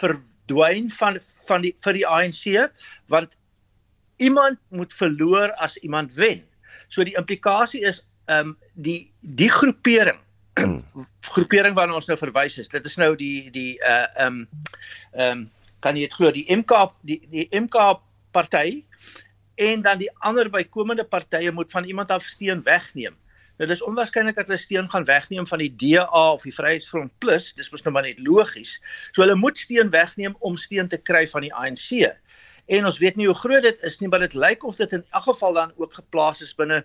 verdwyn 0.00 0.90
van 0.98 1.20
van 1.46 1.66
die 1.66 1.74
vir 1.84 1.98
die 1.98 2.06
ANC 2.06 2.44
want 3.12 3.36
iemand 4.20 4.58
moet 4.68 4.94
verloor 4.94 5.54
as 5.62 5.78
iemand 5.86 6.14
wen. 6.18 6.42
So 6.88 7.06
die 7.06 7.16
implikasie 7.18 7.84
is 7.86 8.02
ehm 8.26 8.52
um, 8.52 8.58
die 8.74 9.10
die 9.20 9.50
groepering 9.50 10.18
groepering 11.34 11.74
waarna 11.78 11.98
ons 11.98 12.10
nou 12.10 12.18
verwys 12.18 12.58
is. 12.58 12.68
Dit 12.68 12.86
is 12.86 12.98
nou 12.98 13.14
die 13.16 13.50
die 13.54 13.78
uh 13.86 14.06
ehm 14.18 14.42
um, 14.42 14.44
ehm 15.14 15.38
um, 15.38 15.48
kan 15.80 15.96
jy 15.96 16.08
dit 16.08 16.14
glo 16.18 16.30
die 16.34 16.46
MK 16.52 16.90
die 17.08 17.20
die 17.32 17.48
MK 17.56 18.00
party 18.34 18.82
en 19.60 19.82
dan 19.84 19.98
die 20.00 20.10
ander 20.24 20.48
bykomende 20.50 21.04
partye 21.04 21.52
moet 21.52 21.70
van 21.70 21.84
iemand 21.84 22.10
af 22.10 22.24
steun 22.24 22.62
wegneem. 22.64 23.16
Nou 23.60 23.68
dis 23.68 23.82
onwaarskynlik 23.84 24.38
dat 24.38 24.48
hulle 24.48 24.58
steun 24.58 24.88
gaan 24.88 25.04
wegneem 25.04 25.46
van 25.46 25.60
die 25.60 25.72
DA 25.76 26.32
of 26.32 26.46
die 26.46 26.54
Vryheidsfront 26.54 27.12
Plus, 27.20 27.50
dis 27.58 27.68
mos 27.68 27.82
nou 27.84 27.92
maar 27.92 28.06
net 28.06 28.22
logies. 28.24 28.78
So 29.12 29.20
hulle 29.20 29.36
moet 29.36 29.58
steun 29.60 29.90
wegneem 29.92 30.36
om 30.40 30.56
steun 30.56 30.88
te 30.88 30.96
kry 30.96 31.26
van 31.28 31.44
die 31.44 31.52
ANC. 31.52 32.08
En 32.72 32.88
ons 32.88 33.00
weet 33.02 33.18
nie 33.20 33.28
hoe 33.28 33.36
groot 33.36 33.66
dit 33.66 33.84
is 33.84 34.00
nie, 34.00 34.08
maar 34.08 34.24
dit 34.24 34.36
lyk 34.38 34.64
of 34.64 34.78
dit 34.80 34.94
in 34.96 35.04
elk 35.10 35.26
geval 35.28 35.58
dan 35.58 35.74
ook 35.76 35.98
geplaas 35.98 36.40
is 36.46 36.56
binne 36.56 36.80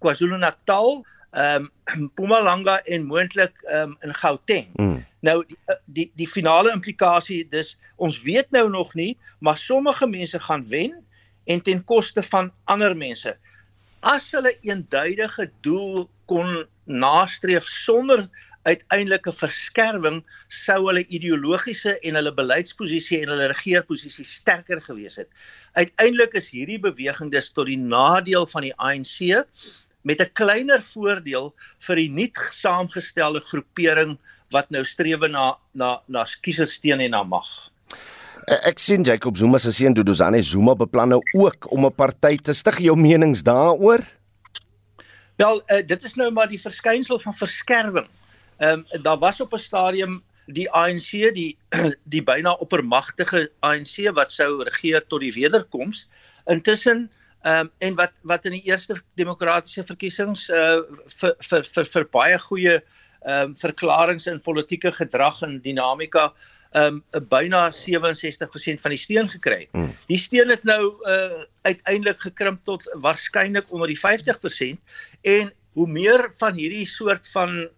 KwaZulu-Natal, 0.00 1.02
ehm 1.36 1.68
um, 1.68 2.06
Mpumalanga 2.06 2.78
en 2.88 3.04
moontlik 3.04 3.60
ehm 3.66 3.90
um, 3.90 3.96
in 4.00 4.14
Gauteng. 4.14 4.72
Mm. 4.80 5.04
Nou 5.20 5.42
die, 5.44 5.58
die 5.84 6.06
die 6.16 6.28
finale 6.28 6.72
implikasie 6.72 7.42
dis 7.52 7.74
ons 7.96 8.22
weet 8.24 8.48
nou 8.56 8.64
nog 8.72 8.94
nie, 8.94 9.18
maar 9.44 9.58
sommige 9.58 10.08
mense 10.08 10.40
gaan 10.40 10.64
wen 10.72 10.96
en 11.48 11.62
ten 11.64 11.84
koste 11.84 12.22
van 12.30 12.52
ander 12.64 12.94
mense. 12.96 13.34
As 14.06 14.30
hulle 14.36 14.52
eenduidige 14.62 15.48
doel 15.66 16.06
kon 16.30 16.64
nastreef 16.84 17.66
sonder 17.66 18.28
uiteindelike 18.68 19.32
verskerwing 19.32 20.20
sou 20.52 20.78
hulle 20.88 21.04
ideologiese 21.14 21.94
en 22.04 22.18
hulle 22.18 22.32
beleidsposisie 22.36 23.22
en 23.22 23.32
hulle 23.32 23.48
regeerposisie 23.52 24.26
sterker 24.28 24.82
gewees 24.84 25.16
het. 25.20 25.28
Uiteindelik 25.78 26.36
is 26.38 26.50
hierdie 26.52 26.80
beweging 26.82 27.32
dus 27.32 27.50
tot 27.54 27.70
die 27.70 27.80
nadeel 27.80 28.46
van 28.52 28.66
die 28.66 28.74
ANC 28.76 29.44
met 30.02 30.20
'n 30.20 30.32
kleiner 30.40 30.82
voordeel 30.82 31.54
vir 31.86 31.96
die 31.96 32.10
nuut 32.10 32.38
saamgestelde 32.52 33.40
groepering 33.40 34.18
wat 34.52 34.70
nou 34.70 34.84
streef 34.84 35.20
na 35.28 35.56
na 35.74 36.00
na 36.08 36.24
kiesersteen 36.42 37.00
en 37.00 37.10
na 37.10 37.22
mag. 37.22 37.48
Ek 38.48 38.78
sien 38.80 39.04
Jacob 39.04 39.36
Zuma 39.36 39.58
se 39.60 39.68
seun 39.76 39.92
Duduzane 39.92 40.38
Zuma 40.40 40.72
beplan 40.78 41.10
nou 41.12 41.20
ook 41.36 41.66
om 41.72 41.84
'n 41.84 41.92
party 41.92 42.36
te 42.36 42.54
stig. 42.54 42.78
Jou 42.78 42.96
menings 42.96 43.42
daaroor? 43.42 44.00
Wel, 45.36 45.62
uh, 45.66 45.86
dit 45.86 46.04
is 46.04 46.14
nou 46.14 46.30
maar 46.30 46.48
die 46.48 46.60
verskynsel 46.60 47.20
van 47.20 47.34
verskerwing. 47.34 48.08
Ehm 48.58 48.84
um, 48.92 49.02
daar 49.02 49.18
was 49.18 49.40
op 49.40 49.52
'n 49.52 49.58
stadium 49.58 50.22
die 50.46 50.70
ANC, 50.70 51.10
die 51.34 51.58
die 52.14 52.22
byna 52.22 52.52
oppermagtige 52.52 53.50
ANC 53.60 54.08
wat 54.14 54.32
sou 54.32 54.62
regeer 54.62 55.06
tot 55.06 55.20
die 55.20 55.32
wederkoms. 55.32 56.08
Intussen 56.46 57.10
ehm 57.42 57.60
um, 57.60 57.70
en 57.78 57.94
wat 57.94 58.12
wat 58.22 58.44
in 58.44 58.52
die 58.52 58.64
eerste 58.64 59.02
demokratiese 59.14 59.84
verkiesings 59.84 60.48
uh 60.48 60.80
vir 61.20 61.34
vir 61.38 61.64
vir, 61.64 61.84
vir 61.84 62.04
baie 62.04 62.38
goeie 62.38 62.80
ehm 63.20 63.44
um, 63.44 63.56
verklaringe 63.56 64.30
in 64.30 64.40
politieke 64.40 64.92
gedrag 64.92 65.42
en 65.42 65.60
dinamika 65.60 66.32
um 66.76 67.02
byna 67.28 67.68
67% 67.72 68.80
van 68.82 68.92
die 68.92 69.00
steun 69.00 69.28
gekry. 69.28 69.68
Hmm. 69.72 69.94
Die 70.08 70.18
steun 70.20 70.50
het 70.52 70.64
nou 70.68 70.94
uh 71.08 71.44
uiteindelik 71.62 72.20
gekrimp 72.20 72.62
tot 72.64 72.84
waarskynlik 73.00 73.68
onder 73.72 73.88
die 73.88 73.98
50% 74.00 74.76
en 75.22 75.52
hoe 75.78 75.86
meer 75.86 76.26
van 76.38 76.54
hierdie 76.54 76.86
soort 76.86 77.28
van 77.30 77.50
'n 77.58 77.68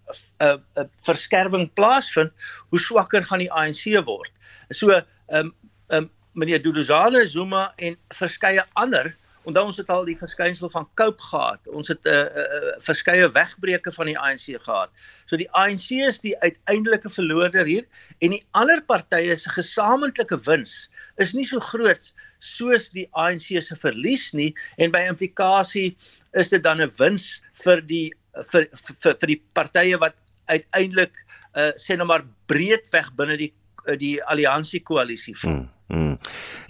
uh, 0.42 0.56
uh, 0.78 0.84
verskerwing 1.02 1.72
plaasvind, 1.74 2.32
hoe 2.70 2.80
swakker 2.80 3.24
gaan 3.24 3.38
die 3.38 3.52
ANC 3.52 3.84
word. 4.04 4.32
So 4.70 5.00
um 5.28 5.54
um 5.88 6.10
meneer 6.32 6.62
Duduzane 6.62 7.26
Zuma 7.26 7.72
en 7.76 7.96
verskeie 8.14 8.64
ander 8.72 9.16
Onthou 9.48 9.64
ons 9.70 9.78
het 9.80 9.88
al 9.88 10.04
die 10.04 10.16
verskynsel 10.20 10.70
van 10.70 10.88
Cope 11.00 11.22
gehad. 11.22 11.68
Ons 11.72 11.88
het 11.88 12.04
'n 12.04 12.08
uh, 12.12 12.42
uh, 12.42 12.72
verskeie 12.84 13.28
wegbreuke 13.32 13.92
van 13.92 14.06
die 14.06 14.18
ANC 14.18 14.46
gehad. 14.62 14.90
So 15.26 15.36
die 15.36 15.50
ANC 15.50 15.90
is 15.90 16.20
die 16.20 16.36
uiteindelike 16.38 17.10
verloorder 17.10 17.64
hier 17.64 17.86
en 18.18 18.30
die 18.30 18.44
ander 18.50 18.82
partye 18.82 19.36
se 19.36 19.50
gesamentlike 19.50 20.38
wins 20.44 20.90
is 21.16 21.32
nie 21.32 21.46
so 21.46 21.60
groot 21.60 22.12
soos 22.38 22.90
die 22.90 23.08
ANC 23.12 23.62
se 23.62 23.76
verlies 23.76 24.32
nie 24.32 24.54
en 24.76 24.90
by 24.90 25.06
implikasie 25.08 25.96
is 26.32 26.48
dit 26.48 26.62
dan 26.62 26.80
'n 26.80 26.92
wins 26.98 27.40
vir 27.64 27.80
die 27.80 28.12
vir 28.52 28.68
vir, 28.72 29.16
vir 29.20 29.26
die 29.26 29.42
partye 29.52 29.98
wat 29.98 30.16
uiteindelik 30.48 31.16
uh, 31.56 31.72
sê 31.76 31.96
nou 31.96 32.06
maar 32.06 32.24
breedweg 32.46 33.12
binne 33.16 33.36
die 33.36 33.52
die 33.96 34.20
alliansie 34.28 34.82
koalisie 34.84 35.34
voel. 35.34 35.50
Hmm. 35.50 35.68
Hmm. 35.90 36.18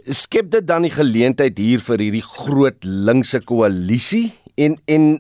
Skep 0.09 0.49
dit 0.51 0.65
dan 0.65 0.87
die 0.87 0.95
geleentheid 0.95 1.59
hier 1.61 1.83
vir 1.85 2.01
hierdie 2.01 2.25
groot 2.25 2.85
linkse 2.85 3.43
koalisie 3.45 4.31
en 4.57 4.79
en 4.89 5.11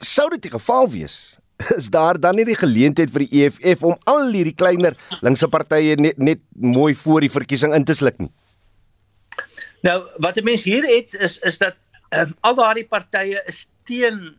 sou 0.00 0.30
dit 0.32 0.46
die 0.48 0.54
geval 0.54 0.88
wees? 0.94 1.16
Is 1.76 1.90
daar 1.92 2.18
dan 2.20 2.38
nie 2.40 2.46
die 2.48 2.58
geleentheid 2.58 3.12
vir 3.12 3.26
die 3.26 3.42
EFF 3.44 3.84
om 3.84 3.98
al 4.08 4.32
hierdie 4.32 4.56
kleiner 4.56 4.96
linkse 5.20 5.50
partye 5.52 5.98
net 6.00 6.18
net 6.18 6.40
mooi 6.56 6.94
voor 6.96 7.26
die 7.26 7.32
verkiesing 7.32 7.76
in 7.76 7.84
te 7.84 7.96
sluk 7.98 8.18
nie? 8.24 8.32
Nou, 9.84 9.98
wat 10.22 10.38
'n 10.38 10.44
mens 10.48 10.64
hier 10.64 10.86
het 10.88 11.14
is 11.14 11.38
is 11.44 11.58
dat 11.58 11.76
um, 12.16 12.32
al 12.40 12.54
daardie 12.54 12.88
partye 12.88 13.42
is 13.46 13.66
teen 13.84 14.32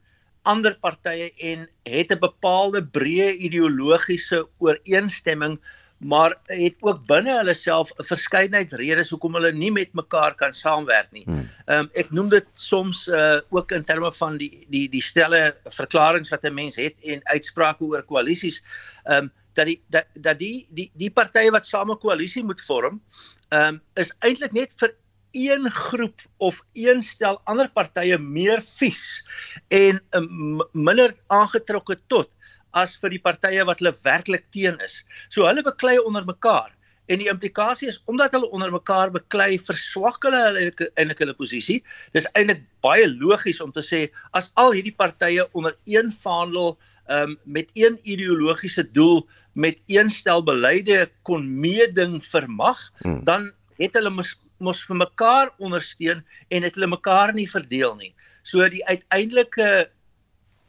ander 0.44 0.74
partye 0.82 1.30
en 1.38 1.70
het 1.86 2.12
'n 2.12 2.20
bepaalde 2.20 2.82
breë 2.82 3.38
ideologiese 3.38 4.48
ooreenstemming 4.58 5.60
maar 6.04 6.36
het 6.52 6.76
ook 6.82 7.06
binne 7.08 7.38
hulle 7.38 7.54
self 7.54 7.92
'n 7.98 8.04
verskeidenheid 8.04 8.74
redes 8.74 9.10
hoekom 9.10 9.34
hulle 9.34 9.52
nie 9.52 9.72
met 9.72 9.94
mekaar 9.94 10.36
kan 10.36 10.54
saamwerk 10.54 11.12
nie. 11.12 11.24
Hmm. 11.26 11.50
Ehm 11.66 11.80
um, 11.80 11.90
ek 11.94 12.12
noem 12.12 12.30
dit 12.30 12.48
soms 12.54 13.08
uh 13.08 13.40
ook 13.50 13.72
in 13.72 13.84
terme 13.84 14.12
van 14.12 14.38
die 14.38 14.66
die 14.70 14.90
die 14.90 15.02
stelle 15.02 15.56
verklaringe 15.70 16.30
wat 16.30 16.44
'n 16.44 16.54
mens 16.54 16.76
het 16.76 16.96
en 17.04 17.22
uitsprake 17.24 17.84
oor 17.84 18.04
koalisies. 18.04 18.62
Ehm 19.04 19.24
um, 19.24 19.32
dat 19.54 19.66
die 19.66 19.82
dat 19.88 20.06
dat 20.14 20.40
die 20.40 20.68
die 20.70 20.92
die 20.94 21.12
partye 21.12 21.52
wat 21.52 21.66
same 21.66 21.94
'n 21.94 22.00
koalisie 22.00 22.44
moet 22.44 22.62
vorm, 22.62 23.02
ehm 23.50 23.74
um, 23.74 23.82
is 23.94 24.14
eintlik 24.20 24.52
net 24.52 24.74
vir 24.78 24.96
een 25.34 25.72
groep 25.72 26.22
of 26.38 26.62
een 26.74 27.02
stel 27.02 27.42
ander 27.44 27.70
partye 27.74 28.18
meer 28.18 28.62
vies 28.78 29.24
en 29.68 30.02
um, 30.12 30.62
minder 30.72 31.16
aangetrokke 31.28 31.98
tot 32.08 32.30
as 32.74 32.96
vir 33.02 33.14
die 33.14 33.22
partye 33.22 33.66
wat 33.68 33.82
hulle 33.82 33.94
werklik 34.04 34.46
teen 34.56 34.80
is. 34.86 35.02
So 35.30 35.48
hulle 35.48 35.64
beklei 35.66 35.98
onder 36.02 36.26
mekaar 36.26 36.72
en 37.12 37.20
die 37.20 37.28
implikasie 37.28 37.90
is 37.92 38.00
omdat 38.12 38.32
hulle 38.36 38.48
onder 38.56 38.72
mekaar 38.72 39.12
beklei, 39.12 39.58
verswak 39.60 40.24
hulle 40.24 40.72
eintlik 40.96 41.20
hulle 41.20 41.36
posisie. 41.36 41.82
Dis 42.16 42.28
eintlik 42.34 42.64
baie 42.86 43.08
logies 43.12 43.62
om 43.64 43.74
te 43.76 43.84
sê 43.84 44.06
as 44.38 44.50
al 44.60 44.72
hierdie 44.76 44.96
partye 44.96 45.46
onder 45.52 45.76
een 45.90 46.12
vaandel 46.24 46.78
um, 47.12 47.36
met 47.44 47.72
een 47.76 48.00
ideologiese 48.04 48.86
doel 48.96 49.24
met 49.54 49.82
een 49.88 50.10
stel 50.10 50.42
beleide 50.44 51.10
kon 51.22 51.44
meeding 51.60 52.24
vermag, 52.26 52.80
hmm. 53.04 53.22
dan 53.28 53.52
het 53.78 53.94
hulle 53.94 54.10
mos, 54.10 54.34
mos 54.64 54.82
vir 54.88 54.98
mekaar 55.04 55.52
ondersteun 55.62 56.24
en 56.50 56.66
het 56.66 56.80
hulle 56.80 56.90
mekaar 56.96 57.36
nie 57.38 57.50
verdeel 57.50 57.94
nie. 58.00 58.14
So 58.44 58.66
die 58.70 58.82
uiteindelike 58.88 59.90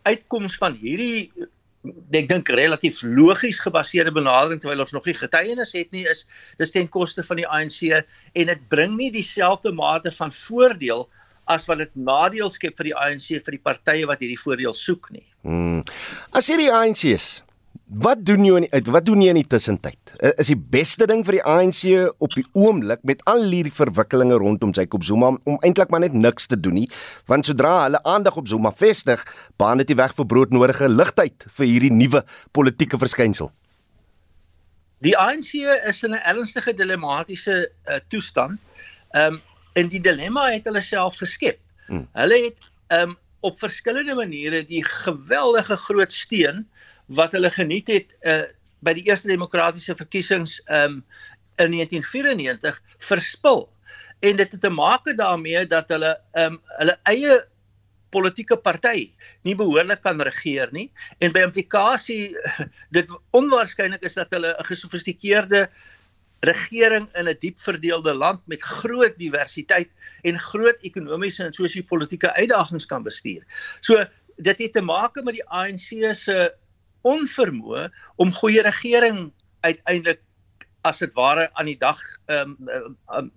uitkoms 0.04 0.58
van 0.60 0.76
hierdie 0.76 1.30
ek 1.84 2.28
dink 2.30 2.48
relatief 2.48 3.02
logies 3.04 3.60
gebaseerde 3.60 4.12
benadering 4.14 4.60
terwyl 4.62 4.84
ons 4.84 4.94
nog 4.96 5.04
nie 5.08 5.16
getuienis 5.18 5.74
het 5.76 5.90
nie 5.92 6.06
is 6.08 6.24
dis 6.60 6.72
ten 6.72 6.88
koste 6.88 7.24
van 7.26 7.42
die 7.42 7.46
ANC 7.48 7.82
en 7.92 8.52
dit 8.52 8.64
bring 8.72 8.96
nie 8.96 9.10
dieselfde 9.12 9.72
mate 9.72 10.12
van 10.16 10.32
voordeel 10.32 11.04
as 11.44 11.66
wat 11.68 11.82
dit 11.82 11.92
nadeel 11.94 12.48
skep 12.50 12.76
vir 12.80 12.90
die 12.90 12.96
ANC 12.96 13.28
vir 13.36 13.58
die 13.58 13.64
partye 13.68 14.08
wat 14.08 14.22
hierdie 14.24 14.40
voordeel 14.40 14.72
soek 14.72 15.10
nie. 15.12 15.26
Hmm. 15.44 15.82
As 16.32 16.48
hierdie 16.48 16.72
ANC 16.72 17.04
is 17.12 17.43
Wat 17.94 18.24
doen 18.26 18.42
jy 18.42 18.54
in 18.58 18.64
die, 18.66 18.90
wat 18.90 19.04
doen 19.06 19.20
jy 19.22 19.30
in 19.30 19.38
die 19.38 19.46
tussentyd? 19.46 20.14
Is 20.40 20.48
die 20.50 20.58
beste 20.58 21.06
ding 21.06 21.20
vir 21.26 21.36
die 21.36 21.42
ANC 21.46 21.82
op 22.24 22.32
die 22.34 22.44
oomblik 22.58 23.04
met 23.06 23.20
al 23.30 23.44
hierdie 23.46 23.72
verwikkelinge 23.74 24.38
rondom 24.40 24.72
Jacob 24.74 25.04
Zuma 25.06 25.30
om 25.46 25.58
eintlik 25.62 25.92
maar 25.92 26.02
net 26.02 26.16
niks 26.16 26.48
te 26.50 26.58
doen 26.58 26.80
nie, 26.80 26.88
want 27.30 27.46
sodra 27.46 27.84
hulle 27.84 28.00
aandag 28.02 28.40
op 28.40 28.48
Zuma 28.50 28.72
vestig, 28.74 29.22
baan 29.60 29.82
dit 29.82 29.92
die 29.92 29.98
weg 30.00 30.16
vir 30.18 30.26
broodnodige 30.26 30.88
ligtheid 30.90 31.46
vir 31.58 31.70
hierdie 31.70 31.92
nuwe 31.94 32.24
politieke 32.56 32.98
verskynsel. 32.98 33.52
Die 35.06 35.14
ANC 35.20 35.54
is 35.86 36.02
in 36.02 36.14
'n 36.14 36.24
ernstige 36.24 36.74
dilematiese 36.74 37.68
uh, 37.68 38.00
toestand. 38.08 38.58
Ehm 39.12 39.34
um, 39.34 39.42
en 39.74 39.88
die 39.88 40.00
dilemma 40.00 40.50
het 40.50 40.64
hulle 40.64 40.80
self 40.80 41.16
geskep. 41.18 41.58
Hmm. 41.86 42.08
Hulle 42.14 42.42
het 42.46 42.70
ehm 42.88 43.10
um, 43.10 43.16
op 43.44 43.58
verskillende 43.58 44.14
maniere 44.14 44.64
die 44.64 44.84
geweldige 44.84 45.76
groot 45.76 46.12
steun 46.12 46.64
wat 47.14 47.32
hulle 47.36 47.50
geniet 47.50 47.88
het 47.88 48.16
uh, 48.22 48.42
by 48.84 48.94
die 48.98 49.06
eerste 49.08 49.28
demokratiese 49.28 49.96
verkiesings 49.96 50.60
um, 50.68 51.02
in 51.62 51.74
1994 51.76 52.80
verspil. 52.98 53.68
En 54.24 54.36
dit 54.36 54.52
het 54.52 54.60
te 54.60 54.70
maak 54.70 55.08
daarmee 55.16 55.66
dat 55.66 55.88
hulle 55.88 56.14
um, 56.40 56.60
hulle 56.78 56.98
eie 57.10 57.40
politieke 58.14 58.56
party 58.56 59.08
nie 59.46 59.56
behoorlik 59.58 60.04
kan 60.04 60.20
regeer 60.22 60.70
nie 60.74 60.86
en 61.18 61.32
by 61.34 61.42
implikasie 61.48 62.36
dit 62.96 63.10
onwaarskynlik 63.34 64.04
is 64.06 64.14
dat 64.20 64.30
hulle 64.34 64.54
'n 64.54 64.68
gesofistikeerde 64.70 65.66
regering 66.44 67.08
in 67.18 67.28
'n 67.28 67.38
diep 67.40 67.58
verdeelde 67.58 68.14
land 68.14 68.40
met 68.46 68.62
groot 68.62 69.16
diversiteit 69.18 69.90
en 70.22 70.38
groot 70.38 70.78
ekonomiese 70.82 71.44
en 71.44 71.52
sosio-politiese 71.52 72.32
uitdagings 72.34 72.86
kan 72.86 73.02
bestuur. 73.02 73.42
So 73.80 74.04
dit 74.36 74.58
het 74.58 74.72
te 74.72 74.80
maak 74.82 75.14
met 75.22 75.34
die 75.34 75.48
ANC 75.48 76.14
se 76.14 76.52
onvermoë 77.04 77.88
om 78.16 78.32
goeie 78.32 78.62
regering 78.64 79.28
uiteindelik 79.64 80.22
as 80.84 81.00
dit 81.00 81.12
ware 81.16 81.48
aan 81.56 81.68
die 81.70 81.78
dag 81.80 82.00
ehm 82.28 82.56
um, 82.68 82.96
um, 83.16 83.30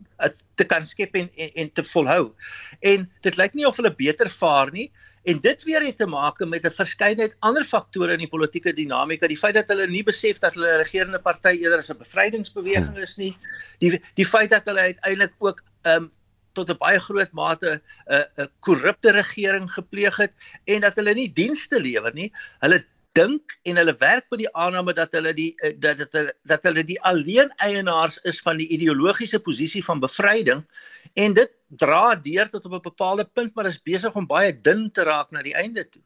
te 0.59 0.65
kan 0.67 0.85
skep 0.85 1.15
en, 1.15 1.29
en 1.35 1.51
en 1.63 1.69
te 1.71 1.83
volhou. 1.83 2.33
En 2.81 3.05
dit 3.23 3.37
lyk 3.39 3.55
nie 3.55 3.67
of 3.67 3.79
hulle 3.79 3.93
beter 3.95 4.29
vaar 4.31 4.71
nie 4.71 4.89
en 5.27 5.39
dit 5.43 5.63
weer 5.67 5.83
het 5.83 5.97
te 5.99 6.07
maak 6.07 6.39
met 6.39 6.65
'n 6.65 6.71
verskeidenheid 6.79 7.35
ander 7.39 7.63
faktore 7.63 8.13
in 8.13 8.23
die 8.23 8.33
politieke 8.35 8.73
dinamika. 8.73 9.27
Die 9.27 9.39
feit 9.39 9.55
dat 9.55 9.67
hulle 9.67 9.87
nie 9.87 10.03
besef 10.03 10.39
dat 10.39 10.53
hulle 10.53 10.73
'n 10.73 10.83
regerende 10.83 11.19
party 11.19 11.55
eerder 11.59 11.79
as 11.79 11.91
'n 11.91 11.97
bevrydingsbeweging 12.03 12.95
hmm. 12.95 13.07
is 13.07 13.17
nie. 13.17 13.35
Die 13.79 14.01
die 14.15 14.25
feit 14.27 14.49
dat 14.49 14.65
hulle 14.65 14.91
uiteindelik 14.91 15.33
ook 15.39 15.63
ehm 15.83 16.03
um, 16.03 16.11
tot 16.53 16.69
'n 16.69 16.77
baie 16.77 16.99
groot 16.99 17.31
mate 17.31 17.79
'n 17.79 18.13
uh, 18.13 18.45
'n 18.45 18.49
korrupte 18.59 19.11
regering 19.11 19.71
gepleeg 19.71 20.17
het 20.17 20.33
en 20.65 20.81
dat 20.81 20.95
hulle 20.95 21.13
nie 21.13 21.33
dienste 21.33 21.79
lewer 21.79 22.13
nie. 22.13 22.31
Hulle 22.59 22.85
dink 23.17 23.57
en 23.63 23.79
hulle 23.81 23.95
werk 24.01 24.27
met 24.31 24.43
die 24.43 24.51
aanname 24.53 24.93
dat 24.97 25.15
hulle 25.17 25.33
die 25.37 25.51
eh, 25.65 25.73
dat 25.83 26.03
dit 26.03 26.33
dat 26.51 26.67
hulle 26.69 26.83
die 26.87 26.99
alleen 27.11 27.49
eienaars 27.63 28.19
is 28.31 28.41
van 28.45 28.61
die 28.61 28.69
ideologiese 28.77 29.39
posisie 29.39 29.83
van 29.85 30.03
bevryding 30.03 30.65
en 31.13 31.37
dit 31.37 31.55
dra 31.67 32.15
deur 32.15 32.51
tot 32.51 32.65
op 32.65 32.77
'n 32.77 32.89
bepaalde 32.91 33.25
punt 33.25 33.55
maar 33.55 33.65
is 33.65 33.81
besig 33.81 34.15
om 34.15 34.27
baie 34.27 34.53
dun 34.61 34.91
te 34.91 35.03
raak 35.03 35.31
na 35.31 35.41
die 35.41 35.55
einde 35.55 35.89
toe. 35.89 36.03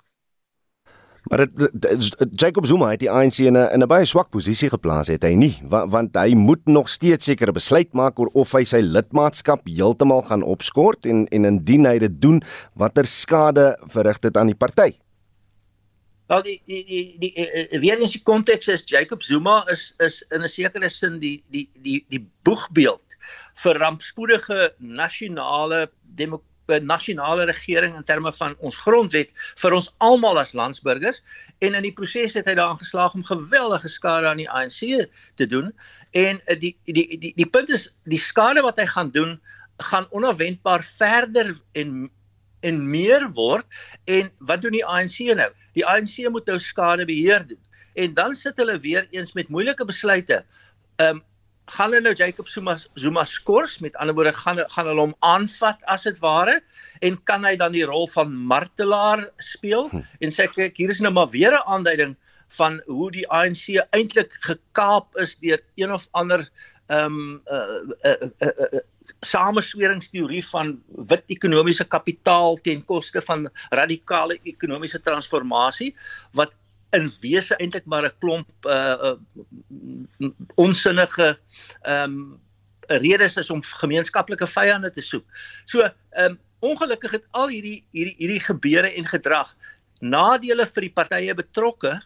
Maar 1.29 1.45
dit 1.47 2.15
Jacob 2.35 2.65
Zuma 2.65 2.89
het 2.89 2.99
die 2.99 3.11
ANC 3.11 3.37
in 3.37 3.57
'n 3.57 3.69
in 3.73 3.83
'n 3.83 3.87
baie 3.87 4.05
swak 4.05 4.29
posisie 4.29 4.69
geplaas 4.69 5.07
het 5.07 5.23
hy 5.23 5.33
nie 5.33 5.61
want, 5.63 5.91
want 5.91 6.15
hy 6.15 6.33
moet 6.33 6.65
nog 6.65 6.89
steeds 6.89 7.25
sekere 7.25 7.51
besluit 7.51 7.93
maak 7.93 8.19
oor 8.19 8.29
of 8.33 8.51
hy 8.51 8.63
sy 8.63 8.79
lidmaatskap 8.79 9.67
heeltemal 9.67 10.21
gaan 10.21 10.43
opskort 10.43 11.05
en 11.05 11.27
en 11.27 11.45
indien 11.45 11.85
hy 11.85 11.97
dit 11.99 12.21
doen 12.21 12.41
watter 12.73 13.05
skade 13.05 13.77
verrig 13.87 14.19
dit 14.19 14.37
aan 14.37 14.47
die 14.47 14.55
party. 14.55 14.97
Wel 16.31 16.43
die 16.43 16.61
die 16.65 16.85
die, 16.87 17.17
die, 17.19 17.31
die 17.35 17.79
weer 17.83 17.99
eens 17.99 18.13
die 18.15 18.23
konteks 18.23 18.69
is 18.71 18.85
Jacob 18.87 19.23
Zuma 19.23 19.65
is 19.73 19.89
is 19.99 20.21
in 20.31 20.43
'n 20.43 20.49
sekere 20.49 20.89
sin 20.89 21.19
die 21.19 21.43
die 21.51 21.67
die 21.83 22.05
die 22.07 22.21
boegbeeld 22.47 23.17
vir 23.63 23.79
rampspoedige 23.83 24.71
nasionale 24.79 25.89
demokrasie 26.15 26.49
nasionale 26.79 27.45
regering 27.45 27.95
in 27.95 28.03
terme 28.03 28.31
van 28.33 28.55
ons 28.59 28.77
grondwet 28.77 29.29
vir 29.59 29.73
ons 29.73 29.89
almal 29.97 30.39
as 30.39 30.53
landsburgers. 30.53 31.19
En 31.59 31.75
in 31.75 31.83
die 31.83 31.91
proses 31.91 32.33
het 32.33 32.47
hy 32.47 32.55
daarin 32.55 32.79
geslaag 32.79 33.13
om 33.13 33.27
geweldige 33.27 33.89
skade 33.89 34.27
aan 34.27 34.39
die 34.39 34.49
ANC 34.49 35.09
te 35.35 35.47
doen. 35.47 35.73
En 36.11 36.39
eh, 36.45 36.59
die 36.59 36.77
die 36.85 37.17
die 37.19 37.33
die 37.35 37.49
punt 37.49 37.69
is 37.69 37.89
die 38.03 38.21
skade 38.21 38.61
wat 38.61 38.79
hy 38.79 38.85
gaan 38.85 39.11
doen 39.11 39.39
gaan 39.81 40.07
onverwendbaar 40.11 40.83
verder 40.83 41.57
en 41.73 42.09
en 42.67 42.79
meer 42.89 43.27
word 43.37 43.65
en 44.05 44.31
wat 44.49 44.61
doen 44.61 44.77
die 44.77 44.85
ANC 44.85 45.19
nou? 45.37 45.49
Die 45.77 45.85
ANC 45.87 46.17
moet 46.29 46.47
nou 46.49 46.59
skade 46.59 47.05
beheer 47.05 47.45
doen. 47.47 47.59
En 47.99 48.13
dan 48.13 48.35
sit 48.35 48.57
hulle 48.61 48.77
weer 48.79 49.07
eens 49.11 49.33
met 49.33 49.49
moeilike 49.49 49.85
besluite. 49.85 50.43
Ehm 50.97 51.21
um, 51.21 51.27
gaan 51.71 51.93
hulle 51.93 52.03
nou 52.03 52.13
Jacob 52.17 52.47
Zuma 52.51 52.75
Zuma 52.99 53.23
skors? 53.25 53.79
Met 53.79 53.95
ander 53.95 54.15
woorde 54.15 54.33
gaan 54.33 54.59
gaan 54.73 54.87
hulle 54.89 55.05
hom 55.05 55.13
aanvat 55.19 55.79
as 55.93 56.03
dit 56.03 56.17
ware? 56.19 56.57
En 56.99 57.15
kan 57.23 57.45
hy 57.45 57.55
dan 57.55 57.71
die 57.71 57.85
rol 57.87 58.07
van 58.11 58.33
martelaar 58.33 59.29
speel? 59.37 59.87
Hm. 59.91 60.03
en 60.19 60.35
sê 60.35 60.49
kyk 60.51 60.77
hier 60.77 60.91
is 60.91 60.99
nou 60.99 61.13
maar 61.13 61.29
weer 61.31 61.53
'n 61.53 61.63
aanduiding 61.65 62.17
van 62.57 62.81
hoe 62.85 63.11
die 63.11 63.27
ANC 63.29 63.79
eintlik 63.95 64.35
gekaap 64.43 65.15
is 65.17 65.37
deur 65.39 65.61
een 65.75 65.91
of 65.91 66.07
ander 66.11 66.49
ehm 66.91 67.05
um, 67.05 67.41
uh, 67.47 67.79
uh, 68.03 68.15
uh, 68.19 68.47
uh, 68.47 68.67
uh, 68.73 68.79
samesweringsteorie 69.19 70.43
van 70.49 70.75
wit 71.11 71.23
ekonomiese 71.27 71.85
kapitaal 71.85 72.57
ten 72.65 72.85
koste 72.85 73.21
van 73.21 73.49
radikale 73.69 74.39
ekonomiese 74.43 75.01
transformasie 75.01 75.95
wat 76.37 76.53
in 76.91 77.11
wese 77.21 77.55
eintlik 77.55 77.85
maar 77.85 78.05
'n 78.05 78.15
klomp 78.19 78.49
uh, 78.65 79.15
uh 79.15 80.31
onsinnige 80.55 81.37
ehm 81.81 82.03
um, 82.03 82.39
redes 82.87 83.37
is 83.37 83.49
om 83.49 83.63
gemeenskaplike 83.63 84.47
vyande 84.47 84.91
te 84.91 85.01
soek. 85.01 85.25
So 85.65 85.79
ehm 85.81 86.31
um, 86.31 86.39
ongelukkig 86.59 87.11
het 87.11 87.25
al 87.31 87.47
hierdie 87.47 87.83
hierdie 87.91 88.15
hierdie 88.17 88.43
gebeure 88.43 88.91
en 88.93 89.05
gedrag 89.05 89.55
nadele 90.01 90.65
vir 90.65 90.87
die 90.87 90.93
partye 90.93 91.33
betrokke 91.37 91.99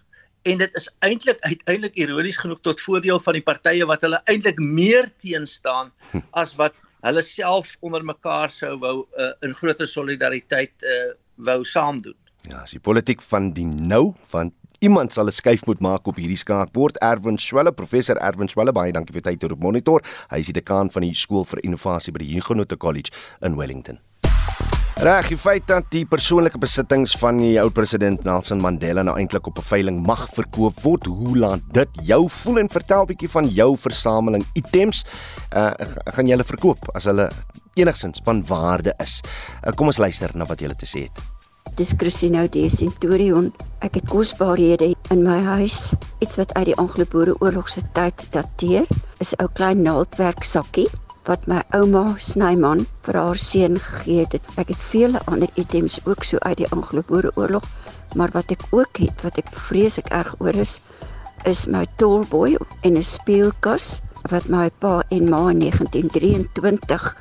en 0.45 0.62
dit 0.62 0.78
is 0.80 0.88
eintlik 1.06 1.39
uiteindelik 1.41 1.97
ironies 1.97 2.38
genoeg 2.38 2.62
tot 2.62 2.82
voordeel 2.82 3.20
van 3.20 3.34
die 3.34 3.43
partye 3.43 3.86
wat 3.89 4.03
hulle 4.06 4.22
eintlik 4.32 4.60
meer 4.60 5.10
teenstaan 5.24 5.91
hm. 6.12 6.22
as 6.32 6.56
wat 6.60 6.76
hulle 7.06 7.24
self 7.26 7.76
onder 7.86 8.03
mekaar 8.06 8.53
sou 8.53 8.76
wou 8.82 8.97
uh, 9.18 9.32
in 9.45 9.53
groter 9.53 9.88
solidariteit 9.89 10.86
uh, 10.86 11.14
wou 11.47 11.64
saam 11.66 12.01
doen. 12.01 12.18
Ja, 12.49 12.62
as 12.62 12.76
die 12.76 12.82
politiek 12.82 13.24
van 13.26 13.51
die 13.58 13.66
nou 13.66 14.14
van 14.32 14.53
iemand 14.86 15.14
sal 15.14 15.26
'n 15.26 15.32
skuif 15.34 15.66
moet 15.66 15.80
maak 15.80 16.08
op 16.08 16.18
hierdie 16.22 16.38
skaakbord. 16.38 16.97
Erwin 17.01 17.38
Swelle, 17.38 17.72
professor 17.72 18.18
Erwin 18.18 18.49
Swelle, 18.49 18.72
baie 18.72 18.91
dankie 18.91 19.14
vir 19.14 19.22
tyd 19.22 19.41
hier 19.41 19.53
op 19.53 19.60
monitor. 19.60 20.01
Hy 20.30 20.39
is 20.39 20.51
die 20.51 20.60
dekaan 20.62 20.91
van 20.91 21.01
die 21.01 21.14
skool 21.14 21.45
vir 21.45 21.64
innovasie 21.64 22.14
by 22.14 22.20
die 22.20 22.34
Huguenot 22.34 22.78
College 22.78 23.12
in 23.41 23.56
Wellington. 23.58 23.99
Reg, 24.96 25.28
die 25.28 25.36
feit 25.36 25.66
dat 25.68 25.89
die 25.91 26.06
persoonlike 26.08 26.56
besittings 26.56 27.18
van 27.20 27.36
die 27.41 27.58
ou 27.60 27.68
president 27.76 28.24
Nelson 28.24 28.62
Mandela 28.64 29.04
nou 29.04 29.18
eintlik 29.20 29.48
op 29.48 29.58
'n 29.60 29.68
veiling 29.68 29.98
mag 30.08 30.30
verkoop 30.32 30.80
word, 30.84 31.06
hoe 31.06 31.38
laat 31.38 31.60
dit 31.74 31.89
jou 32.02 32.30
voel 32.30 32.60
en 32.60 32.70
vertel 32.70 33.06
bietjie 33.06 33.30
van 33.30 33.50
jou 33.50 33.76
versameling 33.78 34.46
items. 34.54 35.04
Uh 35.52 35.74
gaan 36.16 36.28
jy 36.28 36.32
hulle 36.32 36.48
verkoop 36.48 36.88
as 36.96 37.04
hulle 37.04 37.30
enigsins 37.76 38.22
van 38.24 38.46
waarde 38.48 38.93
is? 39.04 39.22
Uh, 39.68 39.74
kom 39.76 39.88
ons 39.88 39.98
luister 39.98 40.32
na 40.34 40.46
wat 40.46 40.62
jy 40.62 40.74
te 40.74 40.86
sê 40.86 41.00
het. 41.04 41.24
Dis 41.76 41.93
Christina 41.98 42.48
de 42.48 42.70
Centurion. 42.70 43.54
Ek 43.82 43.96
het 43.96 44.08
kosbarehede 44.08 44.96
in 45.12 45.24
my 45.24 45.43
huis, 45.43 45.91
iets 46.20 46.38
wat 46.38 46.54
uit 46.54 46.66
die 46.66 46.76
Anglo-Boereoorlog 46.76 47.70
se 47.70 47.82
tyd 47.91 48.32
dateer. 48.32 48.88
Is 49.20 49.34
'n 49.34 49.43
ou 49.43 49.50
klein 49.54 49.82
naaldwerk 49.82 50.43
sakkie 50.43 50.88
wat 51.26 51.48
my 51.50 51.62
ouma 51.74 52.16
Snyman 52.22 52.86
vir 53.06 53.18
haar 53.18 53.40
seun 53.42 53.80
gegee 53.82 54.26
het. 54.26 54.38
Ek 54.62 54.70
het 54.70 54.82
vele 54.92 55.22
ander 55.26 55.50
items 55.56 56.00
ook 56.06 56.24
so 56.24 56.38
uit 56.46 56.58
die 56.62 56.70
Anglo-Boereoorlog, 56.70 57.66
maar 58.16 58.34
wat 58.34 58.52
ek 58.54 58.66
ook 58.72 59.02
het 59.02 59.26
wat 59.26 59.40
ek 59.42 59.50
vreeslik 59.68 60.12
erg 60.14 60.36
oor 60.40 60.56
is, 60.56 60.80
is 61.46 61.66
my 61.68 61.86
tolboy 61.98 62.58
en 62.82 62.98
'n 62.98 63.04
speelkas 63.04 64.02
wat 64.30 64.48
my 64.50 64.70
pa 64.80 65.02
en 65.10 65.30
ma 65.30 65.50
in 65.50 65.60
1923 65.60 67.16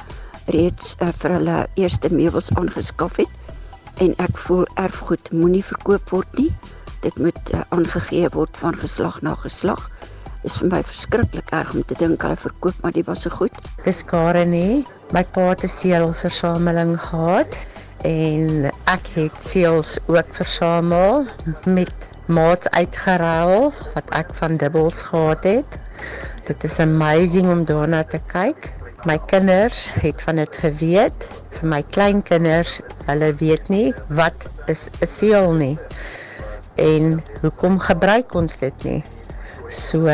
reeds 0.46 0.96
uh, 1.00 1.08
vir 1.12 1.30
hulle 1.30 1.58
eerste 1.74 2.08
meubels 2.12 2.50
aangeskaf 2.56 3.16
het 3.16 4.00
en 4.04 4.14
ek 4.18 4.36
voel 4.46 4.64
erfgoed 4.80 5.30
moenie 5.32 5.64
verkoop 5.64 6.10
word 6.10 6.38
nie. 6.38 6.50
Dit 7.04 7.18
moet 7.18 7.52
uh, 7.54 7.62
aangegee 7.68 8.28
word 8.34 8.56
van 8.56 8.74
geslag 8.74 9.20
na 9.22 9.34
geslag. 9.34 9.90
Is 10.44 10.58
vir 10.60 10.68
my 10.68 10.82
verskriklik 10.84 11.52
erg 11.56 11.70
om 11.72 11.84
te 11.88 11.96
dink 11.96 12.22
hulle 12.22 12.36
verkoop 12.36 12.82
maar 12.84 12.92
die 12.92 13.04
was 13.06 13.22
so 13.24 13.32
goed. 13.32 13.54
Dis 13.86 14.02
Karen 14.04 14.50
nie. 14.52 14.84
My 15.16 15.24
pa 15.24 15.48
het 15.52 15.64
'n 15.64 15.72
seelversameling 15.72 16.98
gehad 17.00 17.56
en 18.04 18.70
ek 18.84 19.06
het 19.14 19.32
seels 19.40 19.98
ook 20.06 20.34
versamel 20.36 21.24
met 21.64 22.08
maats 22.28 22.68
uitgeruil 22.68 23.72
wat 23.94 24.10
ek 24.10 24.34
van 24.34 24.56
dubbels 24.56 25.02
gehad 25.02 25.44
het. 25.44 25.78
Dit 26.44 26.64
is 26.64 26.78
amazing 26.78 27.48
om 27.48 27.64
daarna 27.64 28.04
te 28.04 28.20
kyk. 28.26 28.72
My 29.04 29.18
kinders 29.18 29.88
het 30.00 30.22
van 30.22 30.36
dit 30.36 30.56
geweet 30.56 31.28
vir 31.58 31.68
my 31.68 31.82
kleinkinders, 31.82 32.80
hulle 33.06 33.32
weet 33.40 33.68
nie 33.68 33.94
wat 34.08 34.48
is 34.66 34.90
'n 35.00 35.06
seël 35.06 35.52
nie. 35.52 35.78
En 36.76 37.22
hoekom 37.40 37.78
gebruik 37.78 38.34
ons 38.34 38.58
dit 38.58 38.84
nie? 38.84 39.04
So 39.68 40.08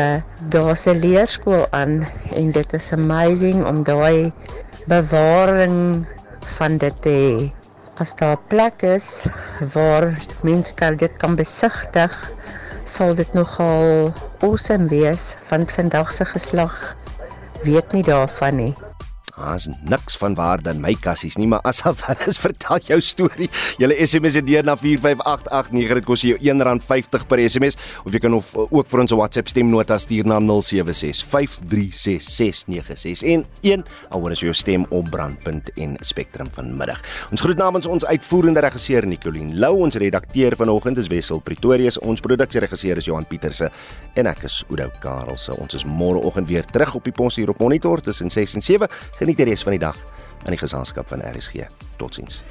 daar's 0.49 0.85
'n 0.87 0.99
leerskool 0.99 1.67
aan 1.69 2.07
en 2.35 2.51
dit 2.51 2.73
is 2.73 2.93
amazing 2.93 3.65
om 3.65 3.83
daai 3.83 4.31
bewaring 4.87 6.05
van 6.57 6.77
dit 6.77 7.01
te 7.01 7.09
hê. 7.09 7.51
As 7.97 8.15
daar 8.15 8.37
'n 8.37 8.47
plek 8.47 8.81
is 8.81 9.25
waar 9.73 10.17
mense 10.43 10.73
kan 10.75 10.95
dit 10.95 11.17
kan 11.17 11.35
besigtig, 11.35 12.31
sal 12.83 13.15
dit 13.15 13.33
nogal 13.33 14.13
awesome 14.39 14.87
wees 14.87 15.35
want 15.49 15.71
vandag 15.71 16.13
se 16.13 16.25
geslag 16.25 16.95
weet 17.63 17.91
nie 17.91 18.03
daarvan 18.03 18.55
nie. 18.55 18.73
Daar's 19.41 19.65
niks 19.89 20.13
van 20.21 20.35
waarde 20.37 20.69
in 20.69 20.77
my 20.83 20.91
kassies 21.01 21.33
nie, 21.39 21.47
maar 21.49 21.63
asof 21.65 22.03
wat 22.05 22.19
is 22.29 22.37
vertel 22.41 22.79
jou 22.85 22.99
storie. 23.01 23.49
Julle 23.81 23.95
SMS 24.05 24.33
dit 24.37 24.45
deur 24.51 24.65
na 24.67 24.75
45889. 24.77 25.95
Dit 25.97 26.05
kos 26.05 26.21
jou 26.25 26.37
R1.50 26.37 27.25
per 27.29 27.39
SMS 27.41 27.75
of 28.05 28.11
jy 28.13 28.19
kan 28.21 28.33
of 28.37 28.53
ook 28.61 28.87
vir 28.91 28.99
ons 29.01 29.11
'n 29.11 29.17
WhatsApp 29.17 29.47
stemnota 29.49 29.97
stuur 29.97 30.25
na 30.29 30.37
0765366961 30.39 33.23
en 33.33 33.45
1 33.61 33.85
alhoewel 34.09 34.31
as 34.31 34.39
jou 34.45 34.53
stem 34.53 34.85
op 34.89 35.09
brandpunt 35.09 35.69
en 35.75 35.97
spectrum 36.01 36.47
vanmiddag. 36.53 37.01
Ons 37.31 37.41
groet 37.41 37.57
namens 37.57 37.87
ons 37.87 38.05
uitvoerende 38.05 38.59
regisseur 38.61 39.07
Nicoline 39.07 39.55
Lou, 39.55 39.81
ons 39.81 39.95
redakteur 39.95 40.55
vanoggend 40.55 40.97
is 40.97 41.07
Wessel 41.07 41.41
Pretorius, 41.41 41.99
ons 41.99 42.21
produksieregisseur 42.21 42.97
is 42.97 43.05
Johan 43.05 43.25
Pieterse 43.25 43.71
en 44.13 44.25
ek 44.27 44.43
is 44.43 44.63
Oudo 44.69 44.91
Karelse. 44.99 45.57
Ons 45.57 45.73
is 45.73 45.85
môreoggend 45.85 46.47
weer 46.47 46.65
terug 46.65 46.95
op 46.95 47.03
die 47.03 47.13
pos 47.15 47.35
hier 47.35 47.49
op 47.49 47.59
Monitor 47.59 48.01
tussen 48.01 48.29
6 48.29 48.55
en 48.55 48.61
7. 48.61 48.87
Geniet 49.31 49.45
die 49.47 49.53
res 49.55 49.63
van 49.63 49.71
die 49.71 49.79
dag 49.79 49.95
in 50.43 50.51
die 50.51 50.59
geselskap 50.59 51.07
van 51.07 51.21
RSG. 51.23 51.63
Totsiens. 51.95 52.41